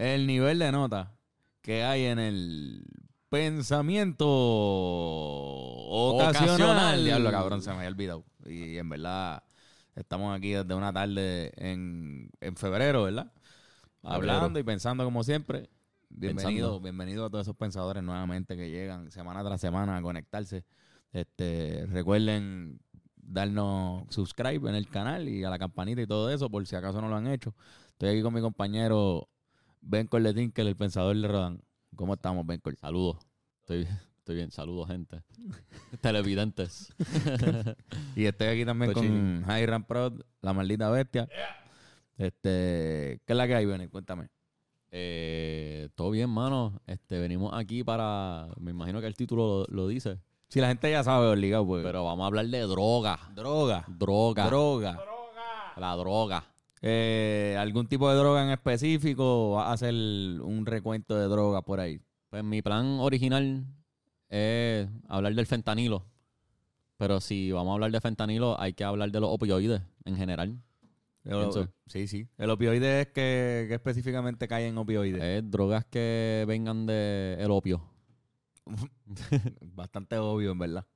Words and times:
el 0.00 0.26
nivel 0.26 0.58
de 0.58 0.72
nota 0.72 1.12
que 1.60 1.84
hay 1.84 2.06
en 2.06 2.18
el 2.18 2.86
pensamiento 3.28 4.26
ocasional. 5.88 6.54
Ocasional. 6.54 7.04
Diablo, 7.04 7.30
cabrón, 7.30 7.60
se 7.60 7.68
me 7.70 7.76
había 7.76 7.88
olvidado. 7.88 8.24
Y 8.46 8.78
en 8.78 8.88
verdad, 8.88 9.44
estamos 9.94 10.34
aquí 10.34 10.52
desde 10.52 10.74
una 10.74 10.90
tarde 10.90 11.52
en, 11.56 12.30
en 12.40 12.56
febrero, 12.56 13.02
¿verdad? 13.02 13.30
Hablando 14.02 14.58
y 14.58 14.62
pensando 14.62 15.04
como 15.04 15.22
siempre. 15.22 15.68
Bienvenido, 16.08 16.68
Pensando. 16.68 16.80
bienvenido 16.80 17.26
a 17.26 17.30
todos 17.30 17.44
esos 17.46 17.56
pensadores 17.56 18.02
nuevamente 18.02 18.56
que 18.56 18.70
llegan 18.70 19.10
semana 19.10 19.44
tras 19.44 19.60
semana 19.60 19.98
a 19.98 20.02
conectarse. 20.02 20.64
Este, 21.12 21.84
recuerden 21.86 22.80
darnos 23.16 24.04
subscribe 24.08 24.66
en 24.68 24.74
el 24.74 24.88
canal 24.88 25.28
y 25.28 25.44
a 25.44 25.50
la 25.50 25.58
campanita 25.58 26.00
y 26.00 26.06
todo 26.06 26.30
eso, 26.30 26.48
por 26.48 26.66
si 26.66 26.74
acaso 26.74 27.02
no 27.02 27.08
lo 27.08 27.16
han 27.16 27.26
hecho. 27.26 27.54
Estoy 27.90 28.08
aquí 28.08 28.22
con 28.22 28.32
mi 28.32 28.40
compañero 28.40 29.28
Ben 29.80 30.06
Corletín, 30.06 30.52
que 30.52 30.62
es 30.62 30.68
el 30.68 30.76
pensador 30.76 31.16
de 31.16 31.28
Rodan. 31.28 31.62
¿Cómo 31.96 32.14
estamos, 32.14 32.46
Ben? 32.46 32.60
Saludos. 32.80 33.18
Estoy, 33.60 33.86
estoy 34.18 34.36
bien. 34.36 34.50
Saludos, 34.50 34.88
gente. 34.88 35.22
Televidentes. 36.00 36.92
Y 38.16 38.24
estoy 38.26 38.48
aquí 38.48 38.64
también 38.64 38.90
Estoy 38.90 39.08
con 39.08 39.44
Hiram 39.58 39.84
Prod, 39.84 40.20
la 40.42 40.52
maldita 40.52 40.90
bestia. 40.90 41.28
Este, 42.18 43.20
¿qué 43.24 43.32
es 43.32 43.36
la 43.36 43.46
que 43.46 43.54
hay, 43.54 43.66
Ben? 43.66 43.88
Cuéntame. 43.88 44.28
Eh, 44.90 45.88
Todo 45.94 46.10
bien, 46.10 46.28
mano. 46.28 46.80
Este, 46.86 47.18
venimos 47.18 47.52
aquí 47.54 47.82
para... 47.84 48.48
Me 48.58 48.72
imagino 48.72 49.00
que 49.00 49.06
el 49.06 49.14
título 49.14 49.66
lo, 49.68 49.74
lo 49.74 49.88
dice. 49.88 50.18
Si 50.48 50.60
la 50.60 50.68
gente 50.68 50.90
ya 50.90 51.04
sabe, 51.04 51.28
obligado, 51.28 51.64
pues. 51.66 51.84
Pero 51.84 52.04
vamos 52.04 52.24
a 52.24 52.26
hablar 52.26 52.46
de 52.46 52.60
droga. 52.62 53.18
droga. 53.34 53.84
Droga. 53.88 54.46
Droga. 54.46 55.00
La 55.76 55.94
droga. 55.94 56.44
Eh, 56.82 57.56
¿Algún 57.58 57.86
tipo 57.86 58.08
de 58.10 58.16
droga 58.16 58.42
en 58.42 58.50
específico? 58.50 59.52
¿Va 59.52 59.68
a 59.68 59.72
hacer 59.72 59.92
un 59.94 60.64
recuento 60.66 61.16
de 61.16 61.26
droga 61.26 61.62
por 61.62 61.80
ahí? 61.80 62.00
Pues 62.30 62.42
mi 62.44 62.62
plan 62.62 62.98
original 63.00 63.66
es 64.28 64.88
hablar 65.08 65.34
del 65.34 65.46
fentanilo. 65.46 66.06
Pero 66.96 67.20
si 67.20 67.50
vamos 67.52 67.70
a 67.70 67.74
hablar 67.74 67.90
de 67.92 68.00
fentanilo, 68.00 68.60
hay 68.60 68.72
que 68.74 68.84
hablar 68.84 69.10
de 69.10 69.20
los 69.20 69.30
opioides 69.30 69.82
en 70.04 70.16
general. 70.16 70.58
El- 71.24 71.68
sí, 71.86 72.08
sí. 72.08 72.28
El 72.38 72.50
opioide 72.50 73.02
es 73.02 73.06
que, 73.08 73.66
que 73.68 73.74
específicamente 73.74 74.48
cae 74.48 74.66
en 74.68 74.78
opioides. 74.78 75.22
Es 75.22 75.50
drogas 75.50 75.84
que 75.84 76.44
vengan 76.48 76.86
de 76.86 77.36
el 77.38 77.50
opio. 77.50 77.82
Bastante 79.60 80.16
obvio, 80.18 80.52
en 80.52 80.58
verdad. 80.58 80.86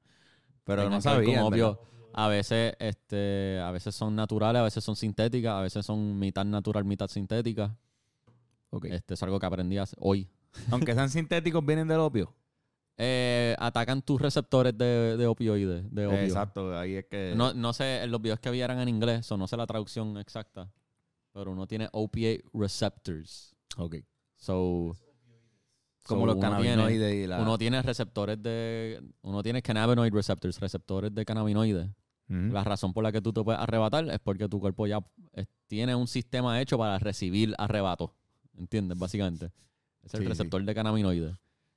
Pero 0.65 0.89
no 0.89 1.01
sabía. 1.01 1.39
con 1.41 1.53
opio. 1.53 1.79
A 2.17 2.29
veces, 2.29 2.75
este, 2.79 3.61
a 3.61 3.71
veces 3.73 3.95
son 3.95 4.15
naturales, 4.15 4.61
a 4.61 4.65
veces 4.65 4.85
son 4.85 4.95
sintéticas, 4.97 5.53
a 5.53 5.61
veces 5.63 5.85
son 5.85 6.19
mitad 6.19 6.45
natural, 6.45 6.85
mitad 6.85 7.09
sintética. 7.09 7.63
verdad. 7.63 7.79
Ok. 8.71 8.85
Este 8.87 9.15
es 9.15 9.23
algo 9.23 9.39
que 9.41 9.47
aprendí 9.47 9.79
hace- 9.79 9.97
hoy. 9.99 10.29
Aunque 10.71 10.95
sean 10.95 11.11
sintéticos, 11.11 11.65
vienen 11.67 11.89
del 11.89 11.99
opio. 12.01 12.33
Eh, 12.97 13.57
atacan 13.59 14.03
tus 14.03 14.21
receptores 14.21 14.77
de, 14.79 15.17
de 15.17 15.27
opioides, 15.27 15.93
de 15.93 16.07
opio. 16.07 16.19
Exacto, 16.21 16.79
ahí 16.79 16.95
es 16.95 17.07
que. 17.07 17.35
No, 17.37 17.53
no 17.53 17.73
sé, 17.73 18.07
los 18.07 18.23
videos 18.23 18.39
que 18.39 18.51
vi 18.53 18.61
eran 18.61 18.79
en 18.79 18.89
inglés, 18.89 19.31
o 19.33 19.37
no 19.37 19.49
sé 19.49 19.57
la 19.57 19.67
traducción 19.67 20.17
exacta. 20.19 20.71
Pero 21.33 21.51
uno 21.51 21.67
tiene 21.67 21.89
opiate 21.91 22.45
receptors. 22.53 23.57
Ok. 23.77 23.97
So, 24.37 24.97
Como 26.05 26.21
so 26.21 26.27
los 26.27 26.37
uno 26.37 26.41
cannabinoides 26.41 27.15
y 27.15 27.27
la. 27.27 27.41
Uno 27.41 27.59
tiene 27.59 27.83
receptores 27.83 28.41
de. 28.41 29.03
Uno 29.23 29.43
tiene 29.43 29.61
cannabinoid 29.61 30.13
receptors, 30.13 30.61
receptores 30.61 31.13
de 31.13 31.25
cannabinoides. 31.25 31.91
La 32.29 32.65
razón 32.65 32.93
por 32.93 33.05
la 33.05 33.13
que 33.13 33.21
tú 33.21 33.33
te 33.33 33.43
puedes 33.43 33.61
arrebatar 33.61 34.09
es 34.09 34.19
porque 34.19 34.49
tu 34.49 34.59
cuerpo 34.59 34.87
ya 34.87 34.99
tiene 35.67 35.95
un 35.95 36.07
sistema 36.07 36.61
hecho 36.61 36.79
para 36.79 36.99
recibir 36.99 37.55
arrebato. 37.59 38.15
¿Entiendes? 38.57 38.99
Básicamente. 38.99 39.51
Es 40.03 40.15
el 40.15 40.21
Sí, 40.23 40.27
receptor 40.27 40.63
de 40.65 40.75
cannabinoides. 40.75 41.35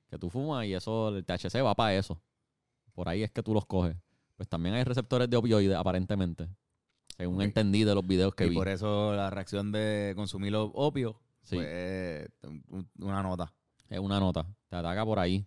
Que 0.08 0.18
tú 0.18 0.30
fumas 0.30 0.64
y 0.66 0.72
eso, 0.74 1.14
el 1.16 1.24
THC 1.24 1.62
va 1.62 1.74
para 1.74 1.94
eso. 1.94 2.20
Por 2.94 3.08
ahí 3.08 3.22
es 3.22 3.30
que 3.30 3.42
tú 3.42 3.52
los 3.52 3.66
coges. 3.66 3.96
Pues 4.36 4.48
también 4.48 4.74
hay 4.74 4.84
receptores 4.84 5.28
de 5.28 5.36
opioides, 5.36 5.76
aparentemente. 5.76 6.48
Según 7.16 7.36
Ok. 7.36 7.42
entendí 7.42 7.84
de 7.84 7.94
los 7.94 8.06
videos 8.06 8.34
que 8.34 8.46
y 8.46 8.50
vi. 8.50 8.54
por 8.54 8.68
eso 8.68 9.12
la 9.14 9.28
reacción 9.28 9.70
de 9.72 10.12
consumir 10.16 10.52
los 10.52 10.70
opios 10.74 11.16
Sí. 11.42 11.56
pues, 11.56 11.66
es 11.68 12.28
un- 12.68 12.88
una 13.00 13.22
nota. 13.22 13.52
Es 13.88 13.98
una 13.98 14.20
nota. 14.20 14.46
Te 14.68 14.76
ataca 14.76 15.04
por 15.04 15.18
ahí. 15.18 15.46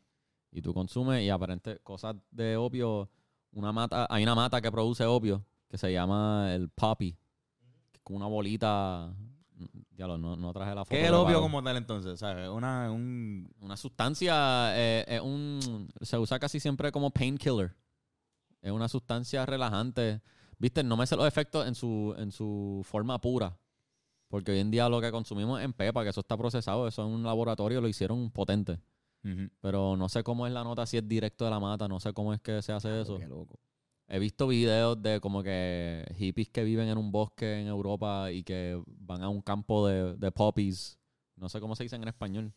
Y 0.52 0.62
tú 0.62 0.74
consumes 0.74 1.24
y 1.24 1.30
aparente 1.30 1.80
cosas 1.80 2.16
de 2.30 2.58
opio. 2.58 3.10
Una 3.52 3.72
mata, 3.72 4.08
hay 4.10 4.24
una 4.24 4.36
mata 4.36 4.62
que 4.62 4.72
produce 4.72 5.06
opio 5.06 5.46
que 5.68 5.78
se 5.78 5.92
llama 5.92 6.54
el 6.54 6.70
poppy. 6.70 7.14
Que 7.92 7.98
es 7.98 8.02
como 8.04 8.18
una 8.18 8.28
bolita. 8.28 9.14
Ya 9.92 10.08
lo, 10.08 10.18
no, 10.18 10.36
no 10.36 10.52
traje 10.54 10.74
la 10.74 10.84
foto. 10.84 10.96
¿Qué 10.96 11.02
es 11.04 11.08
el 11.08 11.14
opio 11.14 11.40
como 11.40 11.62
tal 11.64 11.78
entonces? 11.78 12.20
¿Sabes? 12.20 12.50
Una, 12.50 12.92
un... 12.92 13.54
Una 13.60 13.78
sustancia. 13.78 14.72
eh, 14.78 15.06
es 15.08 15.22
un, 15.22 15.90
se 16.02 16.18
usa 16.18 16.40
casi 16.40 16.60
siempre 16.60 16.92
como 16.92 17.12
painkiller. 17.12 17.76
Es 18.62 18.72
una 18.72 18.88
sustancia 18.88 19.46
relajante. 19.46 20.22
Viste, 20.58 20.84
no 20.84 20.98
me 20.98 21.08
sé 21.08 21.16
los 21.16 21.28
efectos 21.28 21.68
en 21.68 21.76
su, 21.76 22.16
en 22.18 22.32
su 22.32 22.82
forma 22.86 23.20
pura. 23.20 23.58
Porque 24.28 24.52
hoy 24.52 24.60
en 24.60 24.72
día 24.72 24.88
lo 24.88 25.02
que 25.02 25.12
consumimos 25.12 25.62
en 25.62 25.74
pepa, 25.74 26.04
que 26.04 26.10
eso 26.10 26.22
está 26.22 26.38
procesado, 26.38 26.88
eso 26.88 27.06
en 27.06 27.12
un 27.12 27.24
laboratorio 27.24 27.82
lo 27.82 27.88
hicieron 27.88 28.32
potente. 28.32 28.80
Pero 29.62 29.96
no 29.98 30.10
sé 30.10 30.24
cómo 30.24 30.48
es 30.48 30.54
la 30.54 30.64
nota, 30.64 30.86
si 30.86 30.98
es 30.98 31.08
directo 31.08 31.46
de 31.46 31.52
la 31.52 31.60
mata, 31.60 31.88
no 31.88 32.00
sé 32.00 32.12
cómo 32.14 32.34
es 32.34 32.42
que 32.42 32.62
se 32.62 32.72
hace 32.72 33.02
eso. 33.02 33.18
Qué 33.20 33.28
loco. 33.28 33.60
He 34.08 34.20
visto 34.20 34.48
videos 34.48 35.02
de 35.02 35.20
como 35.22 35.42
que 35.44 36.06
hippies 36.18 36.50
que 36.50 36.64
viven 36.64 36.90
en 36.90 36.98
un 36.98 37.12
bosque 37.12 37.62
en 37.62 37.68
Europa 37.68 38.32
y 38.32 38.44
que 38.44 38.82
van 38.88 39.22
a 39.22 39.30
un 39.30 39.42
campo 39.42 39.88
de, 39.88 40.16
de 40.18 40.32
poppies. 40.32 41.00
No 41.38 41.48
sé 41.50 41.60
cómo 41.62 41.76
se 41.76 41.84
dicen 41.84 42.02
en 42.02 42.10
español. 42.10 42.52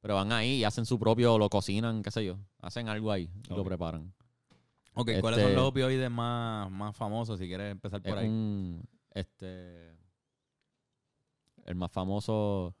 Pero 0.00 0.14
van 0.14 0.32
ahí 0.32 0.56
y 0.56 0.64
hacen 0.64 0.86
su 0.86 0.98
propio, 0.98 1.38
lo 1.38 1.48
cocinan, 1.50 2.02
qué 2.02 2.10
sé 2.10 2.24
yo. 2.24 2.38
Hacen 2.60 2.88
algo 2.88 3.12
ahí 3.12 3.30
y 3.48 3.54
lo 3.54 3.64
preparan. 3.64 4.12
Ok, 4.94 5.10
¿cuáles 5.20 5.38
Este- 5.38 5.42
son 5.42 5.54
los 5.54 5.68
opioides 5.68 6.10
más, 6.10 6.70
más 6.70 6.96
famosos 6.96 7.38
si 7.38 7.46
quieres 7.46 7.70
empezar 7.70 8.00
por 8.02 8.12
es 8.12 8.18
ahí? 8.18 8.28
un, 8.28 8.82
este, 9.14 9.90
el 11.64 11.74
más 11.74 11.92
famoso, 11.92 12.74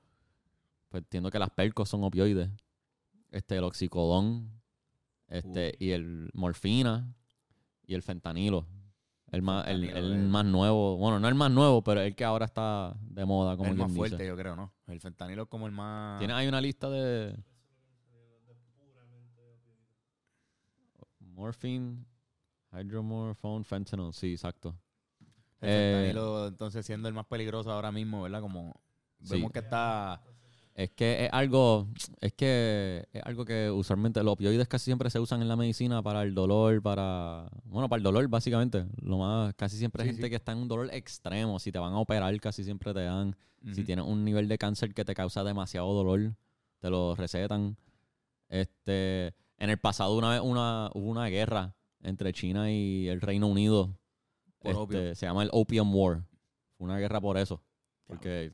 pues 0.88 1.02
entiendo 1.02 1.30
que 1.30 1.38
las 1.38 1.50
percos 1.50 1.88
son 1.88 2.02
opioides. 2.04 2.48
Este, 3.30 3.56
el 3.56 3.64
oxicodón, 3.64 4.60
este, 5.28 5.74
y 5.78 5.90
el 5.90 6.30
morfina 6.34 7.14
y 7.86 7.94
el 7.94 8.02
fentanilo. 8.02 8.66
El 9.30 9.42
más, 9.42 9.66
el, 9.68 9.84
el 9.84 10.12
eh. 10.14 10.16
más 10.16 10.44
nuevo, 10.46 10.96
bueno, 10.96 11.20
no 11.20 11.28
el 11.28 11.34
más 11.34 11.50
nuevo, 11.50 11.82
pero 11.82 12.00
el 12.00 12.16
que 12.16 12.24
ahora 12.24 12.46
está 12.46 12.96
de 13.02 13.26
moda, 13.26 13.58
como 13.58 13.70
el 13.70 13.76
más 13.76 13.92
fuerte, 13.92 14.26
yo 14.26 14.34
creo, 14.36 14.56
¿no? 14.56 14.72
El 14.86 15.00
fentanilo 15.00 15.42
es 15.42 15.48
como 15.48 15.66
el 15.66 15.72
más... 15.72 16.18
Tiene, 16.18 16.32
hay 16.32 16.48
una 16.48 16.62
lista 16.62 16.88
de 16.88 17.36
morphine, 21.20 22.04
hydromorphone, 22.72 23.64
fentanyl, 23.64 24.12
sí, 24.12 24.32
exacto. 24.32 24.74
El 25.60 25.68
Eh, 25.70 25.92
fentanilo, 25.94 26.46
entonces, 26.48 26.86
siendo 26.86 27.08
el 27.08 27.14
más 27.14 27.26
peligroso 27.26 27.70
ahora 27.70 27.92
mismo, 27.92 28.22
¿verdad? 28.22 28.40
Como 28.40 28.80
Sí. 29.22 29.34
vemos 29.34 29.52
que 29.52 29.58
está... 29.60 30.22
Es 30.78 30.90
que 30.92 31.24
es 31.24 31.30
algo, 31.32 31.88
es 32.20 32.32
que 32.34 33.08
es 33.12 33.22
algo 33.24 33.44
que 33.44 33.68
usualmente 33.68 34.22
los 34.22 34.34
opioides 34.34 34.68
casi 34.68 34.84
siempre 34.84 35.10
se 35.10 35.18
usan 35.18 35.42
en 35.42 35.48
la 35.48 35.56
medicina 35.56 36.04
para 36.04 36.22
el 36.22 36.36
dolor, 36.36 36.80
para, 36.82 37.50
bueno, 37.64 37.88
para 37.88 37.98
el 37.98 38.04
dolor 38.04 38.28
básicamente. 38.28 38.86
Lo 39.02 39.18
más, 39.18 39.54
casi 39.54 39.76
siempre 39.76 40.04
hay 40.04 40.10
Sí, 40.10 40.14
gente 40.14 40.26
sí. 40.28 40.30
que 40.30 40.36
está 40.36 40.52
en 40.52 40.58
un 40.58 40.68
dolor 40.68 40.88
extremo. 40.94 41.58
Si 41.58 41.72
te 41.72 41.80
van 41.80 41.94
a 41.94 41.98
operar, 41.98 42.38
casi 42.40 42.62
siempre 42.62 42.94
te 42.94 43.00
dan. 43.02 43.34
Si 43.74 43.82
tienes 43.82 44.04
un 44.04 44.24
nivel 44.24 44.46
de 44.46 44.56
cáncer 44.56 44.94
que 44.94 45.04
te 45.04 45.16
causa 45.16 45.42
demasiado 45.42 45.92
dolor, 45.92 46.36
te 46.78 46.90
lo 46.90 47.16
recetan. 47.16 47.76
Este, 48.48 49.34
en 49.56 49.70
el 49.70 49.78
pasado 49.78 50.16
una 50.16 50.30
vez 50.30 50.40
una, 50.40 50.90
hubo 50.94 51.10
una 51.10 51.26
guerra 51.26 51.74
entre 52.02 52.32
China 52.32 52.70
y 52.70 53.08
el 53.08 53.20
Reino 53.20 53.48
Unido. 53.48 53.98
Este, 54.60 55.16
se 55.16 55.26
llama 55.26 55.42
el 55.42 55.50
Opium 55.52 55.92
War. 55.92 56.22
Fue 56.76 56.84
una 56.84 56.98
guerra 56.98 57.20
por 57.20 57.36
eso. 57.36 57.60
Porque 58.06 58.52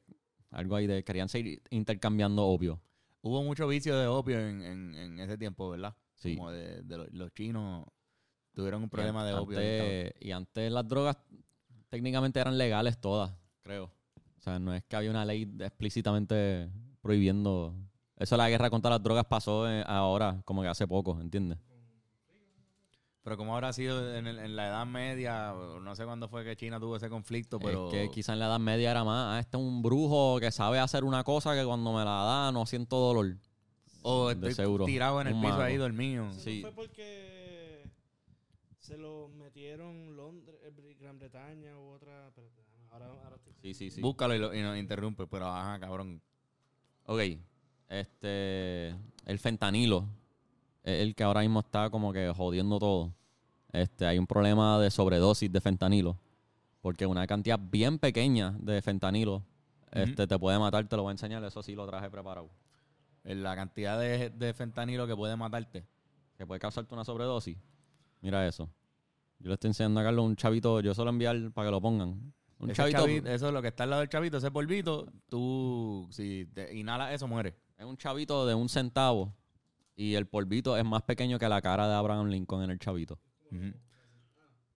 algo 0.54 0.76
ahí 0.76 0.86
de 0.86 1.04
querían 1.04 1.28
seguir 1.28 1.62
intercambiando 1.70 2.46
opio. 2.46 2.80
Hubo 3.20 3.42
mucho 3.42 3.66
vicio 3.66 3.98
de 3.98 4.06
opio 4.06 4.38
en, 4.38 4.62
en, 4.62 4.94
en 4.94 5.20
ese 5.20 5.36
tiempo, 5.38 5.70
¿verdad? 5.70 5.96
Sí. 6.14 6.36
Como 6.36 6.50
de, 6.50 6.82
de 6.82 6.96
los, 6.98 7.12
los 7.12 7.32
chinos 7.32 7.86
tuvieron 8.52 8.82
un 8.82 8.90
problema 8.90 9.24
de 9.26 9.34
opio. 9.34 9.58
Y 10.20 10.30
antes 10.30 10.70
las 10.70 10.86
drogas 10.86 11.18
técnicamente 11.88 12.40
eran 12.40 12.56
legales 12.56 13.00
todas, 13.00 13.34
creo. 13.62 13.84
O 14.38 14.40
sea, 14.40 14.58
no 14.58 14.74
es 14.74 14.84
que 14.84 14.96
había 14.96 15.10
una 15.10 15.24
ley 15.24 15.50
explícitamente 15.60 16.70
prohibiendo. 17.00 17.74
Eso 18.16 18.36
la 18.36 18.48
guerra 18.48 18.70
contra 18.70 18.90
las 18.90 19.02
drogas 19.02 19.24
pasó 19.24 19.68
eh, 19.70 19.82
ahora, 19.86 20.40
como 20.44 20.62
que 20.62 20.68
hace 20.68 20.86
poco, 20.86 21.20
¿entiendes? 21.20 21.58
Pero 23.24 23.36
como 23.38 23.54
habrá 23.54 23.72
sido 23.72 24.14
en, 24.16 24.26
el- 24.26 24.38
en 24.38 24.54
la 24.54 24.68
Edad 24.68 24.86
Media, 24.86 25.54
no 25.80 25.96
sé 25.96 26.04
cuándo 26.04 26.28
fue 26.28 26.44
que 26.44 26.56
China 26.56 26.78
tuvo 26.78 26.96
ese 26.96 27.08
conflicto, 27.08 27.58
pero... 27.58 27.86
Es 27.86 27.92
que 27.92 28.10
quizá 28.10 28.34
en 28.34 28.38
la 28.38 28.46
Edad 28.46 28.60
Media 28.60 28.90
era 28.90 29.02
más, 29.02 29.34
ah, 29.34 29.40
este 29.40 29.56
es 29.56 29.62
un 29.62 29.80
brujo 29.82 30.38
que 30.40 30.52
sabe 30.52 30.78
hacer 30.78 31.04
una 31.04 31.24
cosa 31.24 31.54
que 31.54 31.64
cuando 31.64 31.90
me 31.94 32.04
la 32.04 32.10
da 32.22 32.52
no 32.52 32.66
siento 32.66 32.96
dolor. 32.98 33.36
O 34.02 34.30
estoy 34.30 34.52
seguro, 34.52 34.84
tirado 34.84 35.22
en 35.22 35.28
el 35.28 35.34
piso 35.34 35.48
mago. 35.48 35.62
ahí 35.62 35.76
dormido. 35.78 36.30
Sí. 36.32 36.60
fue 36.60 36.72
porque 36.72 37.88
se 38.78 38.98
lo 38.98 39.28
metieron 39.28 40.14
Londres, 40.14 40.60
eh, 40.62 40.96
Gran 41.00 41.18
Bretaña 41.18 41.78
u 41.78 41.92
otra. 41.94 42.30
ahora, 42.90 43.06
ahora 43.24 43.36
estoy- 43.36 43.54
Sí, 43.62 43.72
sí, 43.72 43.90
sí. 43.90 44.02
Búscalo 44.02 44.34
y, 44.34 44.38
lo- 44.38 44.54
y 44.54 44.60
nos 44.60 44.76
interrumpe, 44.76 45.26
pero 45.26 45.46
ajá, 45.46 45.80
cabrón. 45.80 46.20
Ok. 47.06 47.20
Este. 47.88 48.88
El 49.24 49.38
fentanilo. 49.38 50.06
Es 50.84 51.00
el 51.02 51.14
que 51.16 51.24
ahora 51.24 51.40
mismo 51.40 51.60
está 51.60 51.90
como 51.90 52.12
que 52.12 52.32
jodiendo 52.36 52.78
todo. 52.78 53.12
Este, 53.72 54.06
hay 54.06 54.18
un 54.18 54.26
problema 54.26 54.78
de 54.78 54.90
sobredosis 54.90 55.50
de 55.50 55.60
fentanilo. 55.60 56.16
Porque 56.80 57.06
una 57.06 57.26
cantidad 57.26 57.58
bien 57.58 57.98
pequeña 57.98 58.54
de 58.60 58.80
fentanilo 58.82 59.42
este, 59.90 60.26
te 60.26 60.38
puede 60.38 60.58
matar, 60.58 60.86
te 60.86 60.96
lo 60.96 61.02
voy 61.02 61.10
a 61.10 61.12
enseñar. 61.12 61.42
Eso 61.42 61.62
sí 61.62 61.74
lo 61.74 61.86
traje 61.86 62.10
preparado. 62.10 62.50
La 63.24 63.56
cantidad 63.56 63.98
de, 63.98 64.28
de 64.30 64.52
fentanilo 64.54 65.06
que 65.06 65.16
puede 65.16 65.34
matarte. 65.36 65.84
Que 66.36 66.46
puede 66.46 66.60
causarte 66.60 66.92
una 66.94 67.04
sobredosis. 67.04 67.56
Mira 68.20 68.46
eso. 68.46 68.68
Yo 69.38 69.48
le 69.48 69.54
estoy 69.54 69.68
enseñando 69.68 70.00
a 70.00 70.04
Carlos 70.04 70.26
un 70.26 70.36
chavito. 70.36 70.80
Yo 70.80 70.94
suelo 70.94 71.10
enviar 71.10 71.50
para 71.52 71.68
que 71.68 71.70
lo 71.72 71.80
pongan. 71.80 72.32
Un 72.58 72.70
chavito. 72.72 72.98
chavi- 73.06 73.26
eso 73.26 73.48
es 73.48 73.52
lo 73.54 73.62
que 73.62 73.68
está 73.68 73.84
al 73.84 73.90
lado 73.90 74.00
del 74.00 74.08
chavito, 74.08 74.36
ese 74.38 74.50
polvito, 74.50 75.06
tú, 75.28 76.06
si 76.10 76.46
te 76.54 76.74
inhalas 76.74 77.12
eso, 77.12 77.26
mueres. 77.26 77.54
Es 77.76 77.84
un 77.84 77.96
chavito 77.96 78.46
de 78.46 78.54
un 78.54 78.68
centavo. 78.68 79.34
Y 79.96 80.14
el 80.14 80.26
polvito 80.26 80.76
es 80.76 80.84
más 80.84 81.02
pequeño 81.02 81.38
que 81.38 81.48
la 81.48 81.62
cara 81.62 81.88
de 81.88 81.94
Abraham 81.94 82.28
Lincoln 82.28 82.62
en 82.62 82.70
el 82.70 82.78
chavito. 82.78 83.18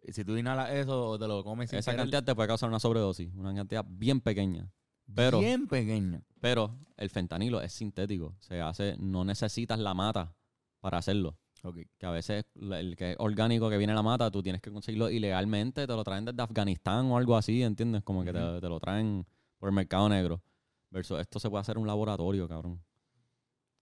Y 0.03 0.13
si 0.13 0.25
tú 0.25 0.37
inhalas 0.37 0.71
eso 0.71 1.11
o 1.11 1.19
te 1.19 1.27
lo 1.27 1.43
comes 1.43 1.71
sin 1.71 1.81
Esa 1.81 1.91
querer, 1.91 2.05
cantidad 2.05 2.25
te 2.25 2.35
puede 2.35 2.49
causar 2.49 2.69
una 2.69 2.79
sobredosis. 2.79 3.35
Una 3.35 3.55
cantidad 3.55 3.85
bien 3.87 4.21
pequeña. 4.21 4.71
Pero, 5.15 5.41
bien 5.41 5.67
pequeña. 5.67 6.23
pero 6.41 6.79
el 6.97 7.11
fentanilo 7.11 7.61
es 7.61 7.73
sintético. 7.73 8.37
Se 8.41 8.61
hace, 8.61 8.97
no 8.99 9.25
necesitas 9.25 9.79
la 9.79 9.95
mata 9.95 10.35
para 10.81 10.99
hacerlo. 10.99 11.39
Ok. 11.63 11.79
Que 11.99 12.07
a 12.07 12.11
veces 12.11 12.45
el 12.55 12.95
que 12.95 13.13
es 13.13 13.17
orgánico 13.19 13.69
que 13.69 13.79
viene 13.79 13.93
en 13.93 13.97
la 13.97 14.03
mata, 14.03 14.31
tú 14.31 14.43
tienes 14.43 14.63
que 14.63 14.71
conseguirlo 14.71 15.11
ilegalmente, 15.11 15.87
te 15.87 15.93
lo 15.93 16.05
traen 16.05 16.27
desde 16.27 16.43
Afganistán 16.43 17.07
o 17.07 17.17
algo 17.17 17.37
así, 17.37 17.63
¿entiendes? 17.63 18.03
Como 18.03 18.23
que 18.25 18.33
te, 18.33 18.61
te 18.61 18.69
lo 18.69 18.79
traen 18.79 19.27
por 19.59 19.69
el 19.69 19.75
mercado 19.75 20.09
negro. 20.09 20.43
Versus 20.91 21.21
esto 21.21 21.39
se 21.39 21.51
puede 21.51 21.63
hacer 21.63 21.77
en 21.77 21.83
un 21.83 21.89
laboratorio, 21.89 22.49
cabrón. 22.49 22.81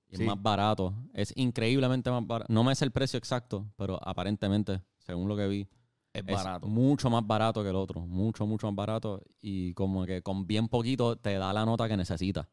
Y 0.09 0.17
Sí. 0.17 0.23
es 0.23 0.29
más 0.29 0.41
barato. 0.41 0.95
Es 1.15 1.33
increíblemente 1.37 2.11
más 2.11 2.27
barato. 2.27 2.53
No 2.53 2.63
me 2.65 2.75
sé 2.75 2.85
el 2.85 2.93
precio 2.93 3.19
exacto, 3.19 3.67
pero 3.77 3.99
aparentemente, 4.07 4.81
según 4.99 5.29
lo 5.29 5.37
que 5.37 5.47
vi, 5.49 5.69
Es 6.13 6.23
es 6.27 6.35
barato. 6.35 6.67
mucho 6.69 7.11
más 7.11 7.27
barato 7.27 7.63
que 7.63 7.71
el 7.71 7.77
otro. 7.77 8.01
Mucho, 8.03 8.47
mucho 8.47 8.67
más 8.69 8.77
barato. 8.77 9.21
Y 9.41 9.73
como 9.75 10.07
que 10.07 10.23
con 10.23 10.47
bien 10.47 10.69
poquito 10.69 11.17
te 11.17 11.35
da 11.39 11.53
la 11.53 11.65
nota 11.67 11.89
que 11.89 11.97
necesitas. 11.97 12.47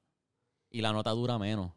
Y 0.70 0.82
la 0.82 0.92
nota 0.92 1.12
dura 1.12 1.38
menos. 1.38 1.72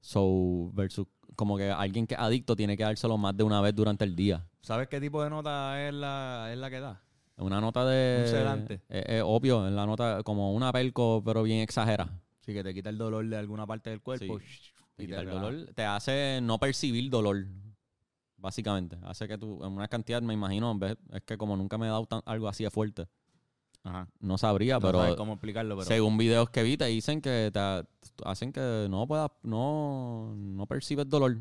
So, 0.00 0.70
versus 0.74 1.06
como 1.34 1.56
que 1.56 1.70
alguien 1.70 2.06
que 2.06 2.14
es 2.14 2.20
adicto 2.20 2.54
tiene 2.54 2.76
que 2.76 2.84
dárselo 2.84 3.16
más 3.18 3.36
de 3.36 3.42
una 3.42 3.60
vez 3.60 3.74
durante 3.74 4.04
el 4.04 4.14
día. 4.14 4.46
¿Sabes 4.60 4.88
qué 4.88 5.00
tipo 5.00 5.22
de 5.22 5.30
nota 5.30 5.86
es 5.88 5.92
la, 5.94 6.50
es 6.52 6.58
la 6.58 6.70
que 6.70 6.80
da? 6.80 7.02
Una 7.36 7.60
nota 7.60 7.84
de... 7.84 8.22
Un 8.22 8.28
sedante. 8.30 8.74
Es, 8.88 9.04
es 9.08 9.22
obvio, 9.24 9.66
es 9.66 9.72
la 9.72 9.86
nota 9.86 10.22
como 10.22 10.52
una 10.54 10.72
pelco, 10.72 11.22
pero 11.24 11.42
bien 11.42 11.60
exagera. 11.60 12.08
Sí, 12.40 12.52
que 12.52 12.62
te 12.62 12.72
quita 12.74 12.90
el 12.90 12.98
dolor 12.98 13.26
de 13.26 13.36
alguna 13.36 13.66
parte 13.66 13.90
del 13.90 14.00
cuerpo. 14.02 14.38
Sí. 14.38 14.46
Y 14.98 15.06
Te 15.06 15.14
el 15.16 15.28
dolor. 15.28 15.70
Te 15.74 15.84
hace 15.84 16.40
no 16.42 16.58
percibir 16.58 17.10
dolor, 17.10 17.46
básicamente. 18.36 18.96
Hace 19.04 19.26
que 19.28 19.38
tú, 19.38 19.64
en 19.64 19.72
una 19.72 19.88
cantidad, 19.88 20.22
me 20.22 20.34
imagino, 20.34 20.78
es 21.12 21.22
que 21.22 21.36
como 21.36 21.56
nunca 21.56 21.78
me 21.78 21.86
he 21.86 21.90
dado 21.90 22.06
tan- 22.06 22.22
algo 22.26 22.48
así 22.48 22.64
de 22.64 22.70
fuerte, 22.70 23.06
Ajá. 23.82 24.08
no 24.20 24.38
sabría, 24.38 24.74
No 24.78 24.80
pero... 24.80 25.16
cómo 25.16 25.32
explicarlo, 25.34 25.76
pero... 25.76 25.86
Según 25.86 26.16
videos 26.18 26.50
que 26.50 26.62
vi, 26.62 26.76
te 26.76 26.86
dicen 26.86 27.20
que 27.20 27.50
te 27.52 27.84
hacen 28.24 28.52
que 28.52 28.86
no 28.88 29.06
puedas, 29.06 29.30
no, 29.42 30.34
no 30.36 30.66
percibes 30.66 31.08
dolor. 31.08 31.38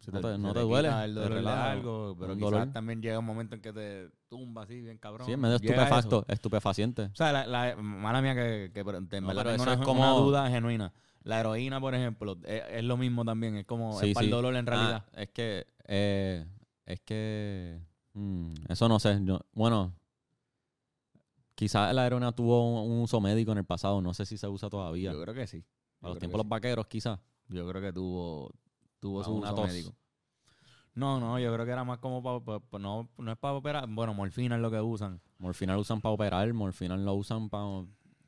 se 0.00 0.10
no 0.12 0.20
te- 0.20 0.32
se 0.32 0.38
no 0.38 0.48
te 0.48 0.60
quita 0.60 0.60
duele, 0.62 0.88
el 0.88 1.14
te 1.14 1.20
dolor 1.20 1.32
relaja, 1.38 1.70
algo, 1.72 2.16
pero 2.18 2.34
quizás 2.36 2.50
dolor. 2.50 2.72
también 2.72 3.02
llega 3.02 3.18
un 3.18 3.24
momento 3.24 3.54
en 3.54 3.60
que 3.60 3.72
te 3.72 4.10
tumba 4.28 4.62
así, 4.62 4.80
bien 4.80 4.98
cabrón. 4.98 5.26
sí, 5.26 5.32
es 5.32 5.38
medio 5.38 5.56
estupefacto, 5.56 6.24
estupefaciente. 6.28 7.02
O 7.04 7.14
sea, 7.16 7.32
la, 7.32 7.46
la- 7.46 7.76
mala 7.76 8.22
mía 8.22 8.34
que, 8.34 8.70
que 8.72 8.84
pero 8.84 8.98
en 8.98 9.04
No, 9.04 9.26
verdad 9.28 9.42
pero 9.42 9.50
tengo 9.50 9.54
eso 9.54 9.62
una, 9.64 9.72
es 9.74 9.80
como- 9.86 10.00
una 10.02 10.12
duda 10.12 10.48
genuina. 10.50 10.92
La 11.22 11.40
heroína, 11.40 11.80
por 11.80 11.94
ejemplo, 11.94 12.38
es, 12.44 12.62
es 12.70 12.84
lo 12.84 12.96
mismo 12.96 13.24
también. 13.24 13.56
Es 13.56 13.66
como 13.66 13.98
Sí, 14.00 14.08
es 14.08 14.14
para 14.14 14.24
el 14.24 14.30
dolor 14.30 14.56
en 14.56 14.66
realidad. 14.66 15.04
Ah, 15.12 15.20
es 15.20 15.28
que, 15.30 15.66
eh, 15.86 16.46
es 16.86 17.00
que, 17.00 17.78
mm, 18.14 18.54
eso 18.68 18.88
no 18.88 18.98
sé. 18.98 19.18
yo- 19.22 19.40
bueno, 19.52 19.92
quizás 21.54 21.94
la 21.94 22.06
heroína 22.06 22.32
tuvo 22.32 22.84
un, 22.84 22.90
un 22.92 23.02
uso 23.02 23.20
médico 23.20 23.52
en 23.52 23.58
el 23.58 23.64
pasado, 23.64 24.00
no 24.00 24.14
sé 24.14 24.24
si 24.26 24.38
se 24.38 24.48
usa 24.48 24.70
todavía. 24.70 25.12
Yo 25.12 25.22
creo 25.22 25.34
que 25.34 25.46
sí. 25.46 25.58
A 25.58 25.62
Yo 25.62 26.08
los 26.08 26.12
creo 26.12 26.20
tiempos 26.20 26.38
que 26.38 26.44
los 26.44 26.48
vaqueros, 26.48 26.86
quizás. 26.86 27.18
Yo 27.48 27.68
creo 27.68 27.82
que 27.82 27.92
tuvo, 27.92 28.50
tuvo 29.00 29.20
Ah, 29.20 29.24
su 29.24 29.32
uso 29.34 29.54
tos. 29.54 29.66
médico. 29.66 29.94
No, 30.94 31.20
no, 31.20 31.38
yo 31.38 31.52
creo 31.52 31.64
que 31.64 31.72
era 31.72 31.84
más 31.84 31.98
como 31.98 32.22
para... 32.22 32.60
no, 32.82 33.08
no 33.16 33.32
es 33.32 33.38
para 33.38 33.54
operar. 33.54 33.86
Bueno, 33.88 34.12
morfina 34.14 34.56
es 34.56 34.62
lo 34.62 34.70
que 34.70 34.80
usan. 34.80 35.20
Morfina 35.38 35.74
lo 35.74 35.80
usan 35.80 36.00
para 36.00 36.12
operar, 36.14 36.52
morfina 36.52 36.96
lo 36.96 37.14
usan 37.14 37.48
para... 37.48 37.84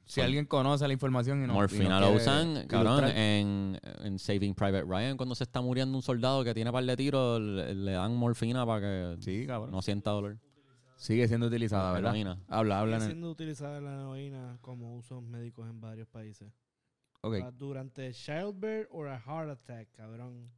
Si 0.06 0.20
alguien 0.20 0.44
conoce 0.46 0.86
la 0.86 0.92
información 0.92 1.42
y 1.42 1.46
no... 1.46 1.54
y 1.54 1.56
Morfina 1.56 2.00
no 2.00 2.10
lo 2.10 2.16
usan, 2.16 2.66
cabrón, 2.66 3.04
en, 3.08 3.80
en 4.04 4.18
Saving 4.18 4.54
Private 4.54 4.82
Ryan, 4.84 5.16
cuando 5.16 5.34
se 5.34 5.44
está 5.44 5.60
muriendo 5.60 5.96
un 5.96 6.02
soldado 6.02 6.44
que 6.44 6.52
tiene 6.52 6.70
par 6.72 6.84
de 6.84 6.96
tiros, 6.96 7.40
le, 7.40 7.74
le 7.74 7.92
dan 7.92 8.14
morfina 8.16 8.66
para 8.66 8.80
que 8.80 9.16
Sí, 9.22 9.46
no 9.46 9.80
sienta 9.80 10.10
dolor. 10.10 10.38
Sigue 10.96 11.26
siendo 11.28 11.46
utilizada, 11.46 11.88
La 11.88 11.92
¿verdad? 11.94 12.10
heroína. 12.10 12.38
Habla, 12.48 12.80
habla 12.80 12.96
Sigue 13.00 13.10
siendo 13.12 13.30
utilizada 13.30 13.80
la 13.80 13.94
heroína 13.94 14.58
como 14.60 14.96
usos 14.96 15.22
médicos 15.22 15.68
en 15.68 15.80
varios 15.80 16.06
países. 16.08 16.52
Ok. 17.22 17.38
Pa- 17.40 17.50
Durante 17.52 18.12
childbirth 18.12 18.88
o 18.90 19.04
a 19.06 19.18
heart 19.18 19.50
attack, 19.50 19.88
cabrón. 19.96 20.50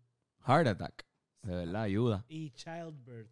Heart 0.47 0.67
attack. 0.67 1.07
De 1.43 1.55
verdad, 1.55 1.83
ayuda. 1.83 2.25
Y 2.29 2.51
childbirth. 2.51 3.31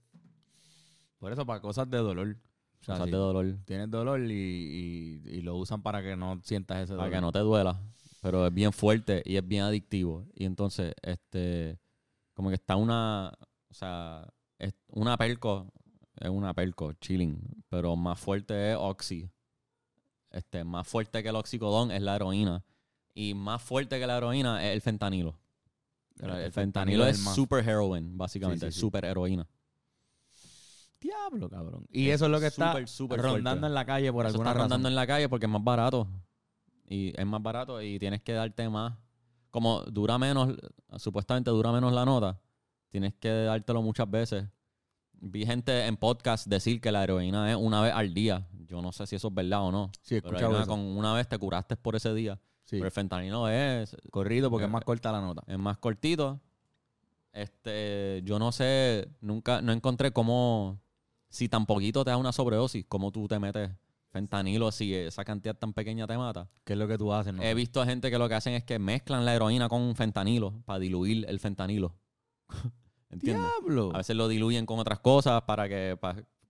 Por 1.18 1.32
eso, 1.32 1.44
para 1.44 1.60
cosas 1.60 1.88
de 1.90 1.98
dolor. 1.98 2.36
O 2.82 2.84
sea, 2.84 3.04
de 3.04 3.10
dolor. 3.12 3.56
tienes 3.64 3.90
dolor 3.90 4.20
y, 4.20 4.32
y- 4.32 5.22
y 5.30 5.40
lo 5.42 5.56
usan 5.56 5.82
para 5.82 6.02
que 6.02 6.16
no 6.16 6.40
sientas 6.42 6.78
ese 6.82 6.92
dolor. 6.94 7.06
Para 7.06 7.16
que 7.16 7.20
no 7.20 7.30
te 7.32 7.38
duela. 7.38 7.80
Pero 8.20 8.46
es 8.46 8.52
bien 8.54 8.72
fuerte 8.72 9.22
y 9.24 9.36
es 9.36 9.46
bien 9.46 9.62
adictivo. 9.62 10.26
Y 10.34 10.44
entonces, 10.44 10.94
este, 11.02 11.78
como 12.34 12.48
que 12.50 12.56
está 12.56 12.76
una, 12.76 13.32
o 13.70 13.74
sea, 13.74 14.28
es 14.58 14.74
una 14.88 15.16
perco, 15.16 15.72
es 16.20 16.28
una 16.28 16.54
perco, 16.54 16.92
chilling. 16.94 17.40
Pero 17.68 17.96
más 17.96 18.18
fuerte 18.20 18.72
es 18.72 18.76
Oxy. 18.80 19.28
Este, 20.30 20.64
más 20.64 20.86
fuerte 20.88 21.22
que 21.22 21.28
el 21.28 21.36
oxicodón 21.36 21.90
es 21.90 22.00
la 22.02 22.16
heroína. 22.16 22.64
Y 23.14 23.34
más 23.34 23.60
fuerte 23.62 23.98
que 24.00 24.06
la 24.06 24.16
heroína 24.16 24.64
es 24.66 24.72
el 24.74 24.80
fentanilo. 24.80 25.38
El, 26.20 26.30
el 26.30 26.52
fentanilo 26.52 27.06
es 27.06 27.18
más- 27.20 27.34
super 27.34 27.66
heroin, 27.68 28.16
básicamente. 28.16 28.68
Es 28.68 28.74
sí. 28.74 28.80
super 28.80 29.04
heroína. 29.04 29.46
Diablo, 31.02 31.48
cabrón. 31.50 31.86
Y 31.90 32.08
eso 32.10 32.26
es 32.26 32.30
lo 32.30 32.40
que 32.40 32.46
está 32.46 32.70
súper, 32.72 32.88
súper 32.88 33.20
rondando 33.20 33.50
fuerte. 33.50 33.66
en 33.66 33.74
la 33.74 33.84
calle 33.84 34.12
por 34.12 34.24
Eso 34.26 34.34
alguna 34.34 34.50
está 34.50 34.54
razón. 34.58 34.70
rondando 34.70 34.88
en 34.88 34.94
la 34.94 35.06
calle 35.06 35.28
porque 35.28 35.46
es 35.46 35.52
más 35.52 35.64
barato. 35.64 36.08
Y 36.88 37.12
es 37.18 37.26
más 37.26 37.42
barato 37.42 37.80
y 37.82 37.98
tienes 37.98 38.22
que 38.22 38.32
darte 38.32 38.68
más. 38.68 38.94
Como 39.50 39.82
dura 39.82 40.16
menos, 40.18 40.54
supuestamente 40.96 41.50
dura 41.50 41.72
menos 41.72 41.92
la 41.92 42.04
nota, 42.06 42.40
tienes 42.88 43.14
que 43.14 43.28
dártelo 43.30 43.82
muchas 43.82 44.10
veces. 44.10 44.46
Vi 45.12 45.44
gente 45.44 45.86
en 45.86 45.96
podcast 45.96 46.46
decir 46.46 46.80
que 46.80 46.90
la 46.90 47.02
heroína 47.04 47.50
es 47.50 47.56
una 47.56 47.80
vez 47.82 47.92
al 47.92 48.12
día. 48.14 48.46
Yo 48.66 48.80
no 48.82 48.92
sé 48.92 49.06
si 49.06 49.16
eso 49.16 49.28
es 49.28 49.34
verdad 49.34 49.62
o 49.62 49.70
no. 49.70 49.90
Sí, 50.00 50.20
Pero 50.22 50.38
hay 50.38 50.44
una 50.44 50.58
eso. 50.62 50.68
con 50.68 50.80
una 50.80 51.12
vez 51.14 51.28
te 51.28 51.36
curaste 51.38 51.76
por 51.76 51.94
ese 51.96 52.12
día. 52.14 52.36
Sí. 52.64 52.76
Pero 52.76 52.86
el 52.86 52.90
fentanilo 52.92 53.48
es, 53.48 53.94
Corrido 54.10 54.48
porque 54.50 54.64
Eh, 54.64 54.66
es 54.68 54.72
más 54.72 54.84
corta 54.84 55.12
la 55.12 55.20
nota. 55.20 55.42
es 55.46 55.58
más 55.58 55.76
cortito. 55.78 56.40
Este, 57.32 58.20
yo 58.24 58.38
no 58.38 58.52
sé, 58.52 59.08
nunca, 59.20 59.62
no 59.62 59.72
encontré 59.72 60.12
cómo, 60.12 60.78
si 61.32 61.48
tan 61.48 61.64
poquito 61.64 62.04
te 62.04 62.10
da 62.10 62.18
una 62.18 62.30
sobredosis, 62.30 62.84
cómo 62.86 63.10
tú 63.10 63.26
te 63.26 63.38
metes 63.38 63.70
fentanilo 64.10 64.70
si 64.70 64.94
esa 64.94 65.24
cantidad 65.24 65.56
tan 65.56 65.72
pequeña 65.72 66.06
te 66.06 66.18
mata. 66.18 66.46
¿Qué 66.64 66.74
es 66.74 66.78
lo 66.78 66.86
que 66.86 66.98
tú 66.98 67.10
haces? 67.10 67.32
No 67.32 67.42
He 67.42 67.54
visto 67.54 67.80
a 67.80 67.86
gente 67.86 68.10
que 68.10 68.18
lo 68.18 68.28
que 68.28 68.34
hacen 68.34 68.52
es 68.52 68.64
que 68.64 68.78
mezclan 68.78 69.24
la 69.24 69.34
heroína 69.34 69.70
con 69.70 69.96
fentanilo 69.96 70.62
para 70.66 70.78
diluir 70.78 71.24
el 71.26 71.40
fentanilo. 71.40 71.94
¿Entiendes? 73.10 73.46
Diablo. 73.60 73.92
A 73.94 73.98
veces 73.98 74.14
lo 74.14 74.28
diluyen 74.28 74.66
con 74.66 74.78
otras 74.78 75.00
cosas 75.00 75.40
para 75.42 75.66
que, 75.70 75.98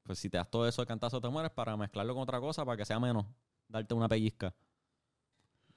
pues 0.02 0.18
si 0.18 0.28
te 0.28 0.38
das 0.38 0.50
todo 0.50 0.66
eso 0.66 0.82
de 0.82 0.86
cantazo 0.86 1.20
te 1.20 1.28
mueres, 1.28 1.52
para 1.52 1.76
mezclarlo 1.76 2.14
con 2.14 2.24
otra 2.24 2.40
cosa 2.40 2.64
para 2.64 2.76
que 2.76 2.84
sea 2.84 2.98
menos, 2.98 3.24
darte 3.68 3.94
una 3.94 4.08
pellizca. 4.08 4.52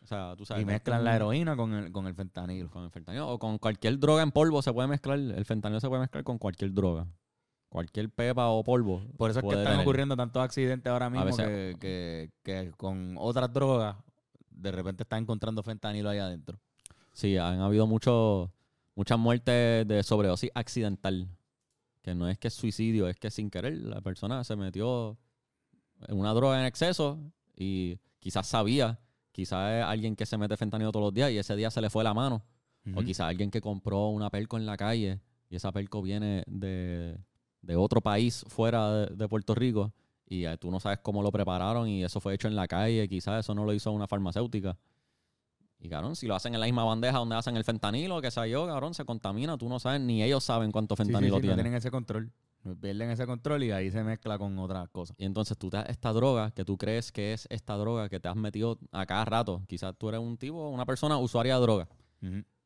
O 0.02 0.08
sea, 0.08 0.36
tú 0.36 0.46
sabes. 0.46 0.64
y 0.64 0.66
mezclan 0.66 1.04
la 1.04 1.16
heroína 1.16 1.56
con 1.56 1.74
el, 1.74 1.92
con 1.92 2.08
el 2.08 2.16
fentanilo. 2.16 2.72
con 2.72 2.86
el 2.86 2.90
fentanilo 2.90 3.30
o 3.30 3.38
con 3.38 3.60
cualquier 3.60 4.00
droga 4.00 4.24
en 4.24 4.32
polvo 4.32 4.64
se 4.64 4.74
puede 4.74 4.88
mezclar. 4.88 5.20
El 5.20 5.46
fentanilo 5.46 5.80
se 5.80 5.90
puede 5.90 6.02
mezclar 6.02 6.24
con 6.24 6.40
cualquier 6.40 6.74
droga. 6.74 7.08
Cualquier 7.76 8.10
pepa 8.10 8.48
o 8.48 8.64
polvo. 8.64 9.06
Por 9.18 9.30
eso 9.32 9.40
es 9.40 9.44
que 9.44 9.50
están 9.52 9.66
tener. 9.66 9.82
ocurriendo 9.82 10.16
tantos 10.16 10.42
accidentes 10.42 10.90
ahora 10.90 11.10
mismo 11.10 11.26
veces- 11.26 11.76
que, 11.76 11.76
que, 11.78 12.32
que 12.42 12.72
con 12.78 13.16
otras 13.20 13.52
drogas 13.52 13.98
de 14.50 14.72
repente 14.72 15.04
están 15.04 15.24
encontrando 15.24 15.62
fentanilo 15.62 16.10
ahí 16.10 16.20
adentro. 16.20 16.58
Sí, 17.12 17.36
han 17.36 17.60
habido 17.60 17.86
mucho, 17.86 18.54
muchas 18.96 19.20
muertes 19.20 19.86
de 19.86 20.04
sobredosis 20.04 20.52
accidental. 20.56 21.28
Que 22.02 22.16
no 22.16 22.30
es 22.30 22.38
que 22.38 22.48
es 22.48 22.54
suicidio, 22.54 23.10
es 23.10 23.18
que 23.18 23.30
sin 23.30 23.50
querer 23.50 23.74
la 23.74 24.00
persona 24.00 24.42
se 24.46 24.56
metió 24.56 25.18
en 26.08 26.18
una 26.18 26.34
droga 26.34 26.58
en 26.62 26.66
exceso 26.68 27.20
y 27.58 28.00
quizás 28.20 28.48
sabía. 28.48 29.00
Quizás 29.34 29.74
es 29.74 29.84
alguien 29.84 30.16
que 30.16 30.26
se 30.26 30.38
mete 30.38 30.56
fentanilo 30.56 30.94
todos 30.94 31.08
los 31.08 31.14
días 31.14 31.30
y 31.30 31.38
ese 31.38 31.58
día 31.58 31.70
se 31.72 31.82
le 31.82 31.90
fue 31.90 32.06
la 32.06 32.14
mano. 32.14 32.46
O 32.96 33.02
quizás 33.02 33.28
alguien 33.28 33.52
que 33.52 33.60
compró 33.60 34.08
una 34.08 34.30
pelco 34.30 34.56
en 34.56 34.66
la 34.66 34.78
calle 34.78 35.20
y 35.50 35.58
esa 35.58 35.74
pelco 35.74 36.02
viene 36.02 36.44
de, 36.48 37.18
de 37.66 37.76
otro 37.76 38.02
país 38.02 38.46
fuera 38.48 38.92
de, 38.92 39.16
de 39.16 39.28
Puerto 39.28 39.56
Rico 39.56 39.92
y 40.28 40.46
eh, 40.46 40.58
tú 40.58 40.72
no 40.72 40.80
sabes 40.80 41.00
cómo 41.02 41.22
lo 41.22 41.32
prepararon 41.32 41.88
y 41.88 42.04
eso 42.04 42.20
fue 42.20 42.34
hecho 42.34 42.48
en 42.48 42.56
la 42.56 42.68
calle. 42.68 43.08
Quizás 43.08 43.40
eso 43.46 43.54
no 43.54 43.66
lo 43.66 43.74
hizo 43.74 43.92
una 43.92 44.08
farmacéutica. 44.08 44.78
Y 45.80 45.90
cabrón, 45.90 46.16
si 46.16 46.26
lo 46.26 46.36
hacen 46.36 46.54
en 46.56 46.60
la 46.60 46.66
misma 46.66 46.84
bandeja 46.84 47.20
donde 47.20 47.36
hacen 47.36 47.56
el 47.58 47.64
fentanilo, 47.64 48.22
que 48.22 48.32
sea 48.32 48.48
yo, 48.48 48.66
cabrón, 48.66 48.94
se 48.94 49.06
contamina, 49.06 49.58
tú 49.58 49.70
no 49.70 49.80
sabes, 49.80 50.02
ni 50.02 50.24
ellos 50.24 50.44
saben 50.44 50.72
cuánto 50.72 50.96
Sí, 50.96 51.04
sí, 51.04 51.08
fentanilo 51.08 51.36
sí, 51.36 51.38
no 51.38 51.42
tiene. 51.42 51.56
tienen 51.56 51.74
ese 51.76 51.92
control. 51.92 52.32
Pierden 52.82 53.12
ese 53.12 53.28
control 53.28 53.64
y 53.64 53.70
ahí 53.72 53.92
se 53.92 54.04
mezcla 54.04 54.40
con 54.40 54.58
otras 54.58 54.90
cosas. 54.90 55.16
Y 55.20 55.26
entonces 55.26 55.56
tú 55.56 55.70
te 55.70 55.78
das 55.78 55.88
esta 55.90 56.12
droga 56.14 56.50
que 56.50 56.66
tú 56.66 56.78
crees 56.78 57.12
que 57.12 57.34
es 57.34 57.46
esta 57.52 57.76
droga 57.76 58.10
que 58.10 58.20
te 58.20 58.28
has 58.28 58.36
metido 58.36 58.80
a 58.92 59.06
cada 59.06 59.24
rato. 59.26 59.62
Quizás 59.68 59.96
tú 59.96 60.10
eres 60.10 60.20
un 60.20 60.38
tipo, 60.38 60.70
una 60.70 60.86
persona 60.86 61.20
usuaria 61.20 61.56
de 61.56 61.62
droga. 61.62 61.88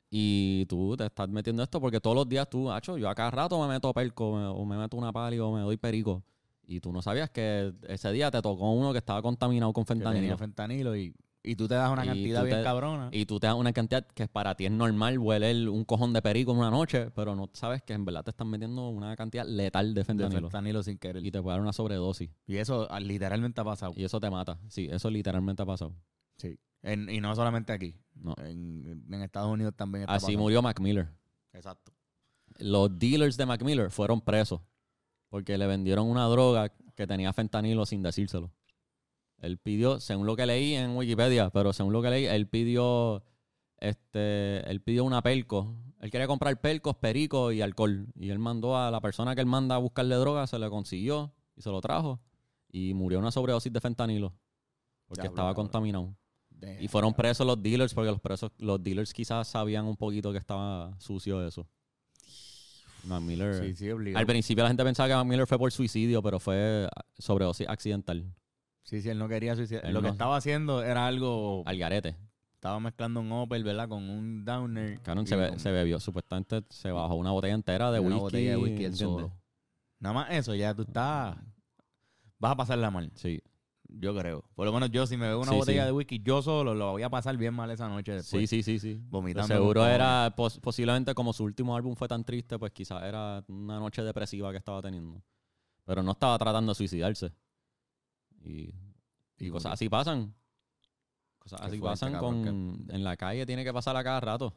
Y 0.10 0.66
tú 0.68 0.96
te 0.98 1.06
estás 1.06 1.30
metiendo 1.30 1.62
esto 1.62 1.80
porque 1.80 2.00
todos 2.00 2.16
los 2.16 2.28
días 2.28 2.50
tú, 2.50 2.72
hacho, 2.72 2.98
yo 2.98 3.10
a 3.10 3.16
cada 3.16 3.30
rato 3.32 3.62
me 3.62 3.68
meto 3.68 3.94
perco 3.94 4.36
me- 4.36 4.48
o 4.48 4.66
me 4.66 4.76
meto 4.78 4.98
una 4.98 5.12
pali 5.12 5.38
o 5.40 5.52
me 5.52 5.62
doy 5.62 5.78
perico. 5.78 6.24
Y 6.66 6.80
tú 6.80 6.92
no 6.92 7.02
sabías 7.02 7.30
que 7.30 7.74
ese 7.88 8.12
día 8.12 8.30
te 8.32 8.42
tocó 8.42 8.72
uno 8.72 8.92
que 8.92 8.98
estaba 9.00 9.22
contaminado 9.22 9.72
con 9.74 9.86
fentanilo. 9.86 10.38
fentanilo 10.38 10.96
y, 10.96 11.16
y 11.44 11.56
tú 11.56 11.68
te 11.68 11.74
das 11.76 11.92
una 11.92 12.04
Y 12.06 12.08
cantidad 12.08 12.44
bien 12.44 12.58
te- 12.58 12.64
cabrona. 12.64 13.10
Y 13.12 13.26
tú 13.26 13.40
te 13.40 13.48
das 13.48 13.56
una 13.56 13.72
cantidad 13.74 14.06
que 14.08 14.28
para 14.28 14.56
ti 14.56 14.66
es 14.66 14.72
normal 14.72 15.18
huele 15.20 15.68
un 15.70 15.84
cojón 15.84 16.12
de 16.14 16.22
perico 16.22 16.52
en 16.54 16.58
una 16.60 16.70
noche, 16.72 17.10
pero 17.12 17.36
no 17.36 17.50
sabes 17.54 17.82
que 17.84 17.94
en 17.94 18.06
verdad 18.06 18.24
te 18.24 18.32
están 18.32 18.50
metiendo 18.50 18.90
una 18.90 19.16
cantidad 19.16 19.46
letal 19.48 19.94
de 19.94 20.02
de 20.02 20.06
fentanilo. 20.06 20.42
fentanilo 20.42 20.84
sin 20.84 20.98
querer. 20.98 21.24
Y 21.26 21.32
te 21.32 21.42
puede 21.42 21.54
dar 21.56 21.62
una 21.62 21.74
sobredosis. 21.74 22.30
Y 22.48 22.58
eso 22.58 22.88
ah, 22.92 23.00
literalmente 23.00 23.62
ha 23.62 23.64
pasado. 23.64 23.94
Y 23.96 24.04
eso 24.04 24.20
te 24.20 24.30
mata. 24.30 24.60
Sí, 24.70 24.88
eso 24.92 25.10
literalmente 25.10 25.62
ha 25.64 25.66
pasado. 25.66 25.94
Sí. 26.38 26.58
En- 26.82 27.10
y 27.10 27.20
no 27.22 27.36
solamente 27.36 27.74
aquí. 27.74 27.96
No. 28.16 28.34
En, 28.38 29.06
en 29.12 29.22
Estados 29.22 29.52
Unidos 29.52 29.74
también 29.76 30.04
está 30.04 30.16
Así 30.16 30.26
pasando. 30.28 30.40
murió 30.42 30.62
Mac 30.62 30.80
Miller. 30.80 31.10
Exacto. 31.54 31.92
Los 32.60 32.98
dealers 32.98 33.38
de 33.38 33.46
Mac 33.46 33.64
Miller 33.64 33.90
fueron 33.92 34.22
presos 34.22 34.62
porque 35.30 35.58
le 35.58 35.68
vendieron 35.68 36.08
una 36.08 36.26
droga 36.26 36.70
que 36.96 37.08
tenía 37.08 37.32
fentanilo 37.34 37.86
sin 37.86 38.02
decírselo. 38.02 38.52
Él 39.38 39.58
pidió, 39.58 40.00
según 40.00 40.26
lo 40.26 40.36
que 40.36 40.46
leí 40.46 40.74
en 40.74 40.98
Wikipedia, 40.98 41.50
pero 41.50 41.72
según 41.72 41.94
lo 41.94 42.02
que 42.02 42.10
leí, 42.10 42.26
él 42.26 42.48
pidió, 42.48 43.24
este, 43.78 44.70
él 44.70 44.82
pidió 44.82 45.06
una 45.06 45.22
pelco. 45.22 45.74
Él 46.02 46.12
quería 46.12 46.28
comprar 46.28 46.60
pelcos, 46.60 46.96
pericos 46.98 47.54
y 47.54 47.62
alcohol. 47.62 48.08
Y 48.16 48.30
él 48.32 48.40
mandó 48.40 48.78
a 48.78 48.92
la 48.92 49.00
persona 49.00 49.36
que 49.36 49.42
él 49.42 49.48
manda 49.48 49.76
a 49.76 49.78
buscarle 49.78 50.16
droga, 50.16 50.46
se 50.48 50.60
le 50.60 50.70
consiguió 50.70 51.34
y 51.56 51.62
se 51.62 51.70
lo 51.70 51.80
trajo. 51.80 52.20
Y 52.70 52.94
murió 52.94 53.20
una 53.20 53.32
sobredosis 53.32 53.72
de 53.72 53.80
fentanilo. 53.80 54.34
Porque 55.08 55.28
estaba 55.28 55.54
contaminado. 55.54 56.16
Y 56.80 56.88
fueron 56.88 57.14
presos 57.14 57.46
los 57.48 57.62
dealers 57.62 57.94
porque 57.94 58.12
los 58.12 58.20
presos, 58.20 58.52
los 58.58 58.84
dealers 58.84 59.14
quizás 59.14 59.48
sabían 59.48 59.86
un 59.86 59.96
poquito 59.96 60.32
que 60.32 60.38
estaba 60.38 61.00
sucio 61.00 61.46
eso. 61.46 61.68
Mac 63.06 63.22
Miller. 63.22 63.56
Sí, 63.64 63.76
sí, 63.76 63.90
obligado. 63.92 64.20
Al 64.20 64.26
principio 64.26 64.64
la 64.64 64.70
gente 64.70 64.84
pensaba 64.84 65.08
que 65.08 65.16
Mac 65.16 65.26
Miller 65.26 65.48
fue 65.48 65.58
por 65.58 65.72
suicidio, 65.72 66.22
pero 66.22 66.40
fue 66.40 66.88
sobredosis 67.18 67.68
accidental. 67.68 68.26
Sí, 68.84 69.02
sí, 69.02 69.10
él 69.10 69.18
no 69.20 69.30
quería 69.30 69.56
suicidar. 69.56 69.86
Él 69.86 69.94
Lo 69.94 70.02
que 70.02 70.10
estaba 70.10 70.36
haciendo 70.36 70.84
era 70.84 71.08
algo... 71.08 71.64
Al 71.66 71.78
garete. 71.78 72.16
Estaba 72.56 72.80
mezclando 72.82 73.22
un 73.22 73.32
Opel, 73.32 73.64
¿verdad? 73.64 73.88
Con 73.88 74.10
un 74.10 74.44
Downer. 74.44 75.00
Y 75.24 75.28
se, 75.28 75.36
be- 75.38 75.50
con- 75.50 75.60
se 75.60 75.72
bebió, 75.72 76.00
supuestamente 76.00 76.62
se 76.70 76.92
bajó 76.92 77.16
una 77.16 77.32
botella 77.32 77.54
entera 77.54 77.90
de 77.92 78.00
una 78.02 78.16
whisky. 78.16 78.20
botella 78.22 78.52
de 78.52 78.58
whisky 78.58 78.94
solo. 78.98 79.32
Nada 80.00 80.14
más 80.14 80.32
eso, 80.32 80.54
ya 80.56 80.74
tú 80.74 80.82
estás... 80.82 81.38
Vas 82.38 82.52
a 82.52 82.56
pasarla 82.56 82.90
mal, 82.92 83.12
Sí, 83.16 83.42
yo 83.90 84.16
creo. 84.16 84.44
Por 84.56 84.66
lo 84.66 84.74
menos 84.74 84.92
yo, 84.92 85.06
si 85.08 85.18
me 85.18 85.28
veo 85.28 85.40
una 85.40 85.52
Sí, 85.52 85.58
botella 85.58 85.82
sí. 85.82 85.86
de 85.88 85.92
whisky, 85.92 86.20
yo 86.24 86.42
solo 86.42 86.74
lo 86.76 86.92
voy 86.92 87.04
a 87.04 87.10
pasar 87.10 87.36
bien 87.38 87.54
mal 87.54 87.70
esa 87.72 87.88
noche 87.90 88.12
sí, 88.12 88.18
después. 88.38 88.50
sí, 88.50 88.64
sí, 88.64 88.80
sí. 88.80 89.02
Vomitando 89.10 89.48
De 89.54 89.60
seguro 89.60 89.86
era, 89.86 90.34
pos- 90.36 90.60
posiblemente 90.60 91.14
como 91.14 91.34
su 91.34 91.44
último 91.44 91.76
álbum 91.76 91.96
fue 91.96 92.08
tan 92.08 92.24
triste, 92.24 92.58
pues 92.60 92.72
quizás 92.72 93.04
era 93.04 93.44
una 93.48 93.80
noche 93.80 94.02
depresiva 94.04 94.52
que 94.52 94.58
estaba 94.58 94.82
teniendo. 94.82 95.22
Pero 95.86 96.04
no 96.04 96.12
estaba 96.12 96.38
tratando 96.38 96.72
de 96.72 96.76
suicidarse. 96.76 97.32
Y, 98.44 98.72
cosas 99.50 99.64
porque- 99.64 99.68
así 99.74 99.90
pasan. 99.90 100.36
Cosas 101.40 101.62
así 101.62 101.80
pasan 101.80 102.14
con... 102.18 102.86
En 102.90 103.04
la 103.04 103.18
calle 103.18 103.46
tiene 103.46 103.64
que 103.64 103.74
pasar 103.74 103.96
a 103.98 104.04
cada 104.04 104.20
rato. 104.20 104.54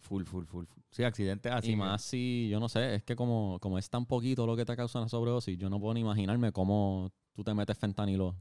Full, 0.00 0.24
full, 0.24 0.44
full. 0.44 0.64
full. 0.66 0.82
Sí, 0.90 1.04
accidentes 1.04 1.52
así. 1.52 1.72
y 1.72 1.76
más 1.76 2.02
si, 2.02 2.48
yo 2.50 2.58
no 2.58 2.68
sé, 2.68 2.96
es 2.96 3.02
que 3.04 3.14
como, 3.14 3.58
como 3.60 3.78
es 3.78 3.88
tan 3.88 4.06
poquito 4.06 4.46
lo 4.46 4.56
que 4.56 4.64
te 4.64 4.74
causa 4.74 4.98
una 4.98 5.08
sobredosis, 5.08 5.56
yo 5.58 5.70
no 5.70 5.78
puedo 5.78 5.94
ni 5.94 6.00
imaginarme 6.00 6.50
cómo 6.52 7.12
tú 7.32 7.44
te 7.44 7.54
metes 7.54 7.78
fentanilo. 7.78 8.34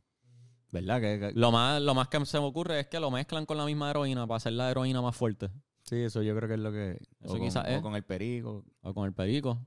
¿Verdad? 0.71 1.01
Que, 1.01 1.19
que- 1.19 1.31
Lo 1.33 1.51
más, 1.51 1.81
lo 1.81 1.95
más 1.95 2.07
que 2.09 2.23
se 2.25 2.39
me 2.39 2.45
ocurre 2.45 2.79
es 2.81 2.87
que 2.87 2.99
lo 2.99 3.09
mezclan 3.11 3.45
con 3.45 3.57
la 3.57 3.65
misma 3.65 3.89
heroína 3.89 4.27
para 4.27 4.37
hacer 4.37 4.53
la 4.53 4.69
heroína 4.69 5.01
más 5.01 5.15
fuerte. 5.15 5.49
sí, 5.83 5.95
eso 5.97 6.21
yo 6.21 6.35
creo 6.35 6.47
que 6.47 6.53
es 6.55 6.59
lo 6.59 6.71
que... 6.71 6.91
Eso 7.21 7.33
o 7.33 7.81
con, 7.81 7.93
o 7.93 7.95
el 7.97 8.03
perico. 8.03 8.63
O 8.81 8.93
con 8.93 9.05
el 9.05 9.13
perico. 9.13 9.59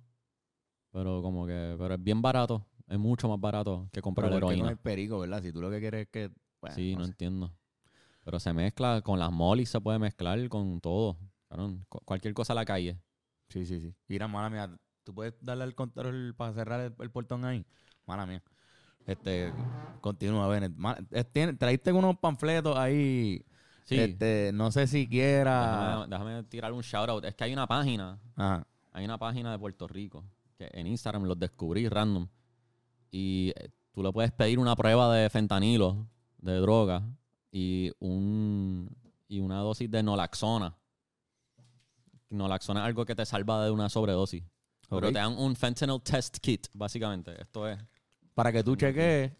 Pero 0.92 1.22
como 1.22 1.46
que, 1.46 1.74
pero 1.78 1.94
es 1.94 2.02
bien 2.02 2.22
barato. 2.22 2.66
Es 2.88 2.98
mucho 2.98 3.28
más 3.28 3.40
barato 3.40 3.88
que 3.92 4.02
comprar 4.02 4.28
Pero 4.28 4.40
¿por 4.40 4.48
qué 4.48 4.54
heroína. 4.54 4.64
con 4.64 4.70
el 4.72 4.78
perico, 4.78 5.18
¿verdad? 5.20 5.42
Si 5.42 5.52
tú 5.52 5.60
lo 5.60 5.70
que 5.70 5.80
quieres 5.80 6.02
es 6.02 6.08
que... 6.08 6.30
bueno, 6.60 6.76
sí, 6.76 6.94
no 6.94 7.04
sé. 7.04 7.10
entiendo. 7.10 7.52
Pero 8.24 8.38
se 8.38 8.52
mezcla 8.52 9.00
con 9.02 9.18
las 9.18 9.32
molis, 9.32 9.70
se 9.70 9.80
puede 9.80 9.98
mezclar 9.98 10.48
con 10.48 10.80
todo. 10.80 11.18
Cu- 11.88 12.00
cualquier 12.04 12.34
cosa 12.34 12.52
a 12.52 12.56
la 12.56 12.64
calle. 12.64 12.98
Sí, 13.48 13.66
sí, 13.66 13.80
sí. 13.80 13.94
Mira, 14.08 14.28
mala 14.28 14.48
mía, 14.50 14.78
¿tú 15.02 15.14
puedes 15.14 15.34
darle 15.40 15.64
al 15.64 15.74
control 15.74 16.34
para 16.36 16.52
cerrar 16.54 16.80
el, 16.80 16.94
el 17.00 17.10
portón 17.10 17.44
ahí? 17.44 17.64
Mala 18.06 18.24
mía. 18.26 18.42
Este, 19.06 19.52
continúa, 20.00 20.46
Bennett. 20.48 20.72
Eh, 21.10 21.54
traíste 21.58 21.92
unos 21.92 22.18
panfletos 22.18 22.76
ahí. 22.76 23.44
Sí. 23.84 23.98
Este, 23.98 24.50
no 24.54 24.70
sé 24.70 24.86
siquiera. 24.86 26.06
Déjame, 26.08 26.08
déjame 26.08 26.42
tirar 26.44 26.72
un 26.72 26.82
shout 26.82 27.08
out. 27.08 27.24
Es 27.24 27.34
que 27.34 27.44
hay 27.44 27.52
una 27.52 27.66
página 27.66 28.18
Ajá. 28.36 28.66
Hay 28.92 29.04
una 29.04 29.18
página 29.18 29.50
de 29.50 29.58
Puerto 29.58 29.88
Rico 29.88 30.24
que 30.56 30.70
en 30.72 30.86
Instagram 30.86 31.24
los 31.24 31.38
descubrí 31.38 31.88
random. 31.88 32.28
Y 33.10 33.52
eh, 33.56 33.70
tú 33.92 34.02
le 34.02 34.12
puedes 34.12 34.32
pedir 34.32 34.58
una 34.58 34.76
prueba 34.76 35.14
de 35.14 35.28
fentanilo, 35.30 36.06
de 36.38 36.56
droga, 36.56 37.02
y 37.50 37.90
un 38.00 38.88
y 39.28 39.40
una 39.40 39.58
dosis 39.58 39.90
de 39.90 40.02
nolaxona. 40.02 40.76
Nolaxona 42.28 42.80
es 42.80 42.86
algo 42.86 43.04
que 43.06 43.14
te 43.14 43.24
salva 43.24 43.64
de 43.64 43.70
una 43.70 43.88
sobredosis. 43.88 44.44
Pero 44.88 45.08
te 45.08 45.18
dan 45.18 45.38
un 45.38 45.56
fentanyl 45.56 46.02
test 46.02 46.36
kit, 46.38 46.66
básicamente. 46.74 47.40
Esto 47.40 47.66
es. 47.66 47.78
Para 48.34 48.52
que 48.52 48.62
tú 48.64 48.76
cheques. 48.76 49.32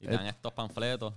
Y 0.00 0.06
te 0.06 0.12
dan 0.12 0.26
estos 0.26 0.52
panfletos. 0.52 1.14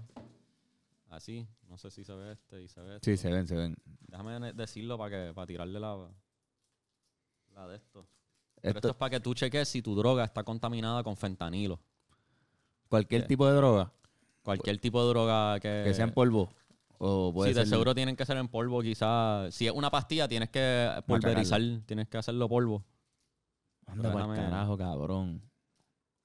Así. 1.10 1.48
No 1.68 1.78
sé 1.78 1.90
si 1.92 2.04
se 2.04 2.14
ve 2.14 2.34
este 2.34 2.62
y 2.64 2.68
se 2.68 2.82
ve 2.82 3.00
Sí, 3.02 3.12
esto. 3.12 3.22
se 3.28 3.34
ven, 3.34 3.48
se 3.48 3.56
ven. 3.56 3.76
Déjame 4.08 4.54
decirlo 4.54 4.98
para 4.98 5.10
que 5.28 5.34
para 5.34 5.48
tirarle 5.48 5.80
la, 5.80 6.10
la 7.54 7.68
de 7.68 7.76
esto. 7.78 8.08
Pero 8.62 8.70
esto 8.70 8.78
Esto, 8.80 8.90
es 8.90 8.96
para 8.96 9.10
que 9.10 9.20
tú 9.20 9.34
cheques 9.34 9.68
si 9.70 9.82
tu 9.82 9.96
droga 9.96 10.24
está 10.24 10.44
contaminada 10.44 11.04
con 11.04 11.16
fentanilo. 11.16 11.80
cualquier 12.90 13.22
Sí. 13.24 13.28
tipo 13.30 13.48
de 13.48 13.54
droga, 13.54 13.92
Cualquier 14.44 14.80
tipo 14.80 15.02
de 15.04 15.10
droga 15.10 15.60
que... 15.60 15.84
que 15.86 15.94
sea 15.94 16.06
en 16.06 16.14
polvo. 16.14 16.50
O 16.98 17.32
puede 17.34 17.54
sí, 17.54 17.60
de 17.60 17.66
seguro 17.66 17.96
tienen 17.96 18.16
que 18.16 18.26
ser 18.26 18.38
en 18.38 18.48
polvo 18.48 18.82
quizás. 18.82 19.54
Si 19.54 19.66
es 19.68 19.74
una 19.74 19.90
pastilla, 19.90 20.28
tienes 20.28 20.50
que 20.50 21.02
pulverizar, 21.08 21.62
tienes 21.86 22.08
que 22.08 22.18
hacerlo 22.18 22.48
polvo. 22.50 22.84
Anda 23.88 24.12
carajo, 24.36 24.78
cabrón. 24.78 25.42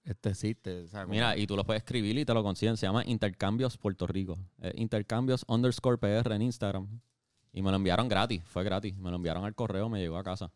Esto 0.06 0.28
existe. 0.30 0.84
o 0.84 0.88
sea, 0.88 1.02
como- 1.02 1.12
Mira, 1.14 1.36
y 1.36 1.46
tú 1.46 1.56
lo 1.56 1.64
puedes 1.64 1.82
escribir 1.82 2.16
y 2.16 2.24
te 2.24 2.32
lo 2.32 2.42
consiguen. 2.42 2.76
Se 2.78 2.86
llama 2.86 3.02
Intercambios 3.04 3.76
Puerto 3.76 4.06
Rico. 4.06 4.38
Eh, 4.62 4.72
intercambios 4.76 5.44
underscore 5.48 5.98
PR 5.98 6.34
en 6.34 6.42
Instagram. 6.42 6.88
Y 7.52 7.60
me 7.60 7.70
lo 7.70 7.76
enviaron 7.76 8.08
gratis, 8.08 8.42
fue 8.44 8.62
gratis. 8.64 8.96
Me 8.96 9.10
lo 9.10 9.16
enviaron 9.16 9.44
al 9.44 9.54
correo, 9.54 9.88
me 9.88 9.98
llegó 10.00 10.16
a 10.16 10.22
casa. 10.24 10.50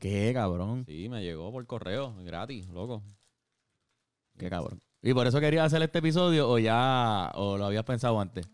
¿Qué, 0.00 0.32
cabrón? 0.32 0.84
Sí, 0.86 1.08
me 1.08 1.22
llegó 1.22 1.52
por 1.52 1.64
correo, 1.66 2.14
gratis, 2.24 2.66
loco. 2.68 3.02
Qué 4.38 4.48
cabrón. 4.48 4.80
¿Y 5.02 5.12
por 5.12 5.26
eso 5.26 5.38
querías 5.40 5.66
hacer 5.66 5.82
este 5.82 5.98
episodio 5.98 6.48
o 6.48 6.58
ya 6.58 7.30
o 7.34 7.58
lo 7.58 7.66
habías 7.66 7.84
pensado 7.84 8.18
antes? 8.18 8.48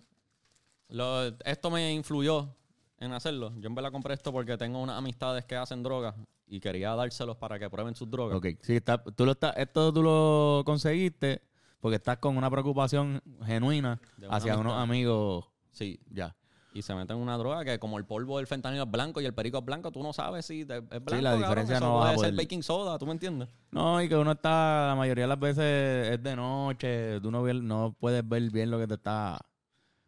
Lo- 0.88 1.26
esto 1.44 1.70
me 1.70 1.92
influyó 1.92 2.54
en 2.98 3.12
hacerlo. 3.12 3.52
Yo 3.58 3.68
en 3.68 3.74
verdad 3.74 3.92
compré 3.92 4.14
esto 4.14 4.32
porque 4.32 4.56
tengo 4.58 4.82
unas 4.82 4.98
amistades 4.98 5.44
que 5.44 5.54
hacen 5.56 5.82
drogas 5.82 6.14
y 6.48 6.60
quería 6.60 6.94
dárselos 6.94 7.36
para 7.36 7.58
que 7.58 7.68
prueben 7.70 7.94
sus 7.94 8.10
drogas. 8.10 8.36
Ok, 8.38 8.46
sí, 8.62 8.76
está, 8.76 9.02
tú 9.02 9.24
lo 9.26 9.32
estás, 9.32 9.54
esto 9.56 9.92
tú 9.92 10.02
lo 10.02 10.62
conseguiste 10.64 11.42
porque 11.80 11.96
estás 11.96 12.18
con 12.18 12.36
una 12.36 12.50
preocupación 12.50 13.22
genuina 13.44 14.00
una 14.18 14.28
hacia 14.36 14.56
unos 14.56 14.72
amigos 14.74 15.46
Sí, 15.70 16.00
ya. 16.10 16.34
y 16.72 16.82
se 16.82 16.94
meten 16.94 17.16
una 17.18 17.36
droga 17.36 17.64
que 17.64 17.78
como 17.78 17.98
el 17.98 18.04
polvo 18.04 18.38
del 18.38 18.46
fentanilo 18.46 18.84
es 18.84 18.90
blanco 18.90 19.20
y 19.20 19.26
el 19.26 19.34
perico 19.34 19.58
es 19.58 19.64
blanco, 19.64 19.92
tú 19.92 20.02
no 20.02 20.12
sabes 20.12 20.46
si 20.46 20.62
es 20.62 20.66
blanco. 20.66 20.82
la 21.16 21.30
cabrón. 21.30 21.38
diferencia 21.38 21.80
no 21.80 21.96
vas 21.96 22.10
a 22.10 22.14
puede 22.14 22.18
ser 22.28 22.34
poder- 22.34 22.44
baking 22.46 22.62
soda, 22.62 22.98
¿tú 22.98 23.06
me 23.06 23.12
entiendes? 23.12 23.48
No, 23.70 24.00
y 24.02 24.08
que 24.08 24.16
uno 24.16 24.32
está, 24.32 24.88
la 24.88 24.94
mayoría 24.96 25.24
de 25.24 25.28
las 25.28 25.38
veces 25.38 26.12
es 26.14 26.22
de 26.22 26.34
noche, 26.34 27.20
tú 27.20 27.30
no, 27.30 27.46
no 27.52 27.94
puedes 28.00 28.26
ver 28.28 28.50
bien 28.50 28.70
lo 28.70 28.78
que 28.78 28.86
te 28.88 28.94
está 28.94 29.38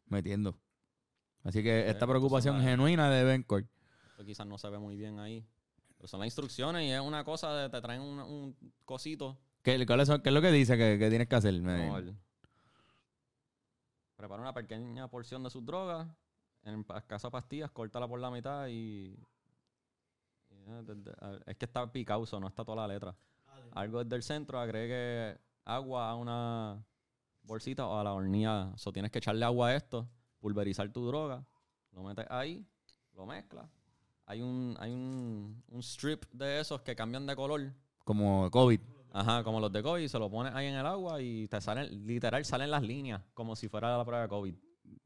metiendo. 0.09 0.57
Así 1.45 1.63
que 1.63 1.89
esta 1.89 2.07
preocupación 2.07 2.61
genuina 2.63 3.11
de 3.11 3.25
Bencourt. 3.25 3.67
Quizás 4.27 4.47
no 4.47 4.59
se 4.59 4.69
ve 4.69 4.79
muy 4.79 4.97
bien 4.97 5.19
ahí. 5.19 5.47
Pero 6.01 6.09
son 6.09 6.21
las 6.21 6.29
instrucciones 6.29 6.83
y 6.85 6.91
es 6.93 7.01
una 7.01 7.23
cosa 7.25 7.53
de 7.55 7.69
te 7.69 7.79
traen 7.83 8.01
un, 8.01 8.21
un 8.21 8.57
cosito. 8.87 9.37
¿Qué, 9.63 9.85
cuáles 9.85 10.09
son- 10.09 10.23
qué 10.23 10.31
es 10.31 10.35
lo 10.35 10.41
que 10.41 10.51
dice 10.51 10.79
que, 10.79 10.99
que 10.99 11.11
tienes 11.11 11.29
que 11.29 11.35
hacer? 11.37 11.53
El- 11.53 11.63
prepara 14.17 14.41
una 14.41 14.55
pequeña 14.55 15.09
porción 15.09 15.43
de 15.43 15.51
sus 15.51 15.63
drogas. 15.65 16.09
En 16.63 16.87
escasas 16.97 17.31
pastillas, 17.31 17.71
córtala 17.71 18.09
por 18.09 18.19
la 18.19 18.31
mitad 18.31 18.67
y. 18.69 19.15
eh, 20.67 21.41
es 21.47 21.57
que 21.57 21.65
está 21.67 21.91
picado, 21.93 22.25
so 22.25 22.41
no 22.41 22.49
está 22.49 22.65
toda 22.65 22.87
la 22.87 22.95
letra. 22.95 23.15
Algo 23.73 24.03
desde 24.03 24.17
el 24.17 24.23
centro, 24.23 24.59
agregue 24.59 25.39
agua 25.67 26.11
a 26.11 26.15
una 26.17 26.83
bolsita 27.43 27.87
o 27.87 27.99
a 27.99 28.05
la 28.05 28.13
hornilla. 28.15 28.73
So 28.77 28.91
tienes 28.93 29.11
que 29.11 29.19
echarle 29.19 29.45
agua 29.45 29.69
a 29.69 29.77
esto, 29.77 30.09
pulverizar 30.41 30.91
tu 30.93 31.07
droga 31.07 31.45
lo 31.93 32.03
metes 32.05 32.25
ahí, 32.31 32.65
lo 33.15 33.27
mezclas. 33.27 33.69
Hay 34.31 34.43
un, 34.43 34.77
hay 34.79 34.93
un, 34.93 35.61
un 35.73 35.81
strip 35.81 36.25
de 36.31 36.61
esos 36.61 36.83
que 36.83 36.95
cambian 36.95 37.27
de 37.27 37.35
color. 37.35 37.73
Como 38.05 38.49
COVID. 38.49 38.79
Ajá, 39.13 39.43
como 39.43 39.59
los 39.59 39.73
de 39.73 39.83
COVID, 39.83 40.07
se 40.07 40.21
lo 40.21 40.31
pones 40.31 40.55
ahí 40.55 40.69
en 40.69 40.77
el 40.77 40.87
agua 40.87 41.21
y 41.21 41.49
te 41.49 41.61
salen, 41.61 42.07
literal, 42.07 42.45
salen 42.45 42.71
las 42.71 42.85
líneas, 42.85 43.21
como 43.35 43.57
si 43.57 43.69
fuera 43.69 43.99
la 43.99 44.05
prueba 44.05 44.23
de 44.23 44.29
COVID. 44.29 44.55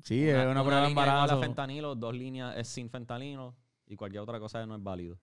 Sí, 0.03 0.29
es 0.29 0.47
una, 0.47 0.63
prueba 0.63 0.83
de 0.83 0.89
embarazo. 0.89 1.41
fentanilo, 1.41 1.95
dos 1.95 2.15
líneas 2.15 2.55
es 2.59 2.69
sin 2.69 2.91
fentanilo 2.91 3.55
y 3.87 3.97
cualquier 3.97 4.23
otra 4.23 4.39
cosa 4.39 4.67
no 4.67 4.77
es 4.77 4.83
válido. 4.83 5.19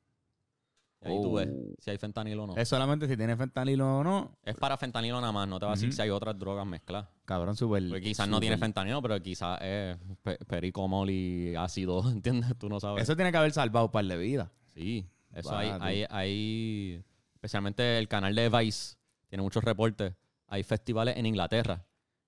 Y 1.04 1.08
ahí 1.08 1.22
tú 1.22 1.34
ves 1.34 1.50
Oh. 1.52 1.74
si 1.80 1.90
hay 1.90 1.98
fentanilo 1.98 2.44
o 2.44 2.48
no. 2.48 2.56
Es 2.56 2.70
solamente 2.70 3.08
si 3.08 3.18
tiene 3.18 3.36
fentanilo 3.36 4.00
o 4.00 4.04
no. 4.04 4.38
Es 4.44 4.56
para 4.56 4.78
fentanilo 4.78 5.20
nada 5.20 5.32
más, 5.34 5.48
no 5.48 5.60
te 5.60 5.66
va 5.66 5.72
a 5.72 5.76
decir 5.76 5.90
Ujú. 5.90 5.96
si 5.96 6.02
hay 6.04 6.10
otras 6.12 6.38
drogas 6.38 6.66
mezcladas. 6.68 7.08
Cabrón, 7.26 7.56
súper. 7.56 7.88
Porque 7.90 8.02
quizás 8.02 8.28
no 8.30 8.40
tiene 8.40 8.58
fentanilo, 8.58 9.02
pero 9.02 9.20
quizás 9.22 9.60
es 9.62 9.98
pe- 10.22 10.38
pericomol 10.46 11.10
y 11.10 11.56
ácido, 11.56 12.04
¿entiendes? 12.12 12.56
Tú 12.58 12.70
no 12.70 12.80
sabes. 12.80 13.04
Eso 13.04 13.16
tiene 13.16 13.32
que 13.32 13.38
haber 13.38 13.52
salvado 13.52 13.88
un 13.88 13.92
par 13.92 14.06
de 14.06 14.18
vidas. 14.18 14.50
Sí, 14.74 15.08
eso 15.34 15.56
hay, 15.58 15.68
Barato. 15.70 15.86
hay, 15.86 16.06
hay, 16.10 17.04
especialmente 17.34 17.98
el 17.98 18.08
canal 18.08 18.36
de 18.36 18.50
Vice, 18.50 18.96
tiene 19.28 19.42
muchos 19.42 19.64
reportes. 19.64 20.14
Hay 20.48 20.64
festivales 20.64 21.18
en 21.18 21.26
Inglaterra 21.26 21.84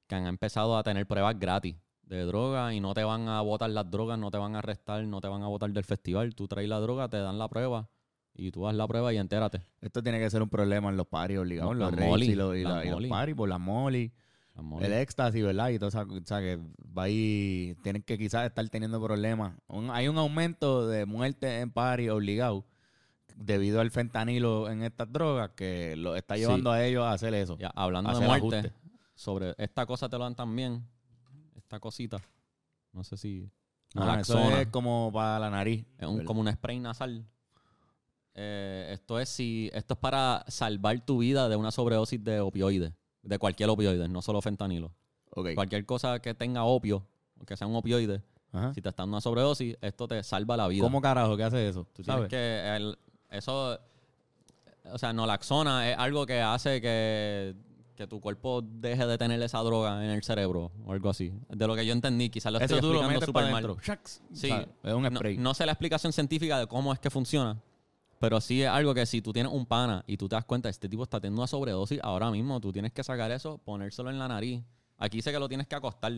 que 0.07 0.15
han 0.15 0.25
empezado 0.25 0.77
a 0.77 0.83
tener 0.83 1.05
pruebas 1.05 1.37
gratis 1.37 1.75
de 2.03 2.21
droga 2.25 2.73
y 2.73 2.79
no 2.79 2.93
te 2.93 3.03
van 3.03 3.27
a 3.27 3.41
botar 3.41 3.69
las 3.69 3.89
drogas, 3.89 4.17
no 4.19 4.31
te 4.31 4.37
van 4.37 4.55
a 4.55 4.59
arrestar, 4.59 5.03
no 5.05 5.21
te 5.21 5.27
van 5.27 5.43
a 5.43 5.47
botar 5.47 5.69
del 5.71 5.83
festival. 5.83 6.33
Tú 6.35 6.47
traes 6.47 6.67
la 6.67 6.79
droga, 6.79 7.07
te 7.07 7.17
dan 7.17 7.37
la 7.37 7.47
prueba 7.47 7.89
y 8.35 8.51
tú 8.51 8.67
haz 8.67 8.75
la 8.75 8.87
prueba 8.87 9.13
y 9.13 9.17
entérate. 9.17 9.61
Esto 9.81 10.01
tiene 10.03 10.19
que 10.19 10.29
ser 10.29 10.41
un 10.41 10.49
problema 10.49 10.89
en 10.89 10.97
los 10.97 11.07
paris 11.07 11.37
obligados, 11.37 11.73
en 11.73 11.79
los 11.79 11.91
raves 11.91 12.07
molly, 12.07 12.25
y 12.31 12.35
los, 12.35 12.55
y 12.57 12.63
las 12.63 12.73
la- 12.75 12.85
y 12.85 12.89
los 12.89 13.05
paris, 13.09 13.35
por 13.35 13.49
las 13.49 13.59
molly, 13.59 14.11
el 14.81 14.93
éxtasis, 14.93 15.43
¿verdad? 15.43 15.69
Y 15.69 15.79
todo 15.79 15.89
eso, 15.89 16.01
o 16.01 16.25
sea, 16.25 16.39
que 16.39 16.59
va 16.97 17.03
ahí, 17.03 17.75
tienen 17.83 18.01
que 18.03 18.17
quizás 18.17 18.45
estar 18.45 18.67
teniendo 18.69 19.01
problemas. 19.01 19.53
Un- 19.67 19.89
hay 19.91 20.07
un 20.07 20.17
aumento 20.17 20.87
de 20.87 21.05
muertes 21.05 21.61
en 21.61 21.71
paris 21.71 22.09
obligados 22.11 22.63
debido 23.35 23.81
al 23.81 23.89
fentanilo 23.89 24.69
en 24.69 24.83
estas 24.83 25.11
drogas 25.11 25.49
que 25.55 25.95
lo 25.95 26.15
está 26.15 26.35
Sí. 26.35 26.41
llevando 26.41 26.71
a 26.71 26.83
ellos 26.85 27.03
a 27.03 27.13
hacer 27.13 27.33
eso. 27.33 27.57
Ya, 27.57 27.71
hablando 27.75 28.17
de 28.17 28.25
muerte, 28.27 28.57
ajuste. 28.59 28.73
sobre 29.15 29.55
esta 29.57 29.85
cosa 29.87 30.07
te 30.07 30.17
lo 30.17 30.23
dan 30.23 30.35
también. 30.35 30.85
Esta 31.55 31.79
cosita. 31.79 32.17
No 32.91 33.03
sé 33.03 33.17
si. 33.17 33.49
Ah, 33.95 34.05
naloxona. 34.05 34.49
eso 34.49 34.57
es 34.61 34.67
como 34.67 35.09
para 35.11 35.39
la 35.39 35.49
nariz. 35.49 35.83
Es 35.97 36.07
un, 36.07 36.23
como 36.25 36.41
un 36.41 36.51
spray 36.51 36.79
nasal. 36.79 37.25
Eh, 38.35 38.89
esto 38.93 39.19
es 39.19 39.29
si 39.29 39.69
esto 39.73 39.93
es 39.93 39.99
para 39.99 40.43
salvar 40.47 40.99
tu 41.05 41.19
vida 41.19 41.49
de 41.49 41.55
una 41.55 41.71
sobredosis 41.71 42.23
de 42.23 42.39
opioides, 42.39 42.91
de 43.21 43.37
cualquier 43.39 43.69
opioide, 43.69 44.07
no 44.07 44.21
solo 44.21 44.41
fentanilo. 44.41 44.91
Cualquier 45.55 45.85
cosa 45.85 46.19
que 46.19 46.33
tenga 46.33 46.63
opio, 46.63 47.05
que 47.47 47.55
sea 47.57 47.67
un 47.67 47.75
opioide, 47.75 48.21
Ajá. 48.51 48.73
si 48.73 48.81
te 48.81 48.89
está 48.89 49.03
dando 49.03 49.15
una 49.17 49.21
sobredosis, 49.21 49.75
esto 49.81 50.07
te 50.07 50.21
salva 50.23 50.55
la 50.57 50.67
vida. 50.67 50.83
¿Cómo 50.83 51.01
carajo 51.01 51.35
que 51.37 51.43
hace 51.43 51.67
eso? 51.67 51.85
Tú 51.93 52.03
tienes 52.03 52.15
¿Sabes? 52.15 52.29
que 52.29 52.75
el- 52.75 52.97
eso 53.29 53.79
o 54.91 54.97
sea, 54.97 55.13
nolaxona 55.13 55.89
es 55.91 55.97
algo 55.97 56.25
que 56.25 56.41
hace 56.41 56.81
que, 56.81 57.55
que 57.95 58.05
tu 58.05 58.19
cuerpo 58.19 58.61
deje 58.61 59.05
de 59.07 59.17
tener 59.17 59.41
esa 59.41 59.59
droga 59.59 60.03
en 60.03 60.11
el 60.11 60.21
cerebro 60.23 60.71
o 60.85 60.91
algo 60.91 61.09
así. 61.09 61.31
De 61.49 61.65
lo 61.67 61.75
que 61.75 61.85
yo 61.85 61.93
entendí, 61.93 62.29
quizás 62.29 62.51
lo 62.51 62.59
estoy 62.59 62.79
Eso 62.79 62.87
tú 62.87 62.93
lo 62.93 62.99
explicando 62.99 63.25
súper 63.25 63.51
mal. 63.51 63.77
Sí, 64.33 64.51
O 64.51 64.55
sea, 64.55 64.67
es 64.83 64.93
un 64.93 65.03
no, 65.03 65.09
spray. 65.15 65.37
no 65.37 65.53
sé 65.53 65.65
la 65.65 65.71
explicación 65.71 66.11
científica 66.11 66.59
de 66.59 66.67
cómo 66.67 66.91
es 66.93 66.99
que 66.99 67.09
funciona, 67.09 67.61
pero 68.23 68.39
sí 68.39 68.61
es 68.61 68.69
algo 68.69 68.93
que 68.93 69.05
si 69.05 69.21
tú 69.21 69.33
tienes 69.33 69.51
un 69.51 69.65
pana 69.65 70.01
y 70.07 70.15
tú 70.15 70.29
te 70.29 70.37
das 70.37 70.45
cuenta, 70.45 70.69
este 70.69 70.87
tipo 70.87 71.03
está 71.03 71.19
teniendo 71.19 71.41
una 71.41 71.47
sobredosis 71.47 71.99
ahora 72.01 72.31
mismo, 72.31 72.61
tú 72.61 72.71
tienes 72.71 72.93
que 72.93 73.03
sacar 73.03 73.29
eso, 73.31 73.57
ponérselo 73.57 74.09
en 74.09 74.17
la 74.17 74.29
nariz. 74.29 74.63
Aquí 74.97 75.21
sé 75.21 75.33
que 75.33 75.39
lo 75.39 75.49
tienes 75.49 75.67
que 75.67 75.75
acostar. 75.75 76.13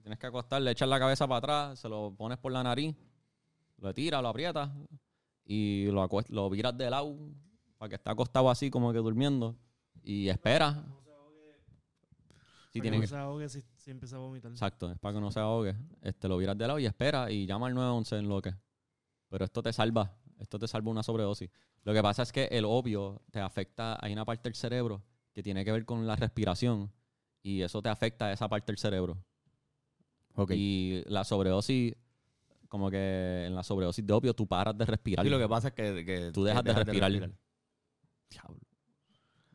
Tienes 0.00 0.18
que 0.18 0.26
acostar, 0.26 0.62
le 0.62 0.70
echas 0.70 0.88
la 0.88 0.98
cabeza 0.98 1.28
para 1.28 1.36
atrás, 1.36 1.80
se 1.80 1.86
lo 1.86 2.14
pones 2.16 2.38
por 2.38 2.50
la 2.50 2.62
nariz, 2.62 2.96
lo 3.76 3.92
tiras, 3.92 4.22
lo 4.22 4.28
aprietas 4.28 4.70
y 5.44 5.84
lo, 5.90 6.08
lo 6.30 6.48
viras 6.48 6.78
de 6.78 6.88
lado 6.88 7.14
para 7.76 7.90
que 7.90 7.96
esté 7.96 8.08
acostado 8.08 8.48
así 8.48 8.70
como 8.70 8.90
que 8.90 9.00
durmiendo 9.00 9.56
y 10.02 10.30
esperas. 10.30 10.78
Sí, 12.72 12.78
Para 12.78 12.90
que, 12.90 12.98
no 13.00 13.06
se 13.06 13.16
ahogue 13.18 13.48
si, 13.50 13.62
si 13.76 13.90
empieza 13.90 14.16
a 14.16 14.20
vomitar. 14.20 14.50
Exacto, 14.50 14.90
es 14.90 14.98
para 14.98 15.16
que 15.16 15.20
no 15.20 15.30
se 15.30 15.40
ahogue. 15.40 15.76
Este, 16.00 16.26
lo 16.26 16.38
viras 16.38 16.56
de 16.56 16.66
lado 16.66 16.78
y 16.78 16.86
espera 16.86 17.30
y 17.30 17.44
llama 17.44 17.66
al 17.66 17.74
911 17.74 18.16
en 18.16 18.28
lo 18.30 18.40
que. 18.40 18.54
Pero 19.28 19.44
esto 19.44 19.62
te 19.62 19.74
salva, 19.74 20.16
esto 20.40 20.58
te 20.58 20.66
salva 20.68 20.90
una 20.90 21.02
sobredosis. 21.02 21.50
Lo 21.84 21.92
que 21.92 22.02
pasa 22.02 22.22
es 22.22 22.32
que 22.32 22.44
el 22.50 22.64
opio 22.64 23.22
te 23.30 23.40
afecta, 23.40 23.98
hay 24.04 24.12
una 24.12 24.24
parte 24.24 24.48
del 24.48 24.54
cerebro 24.56 25.02
que 25.32 25.42
tiene 25.42 25.64
que 25.64 25.72
ver 25.72 25.84
con 25.84 26.06
la 26.06 26.16
respiración 26.16 26.90
y 27.42 27.62
eso 27.62 27.80
te 27.82 27.88
afecta 27.88 28.26
a 28.26 28.32
esa 28.32 28.48
parte 28.48 28.72
del 28.72 28.78
cerebro. 28.78 29.16
Ok. 30.34 30.52
Y 30.54 31.02
la 31.06 31.24
sobredosis, 31.24 31.94
como 32.68 32.90
que 32.90 33.44
en 33.46 33.54
la 33.54 33.62
sobredosis 33.62 34.06
de 34.06 34.12
opio 34.12 34.34
tú 34.34 34.46
paras 34.46 34.76
de 34.76 34.84
respirar. 34.86 35.24
Sí, 35.24 35.30
lo 35.30 35.38
que 35.38 35.48
pasa 35.48 35.68
es 35.68 35.74
que, 35.74 36.04
que 36.04 36.30
Tú 36.32 36.42
que 36.42 36.48
dejas 36.50 36.64
de 36.64 36.72
respirar. 36.74 37.30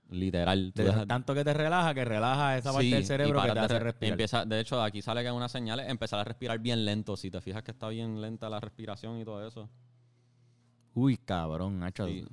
Literal. 0.10 0.72
tú 0.74 0.84
Te- 0.84 0.84
dejas- 0.84 1.08
tanto 1.08 1.34
que 1.34 1.44
te 1.44 1.54
relaja, 1.54 1.94
que 1.96 2.06
relaja 2.06 2.58
esa 2.58 2.72
parte 2.72 2.86
del 2.90 3.02
y 3.02 3.06
cerebro 3.06 3.42
que 3.42 3.48
te 3.48 3.54
de 3.56 3.60
hace 3.60 3.74
re- 3.80 3.84
respirar. 3.86 4.12
Empieza, 4.14 4.46
de 4.46 4.60
hecho, 4.60 4.82
aquí 4.82 5.02
sale 5.02 5.24
que 5.24 5.32
una 5.32 5.50
señal 5.50 5.80
es 5.80 5.90
empezar 5.90 6.20
a 6.20 6.24
respirar 6.24 6.60
bien 6.60 6.86
lento. 6.86 7.18
Si 7.18 7.32
te 7.32 7.42
fijas 7.42 7.64
que 7.64 7.72
está 7.72 7.90
bien 7.90 8.22
lenta 8.22 8.48
la 8.50 8.60
respiración 8.60 9.20
y 9.20 9.26
todo 9.26 9.46
eso. 9.48 9.68
Uy, 10.96 11.18
cabrón, 11.18 11.80
Nacho. 11.80 12.08
Sí. 12.08 12.26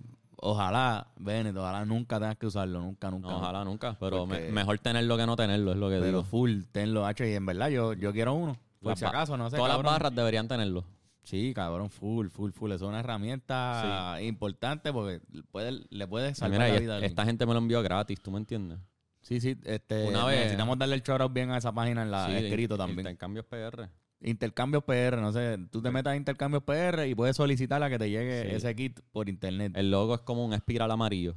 Ojalá, 0.44 1.07
Bennett, 1.18 1.57
ojalá 1.57 1.85
nunca 1.85 2.18
tengas 2.18 2.37
que 2.37 2.46
usarlo, 2.46 2.81
nunca, 2.81 3.11
nunca. 3.11 3.29
No, 3.29 3.37
ojalá 3.38 3.64
nunca. 3.64 3.96
Pero 4.01 4.27
me- 4.27 4.51
mejor 4.51 4.79
tenerlo 4.79 5.16
que 5.16 5.27
no 5.27 5.37
tenerlo, 5.37 5.72
es 5.72 5.77
lo 5.79 5.88
que 5.88 5.96
Pero 5.96 6.07
digo. 6.07 6.25
full, 6.25 6.62
tenlo, 6.72 7.07
Hacho, 7.07 7.25
y 7.25 7.35
en 7.35 7.46
verdad 7.46 7.68
yo, 7.68 7.92
yo 7.92 8.12
quiero 8.12 8.33
uno. 8.35 8.57
Por 8.81 8.92
Las 8.92 8.98
si 8.98 9.05
acaso, 9.05 9.37
no 9.37 9.48
sé, 9.51 9.57
Todas 9.57 9.70
cabrón. 9.72 9.87
las 9.87 9.94
barras 10.01 10.14
deberían 10.16 10.48
tenerlo. 10.48 10.85
Sí, 11.22 11.53
cabrón, 11.55 11.88
full, 11.90 12.27
full, 12.29 12.51
full. 12.51 12.72
Eso 12.72 12.87
es 12.87 12.88
una 12.88 12.98
herramienta 12.98 14.18
importante 14.22 14.92
porque 14.92 15.20
puede, 15.53 15.85
le 15.90 16.09
puede 16.09 16.35
salvar 16.35 16.59
Mira, 16.59 16.72
la 16.75 16.81
vida. 16.81 16.98
esta 17.07 17.25
gente 17.25 17.46
me 17.46 17.53
lo 17.53 17.59
envió 17.61 17.81
gratis, 17.83 18.20
¿tú 18.20 18.33
me 18.33 18.38
entiendes? 18.38 18.81
Sí, 19.20 19.40
sí, 19.40 19.57
este, 19.62 20.09
Una 20.09 20.25
vez- 20.27 20.38
necesitamos 20.40 20.77
darle 20.77 20.96
el 20.96 21.03
shout 21.03 21.33
bien 21.33 21.53
a 21.53 21.59
esa 21.59 21.70
página 21.70 22.03
en 22.03 22.11
la 22.11 22.27
Sí, 22.27 22.33
escrito 22.35 22.77
también. 22.77 22.98
Intercambios 23.01 23.46
PR. 23.46 23.88
Intercambios 24.24 24.85
PR, 24.85 25.20
no 25.20 25.32
sé, 25.32 25.58
tú 25.70 25.82
te 25.82 25.90
metas 25.90 26.12
a 26.12 26.16
Intercambios 26.16 26.62
PR 26.62 27.06
y 27.08 27.14
puedes 27.14 27.37
solicitar 27.37 27.82
a 27.82 27.90
que 27.90 27.98
te 27.98 28.08
llegue 28.11 28.42
Sí. 28.50 28.56
ese 28.56 28.74
kit 28.76 29.00
por 29.12 29.28
internet. 29.28 29.72
El 29.76 29.90
logo 29.90 30.14
es 30.14 30.20
como 30.20 30.44
un 30.44 30.52
espiral 30.52 30.90
amarillo. 30.90 31.35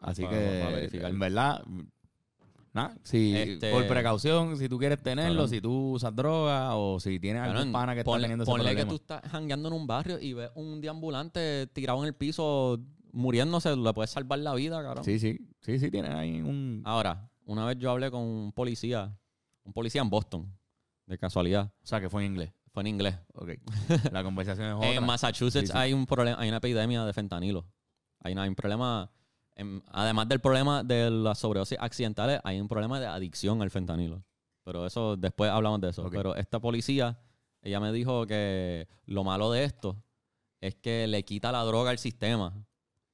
Así 0.00 0.22
pa- 0.22 0.30
que, 0.30 0.60
pa 0.64 0.70
verificar. 0.70 1.10
en 1.10 1.18
verdad, 1.18 1.64
nada, 2.72 2.96
si 3.02 3.34
Este- 3.34 3.70
por 3.72 3.86
precaución, 3.86 4.56
si 4.58 4.68
tú 4.68 4.78
quieres 4.78 5.02
tenerlo, 5.02 5.48
si 5.48 5.60
tú 5.60 5.92
usas 5.92 6.14
droga 6.14 6.74
o 6.76 7.00
si 7.00 7.18
tienes 7.18 7.40
algún 7.42 7.56
Cabrón, 7.56 7.72
pana 7.72 7.94
que 7.94 8.00
está 8.00 8.10
ponle, 8.10 8.24
teniendo 8.24 8.44
ese 8.44 8.50
ponle 8.52 8.76
que 8.76 8.84
tú 8.84 8.96
estás 8.96 9.22
jangueando 9.30 9.68
en 9.68 9.74
un 9.74 9.86
barrio 9.86 10.20
y 10.20 10.34
ves 10.34 10.50
un 10.54 10.80
deambulante 10.80 11.66
tirado 11.68 12.00
en 12.02 12.08
el 12.08 12.14
piso 12.14 12.78
muriéndose, 13.12 13.74
le 13.74 13.92
puedes 13.94 14.10
salvar 14.10 14.38
la 14.40 14.54
vida, 14.54 14.82
cabrón. 14.82 15.02
Sí, 15.04 15.18
sí, 15.18 15.38
sí, 15.62 15.78
sí, 15.78 15.90
tienes 15.90 16.10
ahí 16.12 16.42
un... 16.42 16.82
Ahora, 16.84 17.30
una 17.46 17.64
vez 17.64 17.78
yo 17.78 17.90
hablé 17.90 18.10
con 18.10 18.20
un 18.20 18.52
policía, 18.52 19.16
un 19.64 19.72
policía 19.72 20.02
en 20.02 20.10
Boston, 20.10 20.52
de 21.06 21.18
casualidad. 21.18 21.72
O 21.82 21.86
sea, 21.86 22.00
que 22.00 22.10
fue 22.10 22.24
en 22.24 22.32
inglés. 22.32 22.52
Fue 22.72 22.82
en 22.82 22.86
inglés. 22.88 23.16
Ok. 23.34 23.50
La 24.12 24.22
conversación 24.22 24.68
es 24.68 24.74
otra. 24.76 24.90
En 24.92 25.04
Massachusetts 25.06 25.68
Sí, 25.68 25.72
sí. 25.72 25.78
hay 25.78 25.92
un 25.92 26.06
problema, 26.06 26.38
hay 26.40 26.48
una 26.48 26.58
epidemia 26.58 27.04
de 27.04 27.12
fentanilo. 27.12 27.66
Hay, 28.20 28.32
una- 28.32 28.42
hay 28.42 28.48
un 28.48 28.54
problema, 28.54 29.10
en- 29.54 29.82
además 29.92 30.28
del 30.28 30.40
problema 30.40 30.82
de 30.84 31.10
las 31.10 31.38
sobredosis 31.38 31.78
accidentales, 31.80 32.40
hay 32.44 32.60
un 32.60 32.68
problema 32.68 33.00
de 33.00 33.06
adicción 33.06 33.62
al 33.62 33.70
fentanilo. 33.70 34.22
Pero 34.64 34.84
eso, 34.84 35.16
después 35.16 35.50
hablamos 35.50 35.80
de 35.80 35.90
eso. 35.90 36.10
Pero 36.10 36.34
esta 36.34 36.58
policía, 36.60 37.18
ella 37.62 37.78
me 37.80 37.92
dijo 37.92 38.26
que 38.26 38.88
lo 39.06 39.22
malo 39.24 39.50
de 39.52 39.62
esto 39.64 39.96
es 40.60 40.74
que 40.74 41.06
le 41.06 41.24
quita 41.24 41.52
la 41.52 41.62
droga 41.62 41.90
al 41.90 41.98
sistema. 41.98 42.52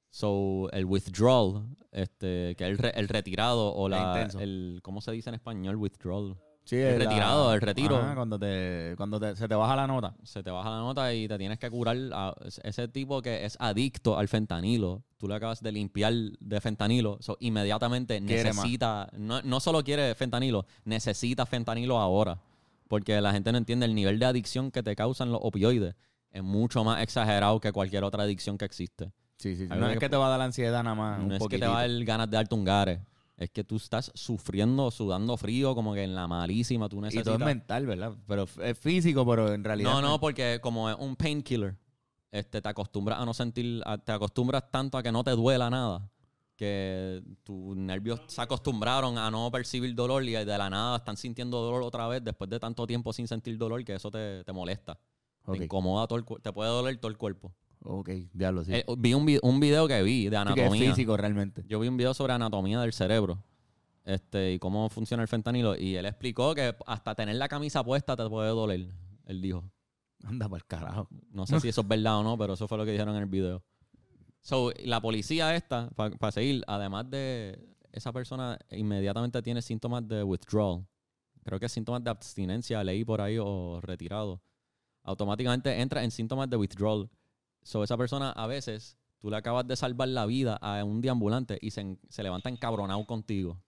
So, 0.09 0.69
el 0.71 0.85
withdrawal, 0.85 1.67
este, 1.91 2.55
que 2.55 2.63
es 2.65 2.69
el, 2.71 2.77
re- 2.77 2.93
el 2.99 3.07
retirado 3.07 3.73
o 3.73 3.87
la, 3.89 4.13
intenso. 4.13 4.39
el, 4.39 4.79
¿cómo 4.83 5.01
se 5.01 5.11
dice 5.11 5.29
en 5.29 5.35
español? 5.35 5.75
Withdrawal. 5.75 6.35
Sí, 6.65 6.77
el 6.77 6.97
la- 6.97 7.05
retirado, 7.05 7.53
el 7.53 7.59
retiro. 7.61 7.97
Ajá, 7.97 8.15
cuando 8.15 8.39
te, 8.39 8.93
cuando 8.95 9.19
te- 9.19 9.35
se 9.35 9.47
te 9.49 9.55
baja 9.55 9.75
la 9.75 9.85
nota. 9.85 10.15
se 10.23 10.41
te 10.43 10.49
baja 10.49 10.69
la 10.69 10.77
nota 10.79 11.13
y 11.13 11.27
te 11.27 11.37
tienes 11.37 11.59
que 11.59 11.69
curar. 11.69 11.97
a- 12.13 12.33
ese 12.63 12.87
tipo 12.87 13.21
que 13.21 13.43
es 13.45 13.57
adicto 13.59 14.17
al 14.17 14.27
fentanilo, 14.29 15.03
tú 15.17 15.27
le 15.27 15.35
acabas 15.35 15.61
de 15.61 15.71
limpiar 15.73 16.13
de 16.13 16.61
fentanilo, 16.61 17.17
so, 17.19 17.35
inmediatamente 17.41 18.19
Quiere 18.25 18.45
necesita, 18.45 19.09
no, 19.17 19.41
no 19.41 19.59
solo 19.59 19.83
quiere 19.83 20.15
fentanilo, 20.15 20.65
necesita 20.85 21.45
fentanilo 21.45 21.99
ahora. 21.99 22.39
Porque 22.87 23.19
la 23.21 23.31
gente 23.33 23.51
no 23.51 23.57
entiende 23.57 23.85
el 23.85 23.95
nivel 23.95 24.19
de 24.19 24.25
adicción 24.25 24.69
que 24.71 24.83
te 24.83 24.95
causan 24.95 25.31
los 25.31 25.39
opioides. 25.43 25.95
Es 26.31 26.43
mucho 26.43 26.83
más 26.83 27.01
exagerado 27.01 27.59
que 27.59 27.71
cualquier 27.71 28.03
otra 28.03 28.23
adicción 28.23 28.57
que 28.57 28.65
existe. 28.65 29.11
Sí, 29.37 29.55
sí. 29.55 29.67
Hay 29.69 29.79
No 29.79 29.87
es 29.87 29.93
que- 29.93 29.99
que 29.99 30.09
te 30.09 30.15
va 30.15 30.27
a 30.27 30.29
dar 30.29 30.39
la 30.39 30.45
ansiedad 30.45 30.83
nada 30.83 30.95
más. 30.95 31.19
no 31.19 31.25
un 31.25 31.31
es 31.33 31.47
que 31.47 31.59
te 31.59 31.65
va 31.67 31.79
a 31.79 31.87
dar 31.87 32.03
ganas 32.05 32.29
de 32.29 32.35
darte 32.37 32.55
un 32.55 32.63
gare. 32.63 33.01
Es 33.35 33.49
que 33.49 33.63
tú 33.63 33.77
estás 33.77 34.11
sufriendo, 34.13 34.91
sudando 34.91 35.35
frío, 35.37 35.73
como 35.73 35.93
que 35.93 36.03
en 36.03 36.13
la 36.13 36.27
malísima. 36.27 36.87
Tú 36.87 36.97
Y 36.97 37.01
necesitas... 37.01 37.25
todo 37.25 37.35
es 37.35 37.45
mental, 37.45 37.85
¿verdad? 37.87 38.13
Pero 38.27 38.45
es 38.61 38.77
físico, 38.77 39.25
pero 39.25 39.53
en 39.53 39.63
realidad. 39.63 39.91
No, 39.91 40.01
no, 40.01 40.19
porque 40.19 40.59
como 40.61 40.89
es 40.89 40.95
un 40.99 41.15
painkiller, 41.15 41.75
este, 42.31 42.61
te 42.61 42.69
acostumbras 42.69 43.19
a 43.19 43.25
no 43.25 43.33
sentir, 43.33 43.81
a- 43.85 43.97
te 43.97 44.11
acostumbras 44.11 44.69
tanto 44.71 44.97
a 44.97 45.03
que 45.03 45.11
no 45.11 45.23
te 45.23 45.31
duela 45.31 45.69
nada, 45.69 46.09
que 46.55 47.23
tus 47.43 47.75
nervios 47.75 48.21
se 48.27 48.39
acostumbraron 48.41 49.17
a 49.17 49.31
no 49.31 49.49
percibir 49.51 49.95
dolor 49.95 50.23
y 50.23 50.31
de 50.33 50.45
la 50.45 50.69
nada 50.69 50.97
están 50.97 51.17
sintiendo 51.17 51.59
dolor 51.59 51.81
otra 51.81 52.07
vez 52.07 52.23
después 52.23 52.49
de 52.49 52.59
tanto 52.59 52.85
tiempo 52.85 53.11
sin 53.13 53.27
sentir 53.27 53.57
dolor 53.57 53.83
que 53.83 53.95
eso 53.95 54.11
te, 54.11 54.43
te 54.43 54.53
molesta. 54.53 54.99
Te 55.45 55.57
incomoda 55.65 56.07
todo 56.07 56.17
el 56.19 56.23
cuerpo. 56.23 56.41
Te 56.43 56.53
puede 56.53 56.69
doler 56.69 56.97
todo 56.97 57.09
el 57.11 57.17
cuerpo. 57.17 57.51
Ok, 57.83 58.09
diablo, 58.33 58.63
sí. 58.63 58.73
Eh, 58.73 58.85
vi 58.97 59.13
un, 59.13 59.25
vi- 59.25 59.39
un 59.41 59.59
video 59.59 59.87
que 59.87 60.01
vi 60.03 60.29
de 60.29 60.37
Sí 60.37 60.53
que 60.53 60.61
es 60.61 60.67
anatomía. 60.67 60.89
físico 60.89 61.17
realmente. 61.17 61.63
Yo 61.67 61.79
vi 61.79 61.87
un 61.87 61.97
video 61.97 62.13
sobre 62.13 62.33
anatomía 62.33 62.79
del 62.81 62.93
cerebro 62.93 63.43
este, 64.05 64.53
y 64.53 64.59
cómo 64.59 64.89
funciona 64.89 65.23
el 65.23 65.27
fentanilo. 65.29 65.75
Y 65.75 65.95
él 65.95 66.05
explicó 66.05 66.53
que 66.55 66.75
hasta 66.85 67.15
tener 67.15 67.35
la 67.35 67.47
camisa 67.47 67.83
puesta 67.83 68.15
te 68.15 68.27
puede 68.29 68.49
doler. 68.49 68.87
Él 69.25 69.41
dijo. 69.41 69.63
Anda 70.25 70.47
para 70.47 70.57
el 70.57 70.65
carajo. 70.65 71.07
No 71.31 71.45
sé 71.45 71.59
si 71.59 71.67
eso 71.69 71.81
es 71.81 71.87
verdad 71.87 72.17
o 72.19 72.23
no, 72.23 72.37
pero 72.37 72.53
eso 72.53 72.67
fue 72.67 72.77
lo 72.77 72.85
que 72.85 72.91
dijeron 72.91 73.15
en 73.15 73.23
el 73.23 73.29
video. 73.29 73.61
So, 74.41 74.71
la 74.83 75.01
policía 75.01 75.55
esta, 75.55 75.89
para 75.91 76.31
seguir, 76.31 76.63
además 76.67 77.09
de 77.09 77.59
esa 77.91 78.11
persona 78.11 78.57
inmediatamente 78.71 79.41
tiene 79.41 79.61
síntomas 79.61 80.07
de 80.07 80.23
withdrawal. 80.23 80.85
Creo 81.43 81.59
que 81.59 81.67
síntomas 81.69 82.03
de 82.03 82.09
abstinencia, 82.09 82.83
leí 82.83 83.03
por 83.05 83.19
ahí 83.21 83.37
o 83.39 83.79
retirado. 83.81 84.41
Automáticamente 85.03 85.81
entra 85.81 86.03
en 86.03 86.11
síntomas 86.11 86.49
de 86.49 86.55
withdrawal. 86.57 87.09
So, 87.63 87.83
esa 87.83 87.97
persona 87.97 88.31
a 88.31 88.47
veces, 88.47 88.97
tú 89.19 89.29
le 89.29 89.37
acabas 89.37 89.67
de 89.67 89.75
salvar 89.75 90.07
la 90.09 90.25
vida 90.25 90.55
a 90.57 90.83
un 90.83 91.01
deambulante 91.01 91.57
y 91.61 91.71
se, 91.71 91.97
se 92.09 92.23
levanta 92.23 92.49
encabronado 92.49 93.05
contigo. 93.05 93.61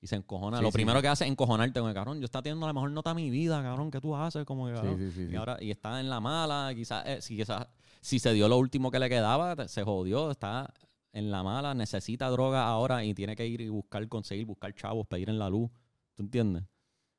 Y 0.00 0.08
se 0.08 0.16
encojona. 0.16 0.58
Sí, 0.58 0.62
Lo 0.62 0.70
sí. 0.70 0.74
primero 0.74 1.00
que 1.00 1.08
hace 1.08 1.24
es 1.24 1.30
encojonarte 1.30 1.80
con 1.80 1.88
el 1.88 1.94
cabrón. 1.94 2.18
Yo 2.20 2.26
está 2.26 2.42
teniendo 2.42 2.66
la 2.66 2.72
mejor 2.72 2.90
nota 2.90 3.10
de 3.10 3.16
mi 3.16 3.30
vida, 3.30 3.62
cabrón. 3.62 3.90
¿Qué 3.90 4.00
tú 4.00 4.14
haces? 4.14 4.44
Como 4.44 4.66
que, 4.66 4.74
Sí, 4.74 4.80
cabrón, 4.82 4.98
sí, 4.98 5.10
sí, 5.10 5.28
y 5.32 5.36
ahora 5.36 5.56
y 5.60 5.70
está 5.70 6.00
en 6.00 6.10
la 6.10 6.20
mala, 6.20 6.70
quizás 6.74 7.04
eh, 7.06 7.22
si, 7.22 7.36
quizás 7.36 7.66
si 8.02 8.18
se 8.18 8.32
dio 8.34 8.46
lo 8.48 8.58
último 8.58 8.90
que 8.90 8.98
le 8.98 9.08
quedaba, 9.08 9.66
se 9.68 9.82
jodió, 9.82 10.30
está 10.30 10.72
en 11.12 11.30
la 11.30 11.42
mala, 11.42 11.74
necesita 11.74 12.28
droga 12.28 12.68
ahora 12.68 13.02
y 13.04 13.14
tiene 13.14 13.34
que 13.34 13.46
ir 13.46 13.62
y 13.62 13.68
buscar, 13.70 14.06
conseguir, 14.06 14.44
buscar 14.44 14.74
chavos, 14.74 15.06
pedir 15.06 15.30
en 15.30 15.38
la 15.38 15.48
luz. 15.48 15.70
¿Tú 16.14 16.22
entiendes? 16.22 16.64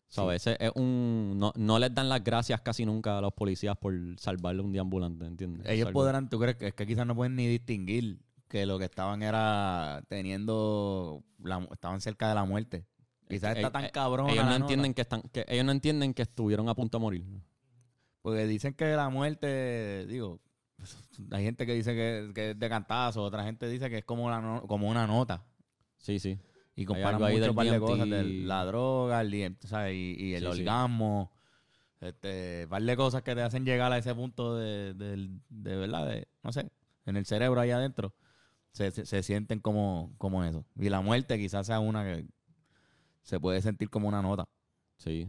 Sea, 0.09 0.23
Sí. 0.23 0.27
a 0.27 0.31
veces 0.31 0.57
es 0.59 0.71
un. 0.75 1.35
No, 1.37 1.51
no 1.55 1.79
les 1.79 1.93
dan 1.93 2.07
las 2.09 2.23
gracias 2.23 2.61
casi 2.61 2.85
nunca 2.85 3.17
a 3.17 3.21
los 3.21 3.33
policías 3.33 3.75
por 3.77 3.93
salvarle 4.17 4.61
un 4.61 4.71
deambulante, 4.71 5.25
¿entiendes? 5.25 5.65
Es 5.65 5.71
Ellos 5.73 5.91
podrán, 5.91 6.29
¿tú 6.29 6.39
crees 6.39 6.55
que 6.55 6.67
es 6.67 6.73
que 6.73 6.87
quizás 6.87 7.05
no 7.05 7.13
pueden 7.15 7.35
ni 7.35 7.45
distinguir 7.47 8.19
que 8.47 8.65
lo 8.65 8.79
que 8.79 8.85
estaban 8.85 9.21
era 9.21 10.01
teniendo, 10.07 11.23
la- 11.43 11.67
estaban 11.71 11.99
cerca 12.01 12.29
de 12.29 12.35
la 12.35 12.45
muerte? 12.45 12.85
Quizás 13.27 13.55
Eh, 13.55 13.59
está 13.59 13.71
tan 13.71 13.85
eh, 13.85 13.91
cabrón. 13.91 14.29
Ellos 14.29 14.45
no 14.45 14.55
entienden 14.55 14.93
que 14.93 15.01
están, 15.01 15.21
que 15.23 15.45
ellos 15.49 15.65
no 15.65 15.71
entienden 15.73 16.13
que 16.13 16.21
estuvieron 16.21 16.69
a 16.69 16.73
punto 16.75 16.97
de 16.97 17.01
morir. 17.01 17.25
Porque 18.21 18.45
dicen 18.47 18.73
que 18.73 18.85
la 18.95 19.09
muerte, 19.09 20.05
digo, 20.07 20.39
hay 21.31 21.43
gente 21.43 21.65
que 21.65 21.73
dice 21.73 21.93
que, 21.93 22.31
que 22.33 22.51
es 22.51 22.59
de 22.59 22.69
cantazo, 22.69 23.23
otra 23.23 23.43
gente 23.43 23.67
dice 23.67 23.89
que 23.89 23.97
es 23.97 24.05
como, 24.05 24.29
la 24.29 24.39
no- 24.39 24.61
como 24.67 24.87
una 24.89 25.05
nota. 25.05 25.43
Sí, 25.97 26.17
sí. 26.19 26.37
Y 26.77 26.85
comparan 26.85 27.19
mucho 27.33 27.53
par 27.55 27.65
de 27.67 27.79
cosas, 27.79 28.09
de 28.09 28.23
la 28.45 28.63
droga, 28.65 29.19
el 29.21 29.31
DMT, 29.31 29.67
¿sabes? 29.67 29.93
Y, 29.95 30.15
y 30.17 30.33
el 30.35 30.43
Sí, 30.45 30.53
sí. 30.53 30.61
orgasmo, 30.61 31.31
este, 31.99 32.61
un 32.65 32.69
par 32.69 32.83
de 32.83 32.95
cosas 32.95 33.23
que 33.23 33.35
te 33.35 33.41
hacen 33.41 33.65
llegar 33.65 33.91
a 33.91 33.97
ese 33.97 34.13
punto 34.15 34.55
de, 34.55 34.93
del- 34.93 35.41
de 35.49 35.75
verdad, 35.75 36.07
de, 36.07 36.27
no 36.43 36.51
sé, 36.53 36.69
en 37.05 37.17
el 37.17 37.25
cerebro 37.25 37.59
ahí 37.59 37.71
adentro, 37.71 38.13
se, 38.71 38.91
se, 38.91 39.05
se 39.05 39.23
sienten 39.23 39.59
como, 39.59 40.13
como 40.19 40.43
eso. 40.45 40.65
Y 40.79 40.89
la 40.89 41.01
muerte 41.01 41.37
quizás 41.39 41.67
sea 41.67 41.79
una 41.79 42.03
que 42.05 42.27
se 43.23 43.39
puede 43.39 43.61
sentir 43.61 43.89
como 43.89 44.07
una 44.07 44.21
nota. 44.21 44.45
Sí. 44.97 45.27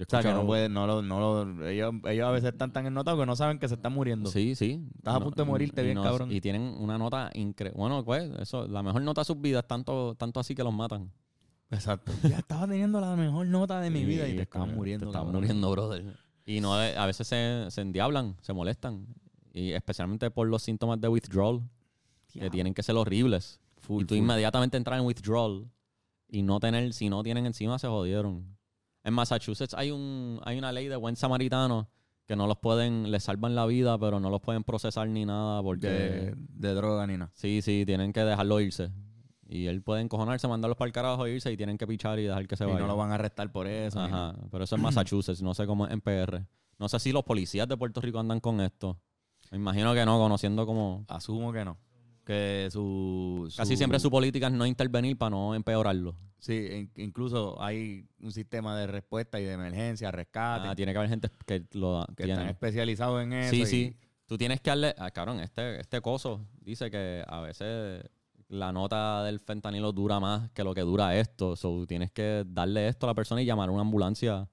Yo 0.00 0.04
O 0.04 0.08
sea, 0.08 0.20
que 0.20 0.28
no 0.28 0.30
escuchado- 0.40 0.46
puede, 0.46 0.68
no 0.70 0.86
lo, 0.86 1.02
no 1.02 1.20
lo, 1.20 1.68
ellos, 1.68 1.92
ellos 2.06 2.26
a 2.26 2.30
veces 2.30 2.52
están 2.52 2.72
tan 2.72 2.86
ennotados 2.86 3.20
que 3.20 3.26
no 3.26 3.36
saben 3.36 3.58
que 3.58 3.68
se 3.68 3.74
están 3.74 3.92
muriendo. 3.92 4.30
Sí, 4.30 4.54
sí. 4.54 4.82
Estás 4.96 5.16
a 5.16 5.20
punto 5.20 5.42
de 5.42 5.46
morirte 5.46 5.82
bien, 5.82 6.02
cabrón. 6.02 6.32
Y 6.32 6.40
tienen 6.40 6.62
una 6.62 6.96
nota 6.96 7.30
increíble. 7.34 7.76
Bueno, 7.78 8.02
pues, 8.02 8.30
eso, 8.40 8.66
la 8.66 8.82
mejor 8.82 9.02
nota 9.02 9.20
de 9.20 9.24
sus 9.26 9.38
vidas, 9.38 9.66
tanto, 9.68 10.14
tanto 10.14 10.40
así 10.40 10.54
que 10.54 10.64
los 10.64 10.72
matan. 10.72 11.12
Exacto. 11.70 12.12
Ya 12.34 12.38
estaba 12.38 12.66
teniendo 12.66 12.98
la 12.98 13.14
mejor 13.14 13.46
nota 13.46 13.78
de 13.80 13.90
mi 13.90 14.06
vida 14.06 14.26
y 14.26 14.30
te 14.30 14.36
es 14.36 14.42
estabas 14.44 14.68
como, 14.68 14.78
muriendo. 14.78 15.04
Te 15.04 15.10
estaban 15.10 15.26
cabrón. 15.28 15.42
muriendo, 15.42 15.70
brother. 15.70 16.16
Y 16.46 16.60
no, 16.62 16.82
eh, 16.82 16.96
a 16.96 17.04
veces 17.04 17.26
se, 17.26 17.66
se 17.68 17.82
endiablan, 17.82 18.36
se 18.40 18.54
molestan. 18.54 19.06
Y 19.52 19.72
especialmente 19.72 20.30
por 20.30 20.48
los 20.48 20.62
síntomas 20.62 20.98
de 20.98 21.08
withdrawal, 21.08 21.60
que 22.32 22.48
tienen 22.48 22.72
que 22.72 22.82
ser 22.82 22.96
horribles. 22.96 23.60
Full, 23.80 24.02
y 24.02 24.06
tú 24.06 24.14
full. 24.14 24.22
inmediatamente 24.24 24.78
entrar 24.78 24.98
en 24.98 25.04
withdrawal 25.04 25.70
y 26.26 26.40
no 26.42 26.58
tener, 26.58 26.94
si 26.94 27.10
no 27.10 27.22
tienen 27.22 27.44
encima, 27.44 27.78
se 27.78 27.86
jodieron. 27.86 28.56
En 29.04 29.14
Massachusetts 29.14 29.74
hay 29.74 29.90
un 29.90 30.40
hay 30.44 30.58
una 30.58 30.72
ley 30.72 30.88
de 30.88 30.96
buen 30.96 31.16
samaritano 31.16 31.88
que 32.26 32.36
no 32.36 32.46
los 32.46 32.58
pueden, 32.58 33.10
les 33.10 33.24
salvan 33.24 33.54
la 33.54 33.66
vida, 33.66 33.98
pero 33.98 34.20
no 34.20 34.30
los 34.30 34.40
pueden 34.40 34.62
procesar 34.62 35.08
ni 35.08 35.24
nada 35.24 35.62
porque 35.62 35.88
de, 35.88 36.34
de 36.36 36.74
droga 36.74 37.06
ni 37.06 37.16
nada. 37.16 37.30
sí, 37.34 37.60
sí, 37.62 37.84
tienen 37.84 38.12
que 38.12 38.20
dejarlo 38.20 38.60
irse. 38.60 38.90
Y 39.48 39.66
él 39.66 39.82
puede 39.82 40.00
encojonarse, 40.00 40.46
mandarlos 40.46 40.76
para 40.76 40.86
el 40.86 40.92
carajo 40.92 41.26
e 41.26 41.32
irse 41.34 41.50
y 41.50 41.56
tienen 41.56 41.76
que 41.76 41.84
pichar 41.88 42.20
y 42.20 42.24
dejar 42.24 42.46
que 42.46 42.54
se 42.56 42.62
Y 42.62 42.66
vaya. 42.68 42.78
no 42.78 42.86
lo 42.86 42.96
van 42.96 43.10
a 43.10 43.14
arrestar 43.16 43.50
por 43.50 43.66
eso. 43.66 44.00
Ajá, 44.00 44.36
pero 44.48 44.62
eso 44.62 44.76
es 44.76 44.82
Massachusetts, 44.82 45.42
no 45.42 45.54
sé 45.54 45.66
cómo 45.66 45.86
es 45.88 45.92
en 45.92 46.00
PR. 46.00 46.46
No 46.78 46.88
sé 46.88 47.00
si 47.00 47.10
los 47.10 47.24
policías 47.24 47.66
de 47.66 47.76
Puerto 47.76 48.00
Rico 48.00 48.20
andan 48.20 48.38
con 48.38 48.60
esto. 48.60 48.96
Me 49.50 49.56
imagino 49.58 49.92
que 49.92 50.06
no, 50.06 50.16
conociendo 50.20 50.66
como... 50.66 51.04
Asumo 51.08 51.52
que 51.52 51.64
no. 51.64 51.78
Que 52.24 52.68
su, 52.70 53.52
Casi 53.56 53.76
siempre 53.76 53.98
su 53.98 54.08
política 54.08 54.46
es 54.46 54.52
no 54.52 54.64
intervenir 54.66 55.18
para 55.18 55.30
no 55.30 55.56
empeorarlo. 55.56 56.14
Sí, 56.40 56.54
in- 56.72 56.90
incluso 56.96 57.60
hay 57.62 58.06
un 58.20 58.32
sistema 58.32 58.76
de 58.78 58.86
respuesta 58.86 59.38
y 59.40 59.44
de 59.44 59.52
emergencia, 59.52 60.10
rescate, 60.10 60.68
Ah, 60.68 60.74
tiene 60.74 60.92
que 60.92 60.98
haber 60.98 61.10
gente 61.10 61.28
que 61.46 61.64
lo 61.72 62.04
que 62.16 62.22
están 62.24 62.38
tiene. 62.38 62.50
especializados 62.50 63.22
en 63.22 63.32
eso. 63.34 63.50
Sí, 63.54 63.62
y- 63.62 63.66
sí. 63.66 63.96
Tú 64.26 64.38
tienes 64.38 64.60
que 64.60 64.70
darle... 64.70 64.94
Ah, 64.96 65.10
cabrón, 65.10 65.40
este, 65.40 65.80
este 65.80 66.00
coso 66.00 66.46
dice 66.60 66.90
que 66.90 67.24
a 67.26 67.40
veces 67.40 68.04
la 68.48 68.72
nota 68.72 69.24
del 69.24 69.40
fentanilo 69.40 69.92
dura 69.92 70.18
más 70.20 70.50
que 70.52 70.62
lo 70.64 70.72
que 70.72 70.82
dura 70.82 71.16
esto. 71.16 71.56
So, 71.56 71.84
tienes 71.86 72.10
que 72.12 72.44
darle 72.46 72.86
esto 72.88 73.06
a 73.06 73.10
la 73.10 73.14
persona 73.14 73.42
y 73.42 73.44
llamar 73.44 73.68
a 73.68 73.72
una 73.72 73.82
ambulancia 73.82 74.48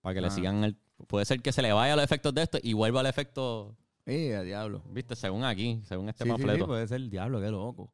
para 0.00 0.14
que 0.14 0.20
le 0.22 0.26
Ah. 0.28 0.30
sigan 0.30 0.64
el... 0.64 0.76
Puede 1.08 1.24
ser 1.26 1.40
que 1.42 1.52
se 1.52 1.60
le 1.62 1.72
vaya 1.72 1.94
los 1.94 2.04
efectos 2.04 2.32
de 2.34 2.42
esto 2.42 2.58
y 2.62 2.72
vuelva 2.72 3.00
el 3.02 3.06
efecto... 3.06 3.76
Sí, 4.06 4.32
a 4.32 4.42
diablo. 4.42 4.82
Viste, 4.90 5.14
según 5.14 5.44
aquí, 5.44 5.80
según 5.84 6.08
este 6.08 6.24
Sí, 6.24 6.30
sí, 6.30 6.42
sí, 6.56 6.58
puede 6.64 6.88
ser 6.88 6.96
el 6.96 7.10
diablo, 7.10 7.40
qué 7.40 7.50
loco. 7.50 7.92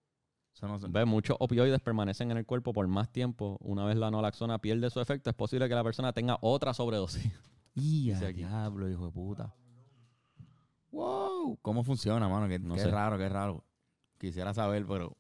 Eso 0.59 0.67
no 0.67 0.77
se- 0.81 0.89
Ve, 0.89 1.05
muchos 1.05 1.37
opioides 1.39 1.81
permanecen 1.81 2.33
en 2.33 2.37
el 2.37 2.45
cuerpo 2.45 2.73
por 2.73 2.89
más 2.89 3.09
tiempo. 3.13 3.59
Una 3.61 3.85
vez 3.85 3.97
la 3.97 4.11
naloxona 4.11 4.59
pierde 4.59 4.91
su 4.91 5.01
efecto, 5.01 5.31
es 5.31 5.37
posible 5.37 5.69
que 5.69 5.75
la 5.77 5.85
persona 5.85 6.13
tenga 6.13 6.37
otra 6.41 6.75
sobredosis. 6.75 7.33
Y 7.77 8.11
a 8.11 8.19
diablo, 8.33 8.91
hijo 8.91 9.07
de 9.07 9.13
puta. 9.13 9.55
Wow, 10.91 11.59
¿cómo 11.63 11.85
funciona, 11.85 12.29
mano? 12.29 12.49
Qué, 12.49 12.59
No 12.59 12.75
qué 12.75 12.81
sé. 12.81 12.91
raro, 12.91 13.17
qué 13.17 13.29
raro. 13.29 13.63
Quisiera 14.19 14.53
saber, 14.53 14.85
pero 14.85 15.17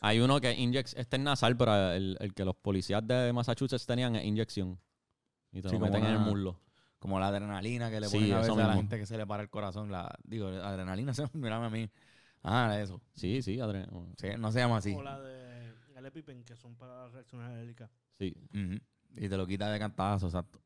Hay 0.00 0.20
uno 0.20 0.40
que 0.40 0.52
inyecta, 0.54 1.00
este 1.00 1.16
es 1.16 1.22
nasal, 1.22 1.56
pero 1.56 1.74
el, 1.90 2.16
el 2.20 2.34
que 2.34 2.44
los 2.44 2.54
policías 2.54 3.04
de 3.04 3.32
Massachusetts 3.32 3.84
tenían 3.84 4.14
es 4.14 4.24
inyección. 4.26 4.78
Y 5.50 5.60
te 5.60 5.70
Sí, 5.70 5.74
lo 5.74 5.80
meten 5.80 6.04
en 6.04 6.10
el 6.12 6.18
muslo. 6.20 6.60
como 7.00 7.18
la 7.18 7.26
adrenalina 7.28 7.90
que 7.90 7.98
le 8.00 8.06
Sí, 8.08 8.16
ponen 8.16 8.32
a 8.32 8.40
veces 8.40 8.58
a 8.58 8.66
la 8.68 8.74
gente 8.76 8.96
que 8.98 9.06
se 9.06 9.16
le 9.16 9.26
para 9.26 9.42
el 9.42 9.50
corazón. 9.50 9.90
La, 9.90 10.14
digo, 10.22 10.46
adrenalina 10.46 11.12
mírame 11.32 11.66
a 11.66 11.70
mí. 11.70 11.90
Ah, 12.44 12.78
eso. 12.80 13.00
Sí, 13.14 13.42
sí, 13.42 13.56
adre- 13.56 13.88
Sí, 14.18 14.28
no 14.38 14.52
se 14.52 14.58
llama 14.60 14.76
así. 14.76 14.94
O 14.94 15.02
la 15.02 15.18
de 15.20 15.72
el 15.96 16.06
EpiPen, 16.06 16.44
que 16.44 16.54
son 16.56 16.76
para 16.76 17.08
reacciones 17.08 17.48
alérgicas. 17.48 17.90
sí. 18.18 18.36
Y 19.16 19.28
te 19.28 19.36
lo 19.36 19.46
quita 19.46 19.70
de 19.70 19.78
cantazo, 19.78 20.26
exacto. 20.26 20.60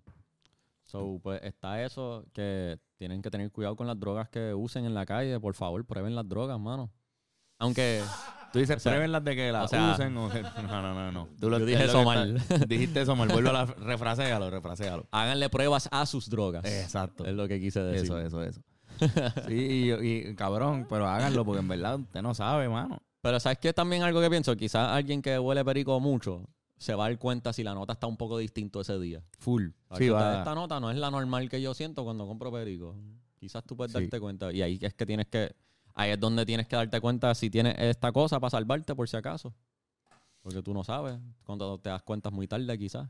So, 0.86 1.20
pues 1.22 1.40
está 1.42 1.82
eso, 1.84 2.24
que 2.32 2.78
tienen 2.96 3.20
que 3.20 3.30
tener 3.30 3.52
cuidado 3.52 3.76
con 3.76 3.86
las 3.86 4.00
drogas 4.00 4.30
que 4.30 4.54
usen 4.54 4.86
en 4.86 4.94
la 4.94 5.04
calle. 5.04 5.38
Por 5.38 5.54
favor, 5.54 5.84
prueben 5.84 6.14
las 6.14 6.26
drogas, 6.26 6.58
mano. 6.58 6.90
Aunque 7.58 8.02
Tú 8.52 8.58
dices, 8.60 8.76
O 8.76 8.80
sea, 8.80 8.92
prueben 8.92 9.12
las 9.12 9.22
de 9.22 9.36
que 9.36 9.52
las 9.52 9.66
o 9.66 9.68
sea- 9.68 9.92
usen 9.92 10.16
o 10.16 10.30
que- 10.32 10.40
No, 10.42 10.80
no, 10.80 10.94
no, 10.94 11.12
no. 11.12 11.28
Tú 11.38 11.50
lo- 11.50 11.58
Yo 11.58 11.64
es 11.66 11.70
dije 11.72 11.84
eso 11.84 12.02
mal. 12.04 12.36
está- 12.38 12.64
Dijiste 12.66 13.02
eso 13.02 13.14
mal. 13.14 13.28
Vuelvo 13.28 13.50
a 13.50 13.52
la... 13.52 13.64
Refrasealo, 13.76 14.48
refrasealo. 14.48 15.06
háganle 15.10 15.50
pruebas 15.50 15.88
a 15.92 16.06
sus 16.06 16.30
drogas. 16.30 16.64
Exacto. 16.64 17.26
Es 17.26 17.34
lo 17.34 17.46
que 17.46 17.60
quise 17.60 17.80
decir. 17.82 18.04
Eso, 18.06 18.18
eso, 18.18 18.42
eso. 18.42 18.62
Sí, 19.48 19.54
y, 19.54 19.92
y, 19.92 20.34
cabrón, 20.34 20.86
pero 20.88 21.06
háganlo 21.08 21.44
porque 21.44 21.60
en 21.60 21.68
verdad 21.68 21.98
usted 22.00 22.22
no 22.22 22.34
sabe, 22.34 22.68
mano. 22.68 23.00
Pero 23.20 23.40
¿sabes 23.40 23.58
qué? 23.58 23.72
También 23.72 24.02
algo 24.02 24.20
que 24.20 24.30
pienso. 24.30 24.56
Quizás 24.56 24.90
alguien 24.90 25.20
que 25.22 25.38
huele 25.38 25.64
perico 25.64 25.98
mucho 26.00 26.48
se 26.76 26.94
va 26.94 27.06
a 27.06 27.08
dar 27.08 27.18
cuenta 27.18 27.52
si 27.52 27.64
la 27.64 27.74
nota 27.74 27.94
está 27.94 28.06
un 28.06 28.16
poco 28.16 28.38
distinto 28.38 28.80
ese 28.80 28.98
día. 28.98 29.22
Full. 29.38 29.66
Sí, 29.96 30.06
chuta, 30.06 30.12
va. 30.12 30.38
Esta 30.38 30.54
nota 30.54 30.78
no 30.80 30.90
es 30.90 30.96
la 30.96 31.10
normal 31.10 31.48
que 31.48 31.60
yo 31.60 31.74
siento 31.74 32.04
cuando 32.04 32.26
compro 32.26 32.52
perico. 32.52 32.94
Quizás 33.36 33.64
tú 33.64 33.76
puedes 33.76 33.92
Sí. 33.92 34.00
darte 34.00 34.20
cuenta. 34.20 34.52
Y 34.52 34.62
ahí 34.62 34.78
es 34.80 34.94
que 34.94 35.04
tienes 35.06 35.26
que... 35.26 35.54
Ahí 35.94 36.10
es 36.12 36.20
donde 36.20 36.46
tienes 36.46 36.68
que 36.68 36.76
darte 36.76 37.00
cuenta 37.00 37.34
si 37.34 37.50
tienes 37.50 37.74
esta 37.78 38.12
cosa 38.12 38.38
para 38.38 38.50
salvarte 38.50 38.94
por 38.94 39.08
si 39.08 39.16
acaso. 39.16 39.52
Porque 40.40 40.62
tú 40.62 40.72
no 40.72 40.84
sabes. 40.84 41.18
Cuando 41.44 41.78
te 41.78 41.88
das 41.88 42.02
cuenta 42.04 42.28
es 42.28 42.34
muy 42.34 42.46
tarde 42.46 42.78
quizás. 42.78 43.08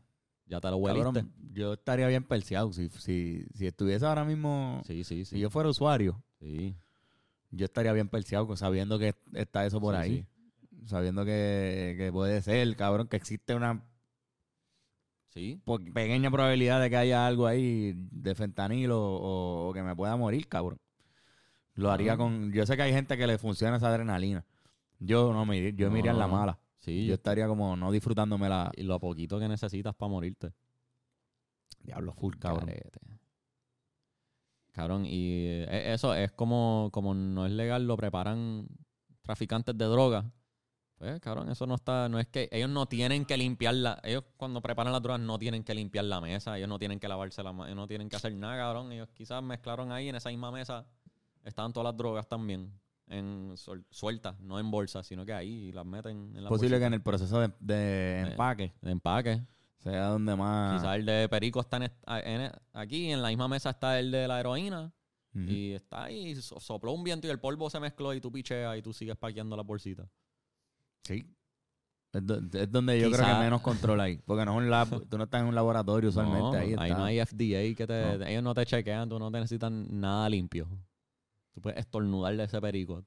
Ya 0.49 0.61
te 0.61 0.71
lo 0.71 0.77
hueliste. 0.79 1.25
Yo 1.53 1.75
estaría 1.75 2.07
bien 2.09 2.25
perseado 2.25 2.73
si, 2.73 2.89
si, 2.89 3.45
si 3.55 3.67
estuviese 3.67 4.07
ahora 4.07 4.25
mismo, 4.25 4.83
Sí, 4.87 5.05
sí, 5.05 5.25
sí. 5.25 5.37
si 5.37 5.41
yo 5.41 5.51
fuera 5.51 5.69
usuario, 5.69 6.23
Sí. 6.41 6.75
yo 7.51 7.67
estaría 7.67 7.93
bien 7.93 8.09
perseado 8.09 8.57
sabiendo 8.57 8.99
que 8.99 9.15
está 9.35 9.67
eso 9.67 9.81
por 9.81 9.95
Sí, 9.95 10.01
ahí. 10.01 10.27
Sabiendo 10.87 11.25
que, 11.25 11.95
que 11.99 12.11
puede 12.13 12.41
ser, 12.41 12.75
cabrón, 12.77 13.09
que 13.09 13.17
existe 13.17 13.55
una 13.55 13.83
Sí. 15.29 15.61
pequeña 15.93 16.31
probabilidad 16.31 16.81
de 16.81 16.89
que 16.89 16.97
haya 16.97 17.27
algo 17.27 17.47
ahí 17.47 17.93
de 17.95 18.35
fentanilo 18.35 18.99
o, 19.01 19.69
o 19.69 19.73
que 19.75 19.83
me 19.83 19.95
pueda 19.95 20.17
morir, 20.17 20.49
cabrón. 20.49 20.81
Lo 21.75 21.91
haría 21.91 22.15
Ah. 22.15 22.17
con... 22.17 22.53
Yo 22.53 22.65
sé 22.67 22.75
que 22.77 22.83
hay 22.83 22.93
gente 22.93 23.17
que 23.19 23.27
le 23.27 23.39
funciona 23.39 23.77
esa 23.77 23.89
adrenalina, 23.89 24.45
Yo 24.99 25.33
no 25.33 25.45
me, 25.45 25.75
yo 25.75 25.91
me 25.91 25.99
iría 26.01 26.11
en 26.13 26.19
la 26.19 26.27
No, 26.27 26.33
no. 26.33 26.39
mala. 26.41 26.59
Sí, 26.79 27.07
Yo 27.07 27.15
estaría 27.15 27.47
como 27.47 27.77
no 27.77 27.91
disfrutándome 27.91 28.49
la... 28.49 28.71
y 28.77 28.83
lo 28.83 28.99
poquito 29.01 29.39
que 29.39 29.49
necesitas 29.49 29.95
para 29.95 30.11
morirte. 30.11 30.53
Diablo, 31.81 32.13
full, 32.13 32.37
cabrón. 32.39 32.67
Carete. 32.67 33.01
Cabrón, 34.73 35.07
y 35.07 35.41
eh, 35.45 35.93
eso 35.93 36.15
es 36.15 36.31
como, 36.33 36.91
como 36.93 37.13
no 37.13 37.47
es 37.47 37.53
legal, 37.53 37.87
lo 37.87 37.97
preparan 37.97 38.69
traficantes 39.23 39.77
de 39.77 39.85
droga. 39.87 40.31
Pues, 40.99 41.21
cabrón, 41.21 41.49
eso 41.51 41.67
no 41.67 41.77
está, 41.77 42.09
no 42.09 42.19
es 42.19 42.27
que 42.27 42.49
ellos 42.51 42.71
no 42.71 42.87
tienen 42.87 43.25
que 43.25 43.37
limpiar 43.37 43.75
la, 43.75 44.01
ellos 44.03 44.25
cuando 44.37 44.61
preparan 44.61 44.93
las 44.93 45.01
drogas 45.03 45.21
no 45.21 45.39
tienen 45.39 45.63
que 45.63 45.73
limpiar 45.75 46.05
la 46.05 46.21
mesa, 46.21 46.57
ellos 46.57 46.69
no 46.69 46.79
tienen 46.79 46.99
que 46.99 47.07
lavarse 47.07 47.43
la 47.43 47.53
mano, 47.53 47.67
ellos 47.67 47.77
no 47.77 47.87
tienen 47.87 48.09
que 48.09 48.17
hacer 48.17 48.33
nada, 48.35 48.57
cabrón. 48.57 48.91
Ellos 48.93 49.09
quizás 49.15 49.43
mezclaron 49.43 49.93
ahí 49.93 50.09
en 50.09 50.17
esa 50.17 50.29
misma 50.29 50.51
mesa, 50.51 50.87
estaban 51.45 51.73
todas 51.73 51.93
las 51.93 51.97
drogas 51.97 52.29
también, 52.29 52.73
en 53.11 53.53
suel- 53.57 53.85
sueltas, 53.91 54.39
no 54.41 54.59
en 54.59 54.71
bolsas, 54.71 55.07
sino 55.07 55.25
que 55.27 55.33
ahí 55.33 55.73
las 55.73 55.85
meten 55.87 56.37
en 56.37 56.43
la 56.45 56.49
posible 56.49 56.77
que 56.79 56.85
bolsita 56.85 56.87
en 56.89 56.95
el 56.95 57.03
proceso 57.03 57.41
de, 57.41 57.49
de 57.61 57.75
Eh, 58.23 58.31
empaque 58.31 58.75
de 58.81 58.91
empaque. 58.91 59.43
sea 59.79 60.07
donde 60.09 60.35
más... 60.37 60.81
Quizás 60.81 60.97
el 60.97 61.07
de 61.07 61.29
Perico 61.29 61.61
está 61.61 61.77
en 61.79 61.91
en- 62.25 62.53
aquí, 62.73 63.11
en 63.11 63.23
la 63.23 63.29
misma 63.29 63.49
mesa 63.49 63.71
está 63.71 63.99
el 63.99 64.11
de 64.11 64.27
la 64.29 64.41
heroína. 64.41 64.93
Y 65.35 65.73
está 65.75 66.05
ahí, 66.05 66.35
so- 66.35 66.59
sopló 66.59 66.91
un 66.93 67.05
viento 67.05 67.29
y 67.29 67.31
el 67.31 67.39
polvo 67.39 67.71
se 67.71 67.79
mezcló 67.79 68.13
y 68.13 68.21
tú 68.21 68.33
picheas 68.33 68.77
y 68.77 68.83
tú 68.83 68.93
sigues 68.93 69.17
paqueando 69.17 69.57
las 69.57 69.65
bolsitas. 69.65 70.09
Sí. 71.05 71.33
Es, 72.13 72.27
do- 72.27 72.41
es 72.55 72.73
donde 72.73 72.99
yo 72.99 73.09
creo 73.13 73.25
que 73.25 73.35
menos 73.35 73.61
control 73.61 74.01
hay. 74.01 74.17
Porque 74.19 74.45
no 74.45 74.53
es 74.53 74.57
un 74.59 74.69
lab, 74.71 74.89
tú 75.09 75.17
no 75.17 75.25
estás 75.25 75.43
en 75.43 75.47
un 75.47 75.55
laboratorio 75.55 76.09
usualmente. 76.11 76.41
no, 76.41 76.53
ahí, 76.55 76.73
está. 76.73 76.89
no 76.99 77.05
hay 77.05 77.21
FDA 77.25 77.77
que 77.77 77.87
te... 77.87 78.19
No. 78.19 78.27
Ellos 78.27 78.43
no 78.43 78.55
te 78.55 78.67
chequean, 78.67 79.09
tú 79.09 79.19
no 79.21 79.31
te 79.31 79.39
necesitan 79.39 79.87
nada 80.01 80.29
limpio. 80.29 80.67
Tú 81.59 81.63
puedes 81.63 81.81
estornudar 81.81 82.37
de 82.37 82.45
ese 82.45 82.61
perico. 82.61 83.05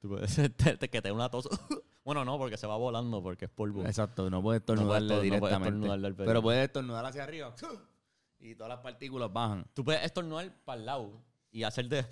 Tú 0.00 0.08
puedes... 0.08 0.34
te- 0.56 0.76
te- 0.78 0.88
que 0.88 1.02
te 1.02 1.08
dé 1.08 1.12
una 1.12 1.28
tos. 1.28 1.46
bueno, 2.02 2.24
no, 2.24 2.38
porque 2.38 2.56
se 2.56 2.66
va 2.66 2.78
volando 2.78 3.22
porque 3.22 3.44
es 3.44 3.50
polvo. 3.50 3.84
Exacto, 3.84 4.30
no 4.30 4.40
puedes 4.40 4.62
No 4.62 4.64
puedes 4.66 4.80
estornudarle 5.02 5.06
estor- 5.06 5.16
no 5.16 5.18
puedes 5.18 5.22
directamente. 5.24 5.68
estornudarle 5.68 6.06
al 6.06 6.14
perico. 6.14 6.30
pero 6.30 6.42
puedes 6.42 6.64
estornudar 6.64 7.04
hacia 7.04 7.24
arriba 7.24 7.54
y 8.40 8.54
todas 8.54 8.70
las 8.70 8.78
partículas 8.78 9.30
bajan. 9.30 9.66
Tú 9.74 9.84
puedes 9.84 10.02
estornudar 10.02 10.50
para 10.64 10.80
el 10.80 10.86
lado 10.86 11.22
y 11.52 11.62
hacer 11.64 11.88
de... 11.90 12.06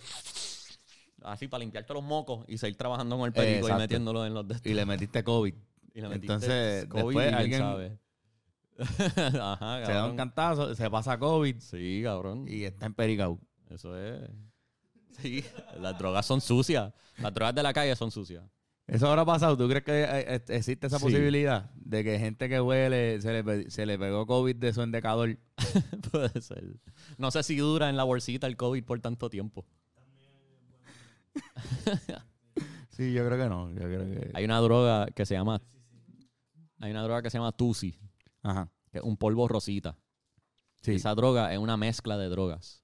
Así 1.22 1.48
para 1.48 1.60
limpiarte 1.60 1.94
los 1.94 2.04
mocos 2.04 2.44
y 2.48 2.58
seguir 2.58 2.76
trabajando 2.76 3.16
con 3.16 3.26
el 3.28 3.32
perico 3.32 3.66
y 3.66 3.72
metiéndolo 3.72 4.26
en 4.26 4.34
los 4.34 4.46
de 4.46 4.60
Y 4.62 4.74
le 4.74 4.84
metiste 4.84 5.24
COVID. 5.24 5.54
Y 5.94 6.00
le 6.02 6.08
metiste 6.10 6.32
Entonces, 6.34 6.86
COVID 6.86 7.02
después 7.06 7.30
y 7.32 7.34
alguien 7.34 7.60
sabe. 7.60 7.98
Ajá, 9.40 9.86
Se 9.86 9.92
da 9.92 10.04
un 10.06 10.16
cantazo, 10.16 10.74
se 10.74 10.88
pasa 10.90 11.18
COVID 11.18 11.56
Sí, 11.60 12.02
cabrón. 12.04 12.44
y 12.46 12.64
está 12.64 12.84
en 12.86 12.94
Pericao. 12.94 13.40
Eso 13.70 13.96
es. 13.98 14.30
Sí, 15.12 15.44
las 15.80 15.98
drogas 15.98 16.24
son 16.26 16.40
sucias. 16.40 16.92
Las 17.18 17.34
drogas 17.34 17.54
de 17.54 17.62
la 17.62 17.72
calle 17.72 17.94
son 17.96 18.10
sucias. 18.10 18.44
¿Eso 18.86 19.08
habrá 19.08 19.24
pasado? 19.24 19.56
¿Tú 19.56 19.68
crees 19.68 19.84
que 19.84 20.02
eh, 20.04 20.34
eh, 20.36 20.42
existe 20.48 20.86
esa 20.86 20.98
Sí. 20.98 21.04
posibilidad 21.04 21.70
de 21.74 22.02
que 22.04 22.18
gente 22.18 22.48
que 22.48 22.60
huele 22.60 23.20
se 23.20 23.32
le, 23.32 23.44
pe- 23.44 23.70
se 23.70 23.84
le 23.84 23.98
pegó 23.98 24.26
COVID 24.26 24.56
de 24.56 24.72
su 24.72 24.80
endecador? 24.82 25.38
Puede 26.12 26.40
ser. 26.40 26.64
No 27.18 27.30
sé 27.30 27.42
si 27.42 27.56
dura 27.56 27.90
en 27.90 27.96
la 27.96 28.04
bolsita 28.04 28.46
el 28.46 28.56
COVID 28.56 28.84
por 28.84 29.00
tanto 29.00 29.28
tiempo. 29.28 29.66
Sí, 32.90 33.12
yo 33.12 33.24
creo 33.24 33.38
que 33.40 33.48
no. 33.48 33.70
Yo 33.70 33.82
creo 33.82 34.00
que... 34.00 34.30
Hay 34.34 34.44
una 34.44 34.58
droga 34.58 35.06
que 35.14 35.24
se 35.24 35.34
llama. 35.34 35.62
Hay 36.80 36.90
una 36.90 37.02
droga 37.04 37.22
que 37.22 37.30
se 37.30 37.38
llama 37.38 37.52
Tusi, 37.52 37.96
Ajá. 38.42 38.72
que 38.90 38.98
es 38.98 39.04
un 39.04 39.16
polvo 39.16 39.46
rosita. 39.46 39.96
Sí. 40.82 40.94
Esa 40.96 41.14
droga 41.14 41.52
es 41.52 41.58
una 41.60 41.76
mezcla 41.76 42.16
de 42.18 42.28
drogas. 42.28 42.82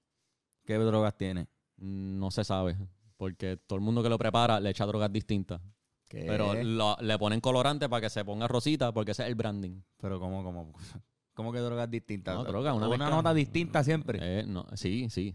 ¿Qué 0.64 0.74
drogas 0.78 1.16
tiene? 1.16 1.48
No 1.76 2.30
se 2.30 2.44
sabe. 2.44 2.76
Porque 3.16 3.56
todo 3.56 3.76
el 3.78 3.84
mundo 3.84 4.02
que 4.02 4.08
lo 4.08 4.18
prepara 4.18 4.60
le 4.60 4.70
echa 4.70 4.87
drogas 4.87 5.12
distintas. 5.12 5.60
¿Qué? 6.08 6.24
Pero 6.26 6.54
lo- 6.62 6.96
le 7.00 7.18
ponen 7.18 7.40
colorante 7.40 7.88
para 7.88 8.02
que 8.02 8.10
se 8.10 8.24
ponga 8.24 8.46
rosita 8.48 8.92
porque 8.92 9.12
ese 9.12 9.22
es 9.22 9.28
el 9.28 9.34
branding. 9.34 9.80
Pero 9.98 10.20
¿cómo, 10.20 10.42
cómo? 10.44 10.72
¿Cómo 11.34 11.52
que 11.52 11.58
drogas 11.58 11.90
distintas? 11.90 12.34
No, 12.34 12.44
droga, 12.44 12.74
una 12.74 13.10
nota 13.10 13.34
distinta 13.34 13.82
siempre. 13.82 14.18
Eh, 14.22 14.44
no, 14.46 14.66
sí, 14.74 15.08
sí. 15.10 15.34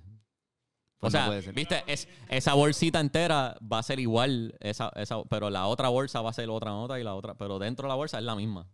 O 1.01 1.01
Pues 1.01 1.13
no 1.13 1.41
sea, 1.41 1.51
viste, 1.53 1.83
es, 1.87 2.07
esa 2.29 2.53
bolsita 2.53 2.99
entera 2.99 3.57
va 3.61 3.79
a 3.79 3.83
ser 3.83 3.99
igual, 4.01 4.55
esa, 4.59 4.89
esa, 4.95 5.23
pero 5.25 5.49
la 5.49 5.67
otra 5.67 5.87
bolsa 5.89 6.21
va 6.21 6.29
a 6.29 6.33
ser 6.33 6.49
otra 6.49 6.71
nota 6.71 6.99
y 6.99 7.03
la 7.03 7.15
otra, 7.15 7.35
pero 7.35 7.57
dentro 7.57 7.83
de 7.87 7.89
la 7.89 7.95
bolsa 7.95 8.17
es 8.19 8.23
la 8.25 8.35
misma. 8.35 8.67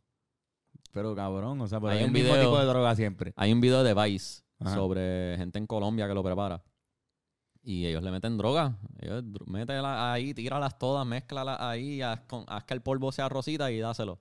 Pero 0.91 1.15
cabrón, 1.15 1.61
o 1.61 1.67
sea, 1.67 1.79
pero 1.79 1.91
Hay 1.91 1.99
hay 1.99 2.03
un 2.05 2.09
el 2.09 2.13
mismo 2.13 2.33
video- 2.33 2.45
tipo 2.45 2.59
de 2.59 2.65
droga 2.65 2.95
siempre. 2.95 3.33
Hay 3.35 3.51
un 3.53 3.61
video 3.61 3.83
de 3.83 3.93
Vice 3.93 4.43
Ajá. 4.59 4.73
sobre 4.75 5.35
gente 5.37 5.59
en 5.59 5.67
Colombia 5.67 6.07
que 6.07 6.13
lo 6.15 6.23
prepara. 6.23 6.63
Y 7.67 7.87
ellos 7.87 8.03
le 8.03 8.11
meten 8.11 8.37
droga. 8.37 8.77
Ellos 9.01 9.23
métela 9.47 10.13
ahí, 10.13 10.33
tíralas 10.35 10.77
todas, 10.77 11.05
mézclalas 11.05 11.59
ahí, 11.59 12.01
haz, 12.01 12.21
con- 12.27 12.45
haz 12.47 12.63
que 12.63 12.75
el 12.75 12.81
polvo 12.81 13.11
sea 13.11 13.27
rosita 13.27 13.71
y 13.71 13.79
dáselo. 13.79 14.19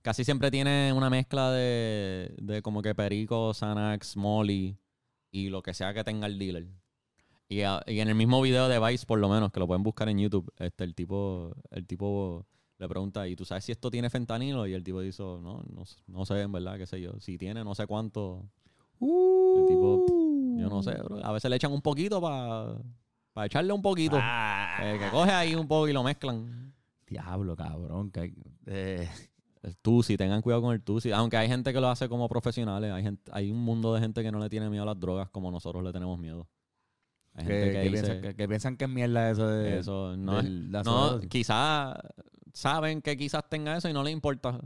Casi 0.00 0.24
siempre 0.24 0.50
tiene 0.50 0.92
una 0.94 1.10
mezcla 1.10 1.50
de, 1.50 2.34
de 2.40 2.62
como 2.62 2.80
que 2.80 2.94
perico, 2.94 3.52
Xanax, 3.52 4.16
Molly 4.16 4.78
y 5.30 5.48
lo 5.50 5.62
que 5.62 5.74
sea 5.74 5.92
que 5.92 6.04
tenga 6.04 6.26
el 6.26 6.38
dealer. 6.38 6.66
Y, 7.48 7.60
a- 7.62 7.82
y 7.86 8.00
en 8.00 8.08
el 8.08 8.14
mismo 8.14 8.40
video 8.40 8.66
de 8.68 8.78
Vice, 8.78 9.04
por 9.04 9.18
lo 9.18 9.28
menos, 9.28 9.52
que 9.52 9.60
lo 9.60 9.66
pueden 9.66 9.82
buscar 9.82 10.08
en 10.08 10.18
YouTube, 10.18 10.50
este, 10.58 10.84
el 10.84 10.94
tipo, 10.94 11.52
el 11.70 11.86
tipo 11.86 12.46
le 12.78 12.88
pregunta, 12.88 13.28
¿y 13.28 13.36
tú 13.36 13.44
sabes 13.44 13.64
si 13.64 13.72
esto 13.72 13.90
tiene 13.90 14.08
fentanilo? 14.10 14.66
Y 14.66 14.72
el 14.72 14.82
tipo 14.82 15.00
dice, 15.00 15.22
no, 15.22 15.62
no, 15.68 15.84
no 16.06 16.24
sé, 16.24 16.40
en 16.40 16.52
verdad, 16.52 16.78
qué 16.78 16.86
sé 16.86 17.00
yo. 17.00 17.12
Si 17.20 17.36
tiene, 17.36 17.62
no 17.62 17.74
sé 17.74 17.86
cuánto. 17.86 18.48
El 19.00 19.64
tipo, 19.68 20.06
Yo 20.62 20.68
no 20.68 20.82
sé, 20.82 20.92
bro. 20.92 21.24
A 21.24 21.32
veces 21.32 21.48
le 21.50 21.56
echan 21.56 21.72
un 21.72 21.82
poquito 21.82 22.20
para 22.20 23.46
echarle 23.46 23.72
un 23.72 23.82
poquito. 23.82 24.16
Ah. 24.20 24.78
Eh, 24.82 24.98
que 24.98 25.08
coge 25.10 25.30
ahí 25.30 25.54
un 25.54 25.66
poco 25.68 25.88
y 25.88 25.92
lo 25.92 26.02
mezclan. 26.02 26.74
Diablo, 27.06 27.54
cabrón. 27.56 28.10
Que 28.10 28.20
hay- 28.20 28.34
eh, 28.66 29.08
El 29.62 29.76
tusi, 29.78 30.16
tengan 30.16 30.42
cuidado 30.42 30.62
con 30.62 30.72
el 30.74 30.82
tusi. 30.82 31.10
Aunque 31.12 31.36
hay 31.36 31.48
gente 31.48 31.72
que 31.72 31.80
lo 31.80 31.88
hace 31.88 32.08
como 32.08 32.28
profesionales. 32.28 32.92
Hay, 32.92 33.02
gente, 33.02 33.30
hay 33.34 33.50
un 33.50 33.58
mundo 33.58 33.92
de 33.94 34.00
gente 34.00 34.22
que 34.22 34.30
no 34.30 34.38
le 34.38 34.48
tiene 34.48 34.70
miedo 34.70 34.84
a 34.84 34.86
las 34.86 35.00
drogas 35.00 35.28
como 35.30 35.50
nosotros 35.50 35.82
le 35.82 35.92
tenemos 35.92 36.18
miedo. 36.18 36.48
Hay 37.34 37.44
que, 37.46 37.52
gente 37.52 37.66
que, 37.66 37.72
que 37.72 37.80
dice, 37.90 38.02
piensan, 38.02 38.20
que, 38.22 38.34
que 38.36 38.48
piensan 38.48 38.76
que 38.76 38.84
es 38.84 38.90
mierda 38.90 39.30
eso 39.30 39.46
de... 39.48 39.78
eso 39.80 40.16
no 40.16 40.36
del- 40.36 40.70
No, 40.70 41.20
quizás 41.28 41.96
saben 42.54 43.02
que 43.02 43.16
quizás 43.16 43.48
tenga 43.50 43.76
eso 43.76 43.88
y 43.88 43.92
no 43.92 44.02
les 44.04 44.12
importa. 44.12 44.58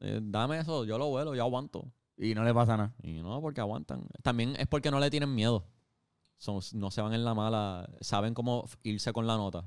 Eh, 0.00 0.20
dame 0.22 0.58
eso, 0.60 0.84
yo 0.84 0.96
lo 0.98 1.08
vuelo, 1.08 1.34
yo 1.34 1.42
aguanto. 1.42 1.90
Y 2.18 2.34
no 2.34 2.42
le 2.44 2.52
pasa 2.52 2.76
nada. 2.76 2.94
Y 3.02 3.22
no, 3.22 3.40
porque 3.40 3.60
aguantan. 3.60 4.06
También 4.22 4.56
es 4.58 4.66
porque 4.66 4.90
no 4.90 4.98
le 5.00 5.08
tienen 5.10 5.34
miedo. 5.34 5.64
Son- 6.36 6.60
no 6.74 6.90
se 6.90 7.00
van 7.00 7.14
en 7.14 7.24
la 7.24 7.32
mala. 7.34 7.88
Saben 8.00 8.34
cómo 8.34 8.64
irse 8.82 9.12
con 9.12 9.26
la 9.26 9.36
nota. 9.36 9.64